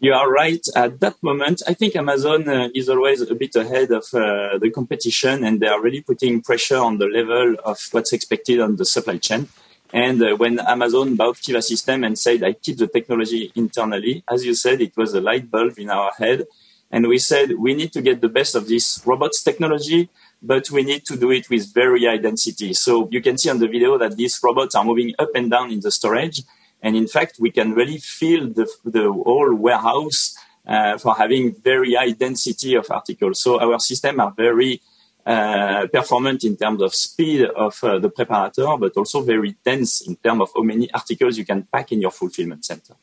You 0.00 0.12
are 0.12 0.30
right. 0.30 0.64
At 0.76 1.00
that 1.00 1.22
moment, 1.22 1.62
I 1.66 1.74
think 1.74 1.96
Amazon 1.96 2.48
uh, 2.48 2.68
is 2.74 2.88
always 2.88 3.22
a 3.22 3.34
bit 3.34 3.56
ahead 3.56 3.90
of 3.90 4.04
uh, 4.12 4.58
the 4.58 4.70
competition 4.74 5.44
and 5.44 5.60
they 5.60 5.66
are 5.66 5.80
really 5.80 6.02
putting 6.02 6.42
pressure 6.42 6.76
on 6.76 6.98
the 6.98 7.06
level 7.06 7.56
of 7.64 7.78
what's 7.92 8.12
expected 8.12 8.60
on 8.60 8.76
the 8.76 8.84
supply 8.84 9.18
chain. 9.18 9.48
And 9.92 10.20
uh, 10.22 10.36
when 10.36 10.58
Amazon 10.58 11.14
bought 11.14 11.40
Kiva 11.40 11.62
System 11.62 12.04
and 12.04 12.18
said, 12.18 12.42
I 12.42 12.52
keep 12.52 12.78
the 12.78 12.88
technology 12.88 13.52
internally, 13.54 14.24
as 14.30 14.44
you 14.44 14.54
said, 14.54 14.80
it 14.80 14.96
was 14.96 15.14
a 15.14 15.20
light 15.20 15.50
bulb 15.50 15.78
in 15.78 15.88
our 15.88 16.12
head. 16.18 16.44
And 16.90 17.08
we 17.08 17.18
said, 17.18 17.52
we 17.58 17.74
need 17.74 17.92
to 17.92 18.02
get 18.02 18.20
the 18.20 18.28
best 18.28 18.54
of 18.54 18.68
this 18.68 19.02
robots 19.06 19.42
technology 19.42 20.10
but 20.44 20.70
we 20.70 20.82
need 20.82 21.04
to 21.06 21.16
do 21.16 21.30
it 21.30 21.48
with 21.48 21.72
very 21.72 22.04
high 22.04 22.18
density. 22.18 22.74
So 22.74 23.08
you 23.10 23.22
can 23.22 23.38
see 23.38 23.48
on 23.48 23.58
the 23.58 23.66
video 23.66 23.96
that 23.98 24.16
these 24.16 24.38
robots 24.42 24.74
are 24.74 24.84
moving 24.84 25.14
up 25.18 25.30
and 25.34 25.50
down 25.50 25.72
in 25.72 25.80
the 25.80 25.90
storage. 25.90 26.42
And 26.84 26.94
in 26.96 27.08
fact, 27.08 27.36
we 27.40 27.50
can 27.50 27.72
really 27.72 27.98
fill 27.98 28.44
the, 28.58 28.66
the 28.84 29.10
whole 29.10 29.54
warehouse 29.54 30.36
uh, 30.66 30.98
for 30.98 31.14
having 31.14 31.54
very 31.54 31.94
high 31.94 32.10
density 32.10 32.74
of 32.74 32.90
articles. 32.90 33.42
So 33.42 33.58
our 33.58 33.80
system 33.80 34.20
are 34.20 34.32
very 34.36 34.82
uh, 35.24 35.86
performant 35.90 36.44
in 36.44 36.58
terms 36.58 36.82
of 36.82 36.94
speed 36.94 37.40
of 37.46 37.82
uh, 37.82 37.98
the 37.98 38.10
preparator, 38.10 38.78
but 38.78 38.92
also 38.98 39.22
very 39.22 39.56
dense 39.64 40.06
in 40.06 40.16
terms 40.16 40.42
of 40.42 40.50
how 40.54 40.62
many 40.62 40.92
articles 40.92 41.38
you 41.38 41.46
can 41.46 41.62
pack 41.62 41.90
in 41.90 42.02
your 42.02 42.10
fulfillment 42.10 42.66
center. 42.66 42.94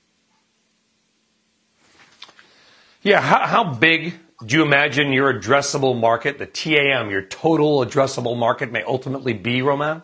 Yeah, 3.02 3.20
how, 3.20 3.48
how 3.48 3.64
big 3.64 4.14
do 4.46 4.58
you 4.58 4.64
imagine 4.64 5.12
your 5.12 5.34
addressable 5.34 6.00
market, 6.00 6.38
the 6.38 6.46
TAM, 6.46 7.10
your 7.10 7.24
total 7.24 7.84
addressable 7.84 8.38
market, 8.38 8.72
may 8.72 8.84
ultimately 8.84 9.34
be, 9.34 9.64
Roman? 9.64 10.04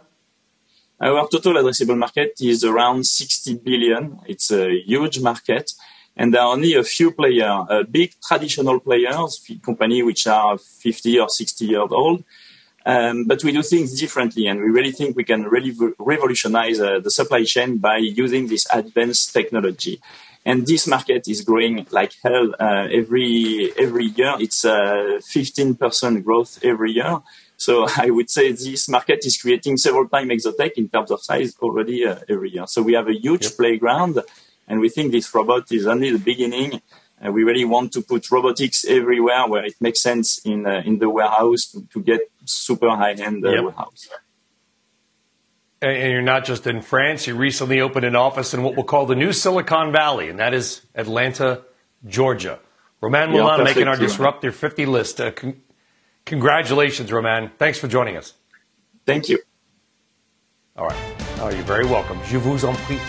Our 0.99 1.27
total 1.27 1.53
addressable 1.53 1.97
market 1.97 2.33
is 2.41 2.63
around 2.63 3.05
60 3.05 3.55
billion. 3.63 4.19
It's 4.27 4.51
a 4.51 4.69
huge 4.85 5.19
market. 5.19 5.73
and 6.17 6.33
there 6.33 6.41
are 6.41 6.53
only 6.53 6.73
a 6.73 6.83
few 6.83 7.11
players, 7.11 7.67
uh, 7.69 7.83
big 7.89 8.13
traditional 8.27 8.79
players, 8.79 9.45
companies 9.63 10.03
which 10.03 10.27
are 10.27 10.57
50 10.57 11.19
or 11.19 11.29
60 11.29 11.65
years 11.65 11.89
old. 11.91 12.23
Um, 12.85 13.25
but 13.25 13.43
we 13.43 13.51
do 13.51 13.61
things 13.61 13.99
differently, 13.99 14.47
and 14.47 14.59
we 14.59 14.69
really 14.69 14.91
think 14.91 15.15
we 15.15 15.25
can 15.25 15.43
really 15.43 15.75
revolutionize 15.99 16.79
uh, 16.79 16.99
the 16.99 17.11
supply 17.11 17.43
chain 17.43 17.77
by 17.77 17.97
using 17.97 18.47
this 18.47 18.65
advanced 18.73 19.33
technology. 19.33 20.01
And 20.45 20.65
this 20.65 20.87
market 20.87 21.27
is 21.27 21.41
growing 21.41 21.85
like 21.91 22.13
hell 22.23 22.55
uh, 22.57 22.87
every 22.89 23.73
every 23.77 24.05
year. 24.05 24.35
It's 24.39 24.63
uh, 24.63 25.19
15% 25.19 26.23
growth 26.23 26.59
every 26.63 26.93
year. 26.93 27.19
So 27.57 27.87
I 27.97 28.09
would 28.09 28.29
say 28.29 28.51
this 28.51 28.87
market 28.87 29.25
is 29.25 29.41
creating 29.41 29.77
several 29.77 30.07
times 30.07 30.45
Exotec 30.45 30.73
in 30.77 30.87
terms 30.89 31.11
of 31.11 31.21
size 31.21 31.55
already 31.61 32.05
uh, 32.05 32.19
every 32.29 32.51
year. 32.51 32.67
So 32.67 32.81
we 32.81 32.93
have 32.93 33.07
a 33.07 33.19
huge 33.19 33.43
yep. 33.43 33.57
playground, 33.57 34.19
and 34.67 34.79
we 34.79 34.89
think 34.89 35.11
this 35.11 35.33
robot 35.33 35.71
is 35.71 35.87
only 35.87 36.11
the 36.11 36.19
beginning. 36.19 36.81
Uh, 37.19 37.31
we 37.31 37.43
really 37.43 37.65
want 37.65 37.91
to 37.93 38.01
put 38.01 38.29
robotics 38.29 38.85
everywhere 38.85 39.47
where 39.47 39.65
it 39.65 39.73
makes 39.81 40.01
sense 40.01 40.39
in 40.45 40.67
uh, 40.67 40.83
in 40.85 40.99
the 40.99 41.09
warehouse 41.09 41.65
to, 41.71 41.85
to 41.91 41.99
get 42.01 42.21
super 42.45 42.89
high 42.89 43.13
end 43.13 43.45
uh, 43.45 43.49
yep. 43.49 43.63
warehouse. 43.63 44.07
And 45.79 46.11
you're 46.11 46.23
not 46.23 46.45
just 46.45 46.65
in 46.65 46.81
France. 46.81 47.27
You 47.27 47.35
recently 47.35 47.81
opened 47.81 48.05
an 48.05 48.15
office 48.15 48.55
in 48.55 48.63
what 48.63 48.75
we'll 48.75 48.85
call 48.85 49.05
the 49.05 49.15
new 49.15 49.31
Silicon 49.31 49.91
Valley, 49.91 50.29
and 50.29 50.39
that 50.39 50.53
is 50.53 50.81
Atlanta, 50.95 51.63
Georgia. 52.05 52.59
Roman 52.99 53.29
Moulin 53.29 53.59
yeah, 53.59 53.63
making 53.63 53.87
our 53.87 53.95
Disruptor 53.95 54.51
50 54.51 54.87
list. 54.87 55.21
Uh, 55.21 55.29
con- 55.29 55.61
congratulations, 56.27 57.11
Roman. 57.11 57.49
Thanks 57.57 57.79
for 57.79 57.87
joining 57.87 58.17
us. 58.17 58.33
Thank 59.05 59.29
you. 59.29 59.39
All 60.77 60.85
right. 60.85 61.15
Oh, 61.39 61.49
you're 61.49 61.63
very 61.63 61.85
welcome. 61.85 62.19
Je 62.25 62.37
vous 62.37 62.63
en 62.65 62.75
prie. 62.85 62.99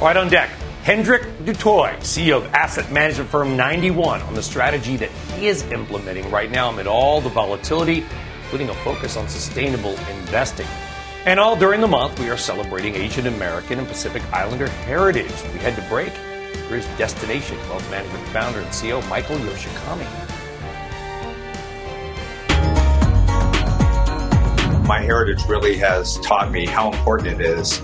All 0.00 0.06
right, 0.06 0.16
on 0.16 0.28
deck. 0.28 0.48
Hendrik 0.84 1.22
du 1.44 1.52
Toit, 1.52 1.96
CEO 2.00 2.36
of 2.36 2.46
asset 2.54 2.90
management 2.92 3.30
firm 3.30 3.56
91, 3.56 4.20
on 4.22 4.34
the 4.34 4.42
strategy 4.42 4.96
that 4.96 5.10
he 5.36 5.48
is 5.48 5.62
implementing 5.72 6.30
right 6.30 6.50
now 6.50 6.68
amid 6.70 6.86
all 6.86 7.20
the 7.20 7.28
volatility, 7.30 8.04
including 8.42 8.68
a 8.68 8.74
focus 8.74 9.16
on 9.16 9.28
sustainable 9.28 9.96
investing. 10.18 10.66
And 11.24 11.40
all 11.40 11.56
during 11.56 11.80
the 11.80 11.88
month, 11.88 12.20
we 12.20 12.28
are 12.28 12.36
celebrating 12.36 12.94
Asian 12.96 13.26
American 13.26 13.78
and 13.78 13.88
Pacific 13.88 14.22
Islander 14.32 14.68
heritage. 14.68 15.32
We 15.54 15.58
head 15.58 15.74
to 15.76 15.88
break. 15.88 16.12
Here's 16.68 16.86
Destination 16.98 17.56
Wealth 17.70 17.90
Management 17.90 18.26
founder 18.28 18.60
and 18.60 18.68
CEO 18.68 19.06
Michael 19.08 19.36
Yoshikami. 19.36 20.23
My 24.84 25.00
heritage 25.00 25.42
really 25.46 25.78
has 25.78 26.18
taught 26.20 26.52
me 26.52 26.66
how 26.66 26.92
important 26.92 27.40
it 27.40 27.40
is 27.40 27.80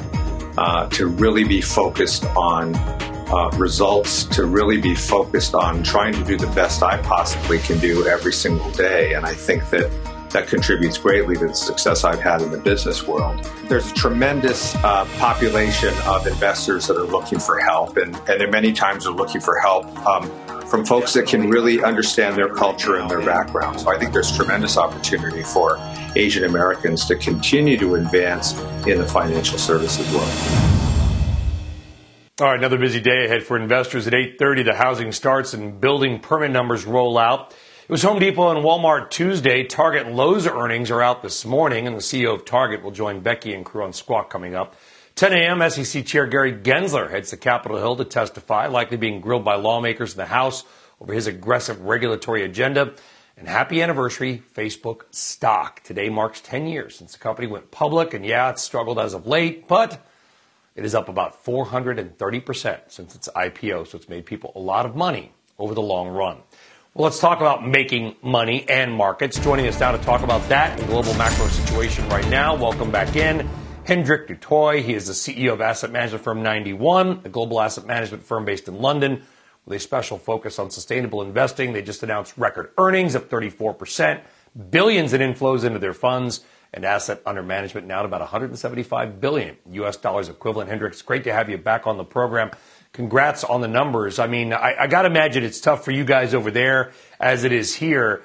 uh, 0.58 0.86
to 0.90 1.06
really 1.06 1.44
be 1.44 1.62
focused 1.62 2.26
on 2.36 2.74
uh, 2.74 3.48
results, 3.56 4.24
to 4.24 4.44
really 4.44 4.78
be 4.78 4.94
focused 4.94 5.54
on 5.54 5.82
trying 5.82 6.12
to 6.12 6.22
do 6.24 6.36
the 6.36 6.48
best 6.48 6.82
I 6.82 7.00
possibly 7.00 7.58
can 7.58 7.78
do 7.78 8.06
every 8.06 8.34
single 8.34 8.70
day. 8.72 9.14
And 9.14 9.24
I 9.24 9.32
think 9.32 9.70
that 9.70 9.90
that 10.32 10.46
contributes 10.46 10.98
greatly 10.98 11.36
to 11.36 11.48
the 11.48 11.54
success 11.54 12.04
I've 12.04 12.20
had 12.20 12.42
in 12.42 12.50
the 12.50 12.58
business 12.58 13.06
world. 13.06 13.42
There's 13.64 13.90
a 13.90 13.94
tremendous 13.94 14.74
uh, 14.76 15.06
population 15.16 15.94
of 16.04 16.26
investors 16.26 16.86
that 16.86 16.98
are 16.98 17.06
looking 17.06 17.38
for 17.38 17.58
help, 17.60 17.96
and, 17.96 18.14
and 18.28 18.52
many 18.52 18.72
times 18.72 19.06
are 19.06 19.14
looking 19.14 19.40
for 19.40 19.58
help 19.58 19.86
um, 20.06 20.30
from 20.66 20.84
folks 20.84 21.14
that 21.14 21.26
can 21.26 21.48
really 21.48 21.82
understand 21.82 22.36
their 22.36 22.48
culture 22.48 22.96
and 22.96 23.10
their 23.10 23.24
background. 23.24 23.80
So 23.80 23.90
I 23.90 23.98
think 23.98 24.12
there's 24.12 24.36
tremendous 24.36 24.76
opportunity 24.76 25.42
for 25.42 25.78
Asian 26.16 26.44
Americans 26.44 27.06
to 27.06 27.16
continue 27.16 27.76
to 27.78 27.94
advance 27.94 28.58
in 28.86 28.98
the 28.98 29.06
financial 29.06 29.58
services 29.58 30.12
world. 30.12 30.30
All 32.40 32.46
right, 32.46 32.58
another 32.58 32.78
busy 32.78 33.00
day 33.00 33.26
ahead 33.26 33.42
for 33.42 33.56
investors. 33.58 34.06
At 34.06 34.14
8:30, 34.14 34.62
the 34.62 34.74
housing 34.74 35.12
starts 35.12 35.52
and 35.52 35.80
building 35.80 36.20
permit 36.20 36.50
numbers 36.50 36.86
roll 36.86 37.18
out. 37.18 37.54
It 37.82 37.92
was 37.92 38.02
Home 38.02 38.18
Depot 38.18 38.50
and 38.50 38.64
Walmart 38.64 39.10
Tuesday. 39.10 39.64
Target 39.64 40.10
Lowe's 40.10 40.46
earnings 40.46 40.90
are 40.90 41.02
out 41.02 41.22
this 41.22 41.44
morning, 41.44 41.86
and 41.86 41.96
the 41.96 42.00
CEO 42.00 42.32
of 42.32 42.44
Target 42.44 42.82
will 42.82 42.92
join 42.92 43.20
Becky 43.20 43.52
and 43.52 43.64
crew 43.64 43.84
on 43.84 43.92
Squawk 43.92 44.30
coming 44.30 44.54
up. 44.54 44.74
10 45.16 45.34
a.m., 45.34 45.68
SEC 45.68 46.06
Chair 46.06 46.26
Gary 46.26 46.52
Gensler 46.52 47.10
heads 47.10 47.28
to 47.30 47.36
Capitol 47.36 47.76
Hill 47.76 47.96
to 47.96 48.04
testify, 48.04 48.68
likely 48.68 48.96
being 48.96 49.20
grilled 49.20 49.44
by 49.44 49.56
lawmakers 49.56 50.12
in 50.12 50.18
the 50.18 50.26
House 50.26 50.64
over 51.00 51.12
his 51.12 51.26
aggressive 51.26 51.80
regulatory 51.82 52.42
agenda. 52.42 52.94
And 53.40 53.48
happy 53.48 53.80
anniversary, 53.80 54.42
Facebook 54.54 55.04
stock. 55.12 55.82
Today 55.82 56.10
marks 56.10 56.42
10 56.42 56.66
years 56.66 56.94
since 56.94 57.14
the 57.14 57.18
company 57.18 57.46
went 57.46 57.70
public, 57.70 58.12
and 58.12 58.22
yeah, 58.22 58.50
it's 58.50 58.60
struggled 58.60 58.98
as 58.98 59.14
of 59.14 59.26
late, 59.26 59.66
but 59.66 60.04
it 60.76 60.84
is 60.84 60.94
up 60.94 61.08
about 61.08 61.42
430% 61.42 62.80
since 62.88 63.14
its 63.14 63.30
IPO, 63.34 63.86
so 63.86 63.96
it's 63.96 64.10
made 64.10 64.26
people 64.26 64.52
a 64.54 64.58
lot 64.58 64.84
of 64.84 64.94
money 64.94 65.32
over 65.58 65.72
the 65.72 65.80
long 65.80 66.08
run. 66.08 66.36
Well, 66.92 67.04
let's 67.04 67.18
talk 67.18 67.40
about 67.40 67.66
making 67.66 68.16
money 68.20 68.68
and 68.68 68.92
markets. 68.92 69.38
Joining 69.38 69.66
us 69.66 69.80
now 69.80 69.92
to 69.92 69.98
talk 70.04 70.20
about 70.20 70.46
that 70.50 70.78
and 70.78 70.86
global 70.88 71.14
macro 71.14 71.46
situation 71.46 72.06
right 72.10 72.28
now, 72.28 72.54
welcome 72.54 72.90
back 72.90 73.16
in. 73.16 73.48
Hendrik 73.84 74.28
du 74.28 74.36
Toit. 74.36 74.84
He 74.84 74.92
is 74.92 75.06
the 75.06 75.14
CEO 75.14 75.54
of 75.54 75.62
asset 75.62 75.90
management 75.90 76.22
firm 76.22 76.42
91, 76.42 77.22
a 77.24 77.30
global 77.30 77.58
asset 77.58 77.86
management 77.86 78.22
firm 78.22 78.44
based 78.44 78.68
in 78.68 78.82
London 78.82 79.22
with 79.64 79.76
a 79.76 79.80
special 79.80 80.18
focus 80.18 80.58
on 80.58 80.70
sustainable 80.70 81.22
investing. 81.22 81.72
They 81.72 81.82
just 81.82 82.02
announced 82.02 82.36
record 82.36 82.70
earnings 82.78 83.14
up 83.14 83.28
34%, 83.28 84.20
billions 84.70 85.12
in 85.12 85.20
inflows 85.20 85.64
into 85.64 85.78
their 85.78 85.94
funds, 85.94 86.40
and 86.72 86.84
asset 86.84 87.20
under 87.26 87.42
management 87.42 87.86
now 87.86 88.00
at 88.00 88.04
about 88.04 88.20
175 88.20 89.20
billion 89.20 89.56
US 89.72 89.96
dollars 89.96 90.28
equivalent. 90.28 90.70
Hendrik, 90.70 90.92
it's 90.92 91.02
great 91.02 91.24
to 91.24 91.32
have 91.32 91.50
you 91.50 91.58
back 91.58 91.86
on 91.86 91.96
the 91.96 92.04
program 92.04 92.50
congrats 92.92 93.44
on 93.44 93.60
the 93.60 93.68
numbers. 93.68 94.18
I 94.18 94.26
mean, 94.26 94.52
I, 94.52 94.74
I 94.80 94.86
got 94.86 95.02
to 95.02 95.08
imagine 95.08 95.44
it's 95.44 95.60
tough 95.60 95.84
for 95.84 95.90
you 95.90 96.04
guys 96.04 96.34
over 96.34 96.50
there 96.50 96.92
as 97.18 97.44
it 97.44 97.52
is 97.52 97.74
here. 97.74 98.22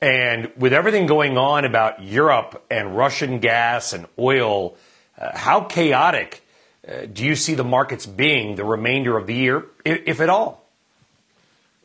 And 0.00 0.52
with 0.56 0.72
everything 0.72 1.06
going 1.06 1.38
on 1.38 1.64
about 1.64 2.02
Europe 2.02 2.64
and 2.70 2.96
Russian 2.96 3.38
gas 3.40 3.92
and 3.92 4.06
oil, 4.18 4.76
uh, 5.18 5.36
how 5.36 5.62
chaotic 5.62 6.42
uh, 6.86 7.06
do 7.12 7.24
you 7.24 7.34
see 7.34 7.54
the 7.54 7.64
markets 7.64 8.04
being 8.06 8.56
the 8.56 8.64
remainder 8.64 9.16
of 9.16 9.26
the 9.26 9.34
year, 9.34 9.66
if, 9.84 10.02
if 10.06 10.20
at 10.20 10.28
all? 10.28 10.63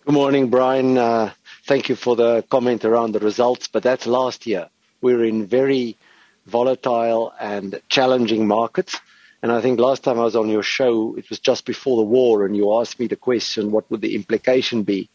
Good 0.06 0.14
morning, 0.14 0.50
Brian. 0.50 0.98
Uh, 0.98 1.34
thank 1.68 1.90
you 1.90 1.96
for 1.96 2.16
the 2.16 2.44
comment 2.50 2.86
around 2.86 3.12
the 3.12 3.20
results, 3.20 3.68
but 3.68 3.84
that's 3.84 4.08
last 4.08 4.48
year. 4.48 4.70
We're 5.02 5.26
in 5.26 5.46
very 5.46 5.98
volatile 6.48 7.34
and 7.40 7.80
challenging 7.90 8.48
markets. 8.48 9.00
And 9.44 9.52
I 9.52 9.62
think 9.62 9.80
last 9.80 10.04
time 10.04 10.18
I 10.18 10.24
was 10.24 10.38
on 10.38 10.50
your 10.50 10.64
show, 10.64 11.16
it 11.16 11.30
was 11.30 11.40
just 11.40 11.66
before 11.66 11.98
the 11.98 12.04
war, 12.10 12.46
and 12.46 12.56
you 12.56 12.80
asked 12.80 12.98
me 13.00 13.08
the 13.08 13.18
question, 13.18 13.72
what 13.72 13.92
would 13.92 14.02
the 14.02 14.16
implication 14.16 14.84
be? 14.84 15.10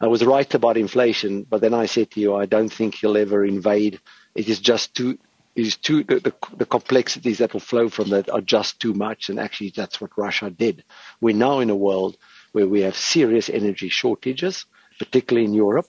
I 0.00 0.06
was 0.06 0.24
right 0.24 0.52
about 0.54 0.76
inflation, 0.76 1.42
but 1.42 1.60
then 1.60 1.74
I 1.74 1.86
said 1.86 2.12
to 2.12 2.20
you, 2.20 2.34
I 2.34 2.46
don't 2.46 2.72
think 2.72 2.94
he'll 2.94 3.16
ever 3.18 3.44
invade. 3.44 4.00
It 4.34 4.48
is 4.48 4.60
just 4.60 4.94
too, 4.94 5.18
it 5.56 5.66
is 5.66 5.76
too, 5.76 6.04
the, 6.04 6.20
the, 6.20 6.34
the 6.56 6.66
complexities 6.66 7.38
that 7.38 7.52
will 7.52 7.60
flow 7.60 7.88
from 7.88 8.10
that 8.10 8.30
are 8.30 8.40
just 8.40 8.80
too 8.80 8.94
much. 8.94 9.28
And 9.28 9.40
actually, 9.40 9.72
that's 9.76 10.00
what 10.00 10.16
Russia 10.16 10.50
did. 10.50 10.84
We're 11.20 11.34
now 11.34 11.58
in 11.58 11.68
a 11.68 11.76
world 11.76 12.16
where 12.52 12.66
we 12.66 12.82
have 12.82 12.96
serious 12.96 13.48
energy 13.48 13.88
shortages, 13.88 14.66
particularly 14.98 15.46
in 15.46 15.54
Europe. 15.54 15.86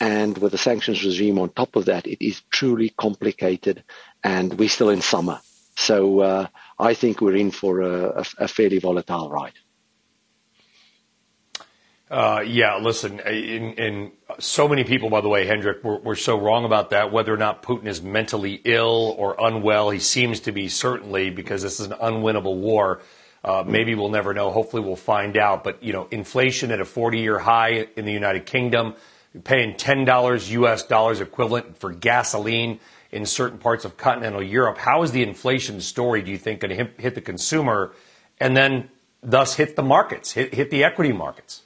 And 0.00 0.36
with 0.38 0.52
the 0.52 0.58
sanctions 0.58 1.04
regime 1.04 1.38
on 1.38 1.50
top 1.50 1.76
of 1.76 1.86
that, 1.86 2.06
it 2.06 2.24
is 2.24 2.42
truly 2.50 2.90
complicated, 2.90 3.84
and 4.22 4.52
we're 4.58 4.68
still 4.68 4.90
in 4.90 5.00
summer. 5.00 5.40
So 5.76 6.20
uh, 6.20 6.46
I 6.78 6.94
think 6.94 7.20
we're 7.20 7.36
in 7.36 7.50
for 7.50 7.80
a, 7.80 8.24
a 8.38 8.48
fairly 8.48 8.78
volatile 8.78 9.30
ride. 9.30 9.54
Uh, 12.10 12.44
yeah, 12.46 12.76
listen, 12.76 13.18
and 13.18 14.12
so 14.38 14.68
many 14.68 14.84
people, 14.84 15.08
by 15.10 15.20
the 15.20 15.28
way, 15.28 15.46
Hendrik, 15.46 15.82
were, 15.82 15.98
were, 15.98 16.14
so 16.14 16.38
wrong 16.38 16.64
about 16.64 16.90
that. 16.90 17.10
Whether 17.10 17.32
or 17.32 17.38
not 17.38 17.62
Putin 17.62 17.86
is 17.86 18.02
mentally 18.02 18.60
ill 18.64 19.14
or 19.18 19.34
unwell, 19.38 19.90
he 19.90 19.98
seems 19.98 20.40
to 20.40 20.52
be 20.52 20.68
certainly 20.68 21.30
because 21.30 21.62
this 21.62 21.80
is 21.80 21.86
an 21.86 21.94
unwinnable 21.94 22.56
war. 22.56 23.00
Uh, 23.44 23.62
maybe 23.66 23.94
we'll 23.94 24.08
never 24.08 24.32
know. 24.32 24.50
Hopefully, 24.50 24.82
we'll 24.82 24.96
find 24.96 25.36
out. 25.36 25.64
But 25.64 25.82
you 25.82 25.92
know, 25.92 26.08
inflation 26.10 26.70
at 26.70 26.80
a 26.80 26.84
40-year 26.84 27.38
high 27.40 27.88
in 27.94 28.06
the 28.06 28.12
United 28.12 28.46
Kingdom, 28.46 28.94
paying 29.44 29.76
ten 29.76 30.04
dollars 30.04 30.50
U.S. 30.52 30.82
dollars 30.82 31.20
equivalent 31.20 31.76
for 31.76 31.92
gasoline 31.92 32.80
in 33.12 33.26
certain 33.26 33.58
parts 33.58 33.84
of 33.84 33.96
continental 33.96 34.42
Europe. 34.42 34.78
How 34.78 35.02
is 35.02 35.12
the 35.12 35.22
inflation 35.22 35.80
story, 35.80 36.22
do 36.22 36.30
you 36.30 36.38
think, 36.38 36.60
going 36.60 36.76
to 36.76 36.90
hit 37.00 37.14
the 37.14 37.20
consumer 37.20 37.92
and 38.40 38.56
then 38.56 38.90
thus 39.22 39.54
hit 39.54 39.76
the 39.76 39.82
markets, 39.82 40.32
hit, 40.32 40.52
hit 40.52 40.70
the 40.70 40.82
equity 40.82 41.12
markets? 41.12 41.62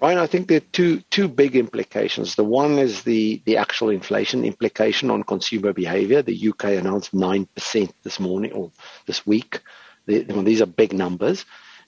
Ryan, 0.00 0.18
I 0.18 0.26
think 0.28 0.46
there 0.46 0.58
are 0.58 0.70
two 0.72 1.00
two 1.10 1.26
big 1.26 1.56
implications. 1.56 2.36
The 2.36 2.44
one 2.44 2.78
is 2.78 3.02
the, 3.02 3.42
the 3.44 3.56
actual 3.56 3.88
inflation 3.88 4.44
implication 4.44 5.10
on 5.10 5.24
consumer 5.24 5.72
behavior. 5.72 6.22
The 6.22 6.50
UK 6.50 6.64
announced 6.64 7.12
9% 7.12 7.92
this 8.04 8.20
morning 8.20 8.52
or 8.52 8.70
this 9.06 9.26
week. 9.26 9.60
These 10.08 10.62
are 10.62 10.66
big 10.66 10.92
numbers, 10.92 11.44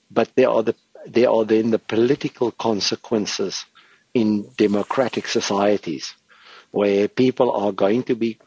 but 0.09 0.29
there 0.35 0.49
are 0.49 0.63
the 0.63 0.75
are 1.25 1.45
then 1.45 1.71
the 1.71 1.79
political 1.79 2.51
consequences 2.51 3.65
in 4.13 4.47
democratic 4.57 5.27
societies 5.27 6.13
where 6.71 7.07
people 7.07 7.51
are 7.51 7.71
going 7.71 8.03
to 8.03 8.15
be 8.15 8.37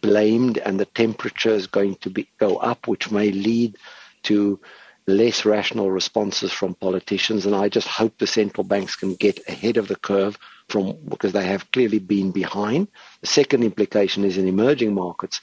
blamed 0.00 0.58
and 0.58 0.78
the 0.78 0.84
temperature 0.84 1.50
is 1.50 1.66
going 1.66 1.94
to 1.96 2.10
be, 2.10 2.28
go 2.38 2.56
up, 2.56 2.86
which 2.86 3.10
may 3.10 3.30
lead 3.30 3.76
to 4.22 4.60
less 5.06 5.44
rational 5.44 5.90
responses 5.90 6.52
from 6.52 6.74
politicians. 6.74 7.46
And 7.46 7.54
I 7.54 7.68
just 7.68 7.88
hope 7.88 8.18
the 8.18 8.26
central 8.26 8.64
banks 8.64 8.96
can 8.96 9.14
get 9.14 9.40
ahead 9.48 9.76
of 9.76 9.88
the 9.88 9.96
curve 9.96 10.38
from 10.68 10.96
because 11.08 11.32
they 11.32 11.46
have 11.46 11.70
clearly 11.72 11.98
been 11.98 12.30
behind. 12.30 12.88
The 13.20 13.26
second 13.26 13.64
implication 13.64 14.24
is 14.24 14.38
in 14.38 14.46
emerging 14.46 14.94
markets, 14.94 15.40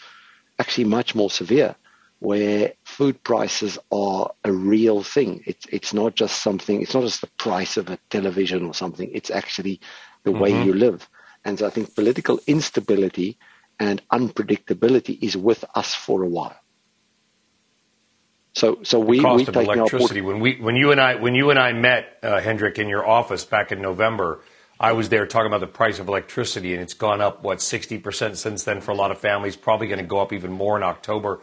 actually 0.60 0.86
much 0.86 1.16
more 1.16 1.30
severe, 1.30 1.76
where 2.20 2.74
food 2.84 3.24
prices 3.24 3.78
are 3.92 4.32
a 4.44 4.52
real 4.52 5.04
thing. 5.04 5.44
It's 5.46 5.66
it's 5.72 5.94
not 5.94 6.16
just 6.16 6.42
something. 6.42 6.82
It's 6.82 6.94
not 6.94 7.04
just 7.04 7.22
the 7.22 7.28
price 7.38 7.78
of 7.78 7.90
a 7.90 8.00
television 8.10 8.66
or 8.66 8.74
something. 8.74 9.10
It's 9.14 9.30
actually 9.30 9.80
the 10.24 10.32
mm-hmm. 10.32 10.40
way 10.42 10.64
you 10.64 10.74
live. 10.74 11.08
And 11.46 11.60
so 11.60 11.68
I 11.68 11.70
think 11.70 11.96
political 11.96 12.40
instability 12.48 13.38
and 13.80 14.02
unpredictability 14.10 15.18
is 15.22 15.38
with 15.38 15.64
us 15.76 15.94
for 15.94 16.24
a 16.24 16.28
while. 16.28 16.56
So, 18.54 18.80
so 18.82 19.00
we, 19.00 19.18
the 19.18 19.24
cost 19.24 19.46
we 19.46 19.48
of 19.48 19.56
electricity. 19.56 20.22
When 20.22 20.40
we, 20.40 20.56
when 20.56 20.76
you 20.76 20.92
and 20.92 21.00
I, 21.00 21.16
when 21.16 21.36
you 21.36 21.52
and 21.52 21.60
I 21.60 21.74
met, 21.74 22.18
uh, 22.24 22.42
Hendrik, 22.42 22.80
in 22.80 22.90
your 22.90 23.08
office 23.08 23.46
back 23.46 23.72
in 23.72 23.82
November, 23.84 24.42
I 24.80 24.94
was 24.94 25.10
there 25.10 25.28
talking 25.28 25.46
about 25.48 25.60
the 25.60 25.68
price 25.68 26.00
of 26.00 26.08
electricity, 26.08 26.74
and 26.74 26.82
it's 26.82 26.96
gone 26.96 27.22
up 27.22 27.44
what 27.44 27.62
sixty 27.62 28.00
percent 28.00 28.38
since 28.38 28.64
then 28.64 28.82
for 28.82 28.92
a 28.92 28.96
lot 28.96 29.12
of 29.12 29.20
families. 29.20 29.56
Probably 29.56 29.88
going 29.88 30.00
to 30.00 30.06
go 30.06 30.20
up 30.20 30.34
even 30.34 30.52
more 30.52 30.76
in 30.76 30.84
October. 30.84 31.40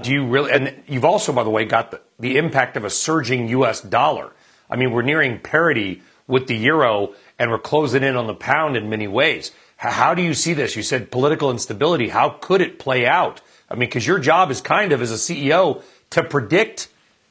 Do 0.00 0.10
you 0.10 0.26
really? 0.26 0.52
And 0.52 0.82
you've 0.86 1.04
also, 1.04 1.32
by 1.32 1.44
the 1.44 1.50
way, 1.50 1.64
got 1.64 1.90
the, 1.90 2.00
the 2.18 2.38
impact 2.38 2.76
of 2.76 2.84
a 2.84 2.90
surging 2.90 3.48
U.S. 3.48 3.80
dollar. 3.80 4.32
I 4.70 4.76
mean, 4.76 4.92
we're 4.92 5.02
nearing 5.02 5.38
parity 5.38 6.02
with 6.26 6.46
the 6.46 6.56
euro, 6.56 7.14
and 7.38 7.50
we're 7.50 7.58
closing 7.58 8.02
in 8.02 8.16
on 8.16 8.26
the 8.26 8.34
pound 8.34 8.76
in 8.76 8.88
many 8.88 9.06
ways. 9.06 9.52
How 9.76 10.14
do 10.14 10.22
you 10.22 10.32
see 10.32 10.54
this? 10.54 10.76
You 10.76 10.82
said 10.82 11.10
political 11.10 11.50
instability. 11.50 12.08
How 12.08 12.30
could 12.30 12.60
it 12.60 12.78
play 12.78 13.06
out? 13.06 13.40
I 13.68 13.74
mean, 13.74 13.88
because 13.88 14.06
your 14.06 14.18
job 14.18 14.50
is 14.50 14.60
kind 14.60 14.92
of 14.92 15.02
as 15.02 15.10
a 15.10 15.16
CEO 15.16 15.82
to 16.10 16.22
predict 16.22 16.88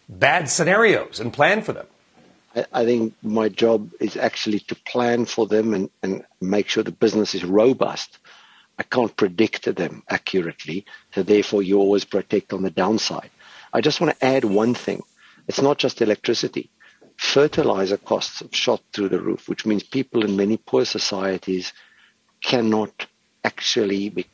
bad 0.10 0.50
scenarios 0.50 1.20
and 1.20 1.32
plan 1.32 1.62
for 1.62 1.74
them. 1.74 1.88
I 2.74 2.84
think 2.84 3.14
my 3.24 3.48
job 3.48 3.92
is 4.02 4.18
actually 4.18 4.60
to 4.60 4.76
plan 4.76 5.26
for 5.26 5.48
them 5.48 5.74
and, 5.74 5.90
and 6.04 6.26
make 6.42 6.68
sure 6.68 6.84
the 6.84 6.92
business 6.92 7.34
is 7.34 7.46
robust. 7.46 8.18
I 8.82 8.84
can't 8.84 9.16
predict 9.16 9.76
them 9.76 10.02
accurately, 10.10 10.86
so 11.14 11.22
therefore 11.22 11.62
you 11.62 11.78
always 11.78 12.04
protect 12.04 12.52
on 12.52 12.64
the 12.64 12.72
downside. 12.72 13.30
I 13.72 13.80
just 13.80 14.02
want 14.02 14.18
to 14.18 14.26
add 14.26 14.44
one 14.44 14.74
thing. 14.74 15.04
It's 15.48 15.62
not 15.62 15.78
just 15.78 16.02
electricity. 16.02 16.68
Fertilizer 17.16 17.98
costs 17.98 18.40
have 18.40 18.56
shot 18.56 18.82
through 18.92 19.10
the 19.10 19.22
roof, 19.22 19.48
which 19.48 19.68
means 19.68 19.84
people 19.84 20.26
in 20.26 20.36
many 20.36 20.58
poor 20.58 20.84
societies 20.84 21.74
cannot 22.42 23.06
actually 23.44 24.10
be 24.10 24.26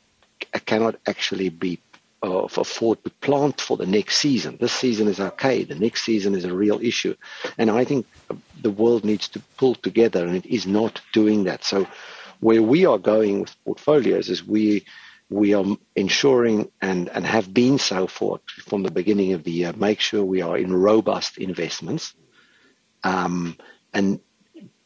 cannot 0.64 0.94
actually 1.06 1.50
be 1.50 1.78
uh, 2.22 2.48
afford 2.56 3.04
to 3.04 3.10
plant 3.26 3.60
for 3.60 3.76
the 3.76 3.92
next 3.98 4.16
season. 4.16 4.56
This 4.58 4.72
season 4.72 5.08
is 5.08 5.20
okay. 5.20 5.64
The 5.64 5.74
next 5.74 6.04
season 6.04 6.34
is 6.34 6.46
a 6.46 6.54
real 6.54 6.80
issue. 6.80 7.14
And 7.58 7.70
I 7.70 7.84
think 7.84 8.06
the 8.62 8.70
world 8.70 9.04
needs 9.04 9.28
to 9.28 9.40
pull 9.58 9.74
together, 9.74 10.24
and 10.24 10.34
it 10.36 10.46
is 10.46 10.66
not 10.66 11.02
doing 11.12 11.44
that. 11.44 11.64
So, 11.64 11.86
where 12.40 12.62
we 12.62 12.86
are 12.86 12.98
going 12.98 13.40
with 13.40 13.64
portfolios 13.64 14.28
is 14.30 14.44
we 14.44 14.84
we 15.30 15.52
are 15.54 15.64
ensuring 15.94 16.70
and, 16.80 17.08
and 17.10 17.26
have 17.26 17.52
been 17.52 17.78
so 17.78 18.06
for 18.06 18.40
from 18.66 18.82
the 18.82 18.90
beginning 18.90 19.34
of 19.34 19.44
the 19.44 19.50
year, 19.50 19.72
make 19.74 20.00
sure 20.00 20.24
we 20.24 20.40
are 20.40 20.56
in 20.56 20.72
robust 20.72 21.36
investments 21.36 22.14
um, 23.04 23.56
and 23.92 24.20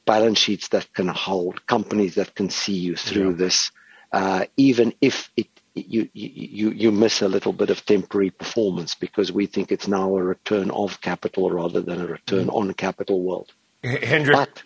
balance 0.05 0.39
sheets 0.39 0.69
that 0.69 0.93
can 0.93 1.07
hold, 1.07 1.65
companies 1.67 2.17
that 2.17 2.35
can 2.35 2.51
see 2.51 2.75
you 2.75 2.97
through 2.97 3.31
yeah. 3.31 3.37
this, 3.37 3.71
uh, 4.13 4.45
even 4.57 4.93
if 5.01 5.31
it 5.37 5.49
you, 5.75 6.07
you, 6.13 6.71
you 6.71 6.93
miss 6.93 7.23
a 7.23 7.29
little 7.29 7.53
bit 7.53 7.71
of 7.71 7.87
temporary 7.87 8.31
performance 8.31 8.95
because 8.95 9.33
we 9.33 9.47
think 9.47 9.73
it's 9.73 9.89
now 9.89 10.15
a 10.17 10.23
return 10.23 10.71
of 10.71 11.01
capital 11.01 11.51
rather 11.51 11.81
than 11.81 11.99
a 11.99 12.07
return 12.07 12.49
mm. 12.49 12.55
on 12.55 12.75
capital 12.75 13.23
world. 13.23 13.53
Hendrik, 13.83 14.37
but, 14.37 14.63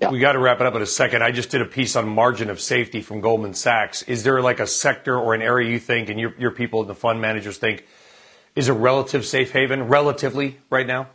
yeah. 0.00 0.10
we 0.10 0.18
got 0.18 0.32
to 0.32 0.38
wrap 0.38 0.60
it 0.60 0.66
up 0.66 0.74
in 0.74 0.82
a 0.82 0.86
second. 0.86 1.22
I 1.22 1.30
just 1.30 1.50
did 1.50 1.60
a 1.60 1.66
piece 1.66 1.96
on 1.96 2.08
margin 2.08 2.50
of 2.50 2.60
safety 2.60 3.00
from 3.00 3.20
Goldman 3.20 3.54
Sachs. 3.54 4.02
Is 4.02 4.22
there 4.22 4.40
like 4.40 4.60
a 4.60 4.66
sector 4.66 5.18
or 5.18 5.34
an 5.34 5.42
area 5.42 5.70
you 5.70 5.78
think, 5.78 6.08
and 6.08 6.18
your, 6.18 6.34
your 6.38 6.50
people 6.50 6.80
and 6.80 6.88
the 6.88 6.94
fund 6.94 7.20
managers 7.20 7.58
think, 7.58 7.84
is 8.54 8.68
a 8.68 8.72
relative 8.72 9.24
safe 9.24 9.52
haven 9.52 9.88
relatively 9.88 10.58
right 10.70 10.86
now? 10.86 11.08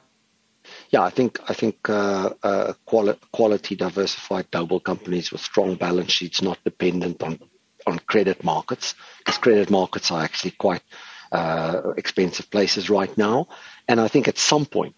Yeah, 0.90 1.04
I 1.04 1.10
think 1.10 1.40
I 1.50 1.54
think 1.54 1.90
uh, 1.90 2.32
uh, 2.44 2.74
quali- 2.86 3.18
quality, 3.32 3.76
diversified 3.76 4.52
global 4.52 4.80
companies 4.80 5.32
with 5.32 5.42
strong 5.42 5.76
balance 5.76 6.12
sheets, 6.12 6.42
not 6.42 6.64
dependent 6.64 7.24
on 7.24 7.40
on 7.88 8.00
credit 8.00 8.44
markets, 8.44 8.96
because 9.20 9.38
credit 9.38 9.70
markets 9.70 10.12
are 10.12 10.22
actually 10.22 10.52
quite 10.52 10.84
uh, 11.32 11.94
expensive 11.98 12.50
places 12.52 12.90
right 12.90 13.18
now. 13.18 13.48
And 13.88 14.00
I 14.00 14.08
think 14.08 14.28
at 14.28 14.38
some 14.38 14.66
point, 14.66 14.96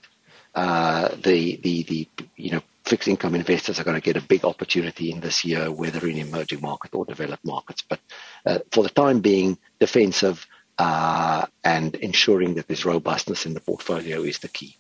uh, 0.56 1.10
the 1.10 1.58
the 1.58 1.84
the 1.84 2.08
you 2.36 2.52
know 2.52 2.64
fixed 2.92 3.08
income 3.08 3.36
investors 3.36 3.80
are 3.80 3.86
going 3.86 3.96
to 3.96 4.02
get 4.02 4.18
a 4.18 4.28
big 4.28 4.44
opportunity 4.44 5.14
in 5.14 5.22
this 5.22 5.46
year, 5.46 5.72
whether 5.72 6.06
in 6.06 6.18
emerging 6.18 6.60
market 6.60 6.94
or 6.94 7.06
developed 7.06 7.46
markets. 7.46 7.82
But 7.88 8.02
uh, 8.46 8.60
for 8.70 8.84
the 8.84 8.90
time 8.90 9.22
being, 9.22 9.58
defensive 9.80 10.46
uh, 10.78 11.46
and 11.64 11.96
ensuring 11.96 12.56
that 12.56 12.68
there's 12.68 12.84
robustness 12.84 13.46
in 13.46 13.54
the 13.54 13.62
portfolio 13.62 14.24
is 14.24 14.40
the 14.40 14.50
key. 14.50 14.76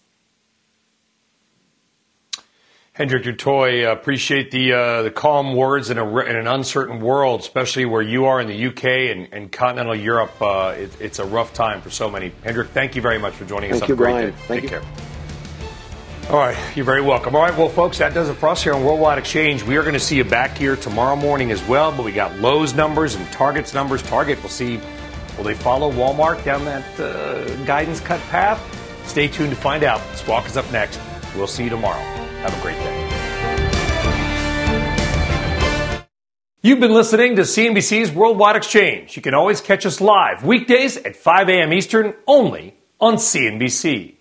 Hendrik 2.91 3.23
du 3.23 3.31
Toit, 3.31 3.85
uh, 3.85 3.93
appreciate 3.93 4.51
the 4.51 4.73
uh, 4.73 5.01
the 5.03 5.11
calm 5.11 5.55
words 5.55 5.89
in, 5.89 5.97
a, 5.97 6.17
in 6.19 6.35
an 6.35 6.47
uncertain 6.47 6.99
world, 6.99 7.39
especially 7.39 7.85
where 7.85 8.01
you 8.01 8.25
are 8.25 8.41
in 8.41 8.47
the 8.47 8.67
UK 8.67 8.83
and, 9.15 9.29
and 9.31 9.49
continental 9.53 9.95
Europe. 9.95 10.33
Uh, 10.41 10.73
it, 10.77 10.91
it's 10.99 11.19
a 11.19 11.25
rough 11.25 11.53
time 11.53 11.81
for 11.81 11.89
so 11.89 12.09
many. 12.09 12.33
Hendrik, 12.43 12.71
thank 12.71 12.97
you 12.97 13.01
very 13.01 13.17
much 13.17 13.33
for 13.33 13.45
joining 13.45 13.71
thank 13.71 13.83
us. 13.83 13.87
Thank 13.87 13.89
you, 13.89 13.95
Brian. 13.95 14.33
Take 14.49 14.63
you. 14.63 14.69
care. 14.69 14.83
All 16.31 16.37
right, 16.37 16.55
you're 16.77 16.85
very 16.85 17.01
welcome. 17.01 17.35
All 17.35 17.41
right, 17.41 17.57
well, 17.57 17.67
folks, 17.67 17.97
that 17.97 18.13
does 18.13 18.29
it 18.29 18.35
for 18.35 18.47
us 18.47 18.63
here 18.63 18.73
on 18.73 18.85
Worldwide 18.85 19.17
Exchange. 19.17 19.63
We 19.63 19.75
are 19.75 19.81
going 19.81 19.95
to 19.95 19.99
see 19.99 20.15
you 20.15 20.23
back 20.23 20.57
here 20.57 20.77
tomorrow 20.77 21.17
morning 21.17 21.51
as 21.51 21.61
well, 21.67 21.91
but 21.91 22.05
we 22.05 22.13
got 22.13 22.39
Lowe's 22.39 22.73
numbers 22.73 23.15
and 23.15 23.29
Target's 23.33 23.73
numbers. 23.73 24.01
Target, 24.01 24.39
we'll 24.39 24.47
see, 24.47 24.79
will 25.35 25.43
they 25.43 25.53
follow 25.53 25.91
Walmart 25.91 26.41
down 26.45 26.63
that 26.63 26.97
uh, 27.01 27.53
guidance 27.65 27.99
cut 27.99 28.21
path? 28.29 28.61
Stay 29.05 29.27
tuned 29.27 29.49
to 29.49 29.57
find 29.57 29.83
out. 29.83 29.99
Squawk 30.15 30.45
is 30.45 30.55
up 30.55 30.71
next. 30.71 31.01
We'll 31.35 31.47
see 31.47 31.65
you 31.65 31.69
tomorrow. 31.69 31.99
Have 31.99 32.57
a 32.57 32.61
great 32.61 32.77
day. 32.77 33.07
You've 36.61 36.79
been 36.79 36.93
listening 36.93 37.35
to 37.35 37.41
CNBC's 37.41 38.09
Worldwide 38.09 38.55
Exchange. 38.55 39.17
You 39.17 39.21
can 39.21 39.33
always 39.33 39.59
catch 39.59 39.85
us 39.85 39.99
live 39.99 40.45
weekdays 40.45 40.95
at 40.95 41.17
5 41.17 41.49
a.m. 41.49 41.73
Eastern 41.73 42.13
only 42.25 42.77
on 43.01 43.15
CNBC. 43.15 44.20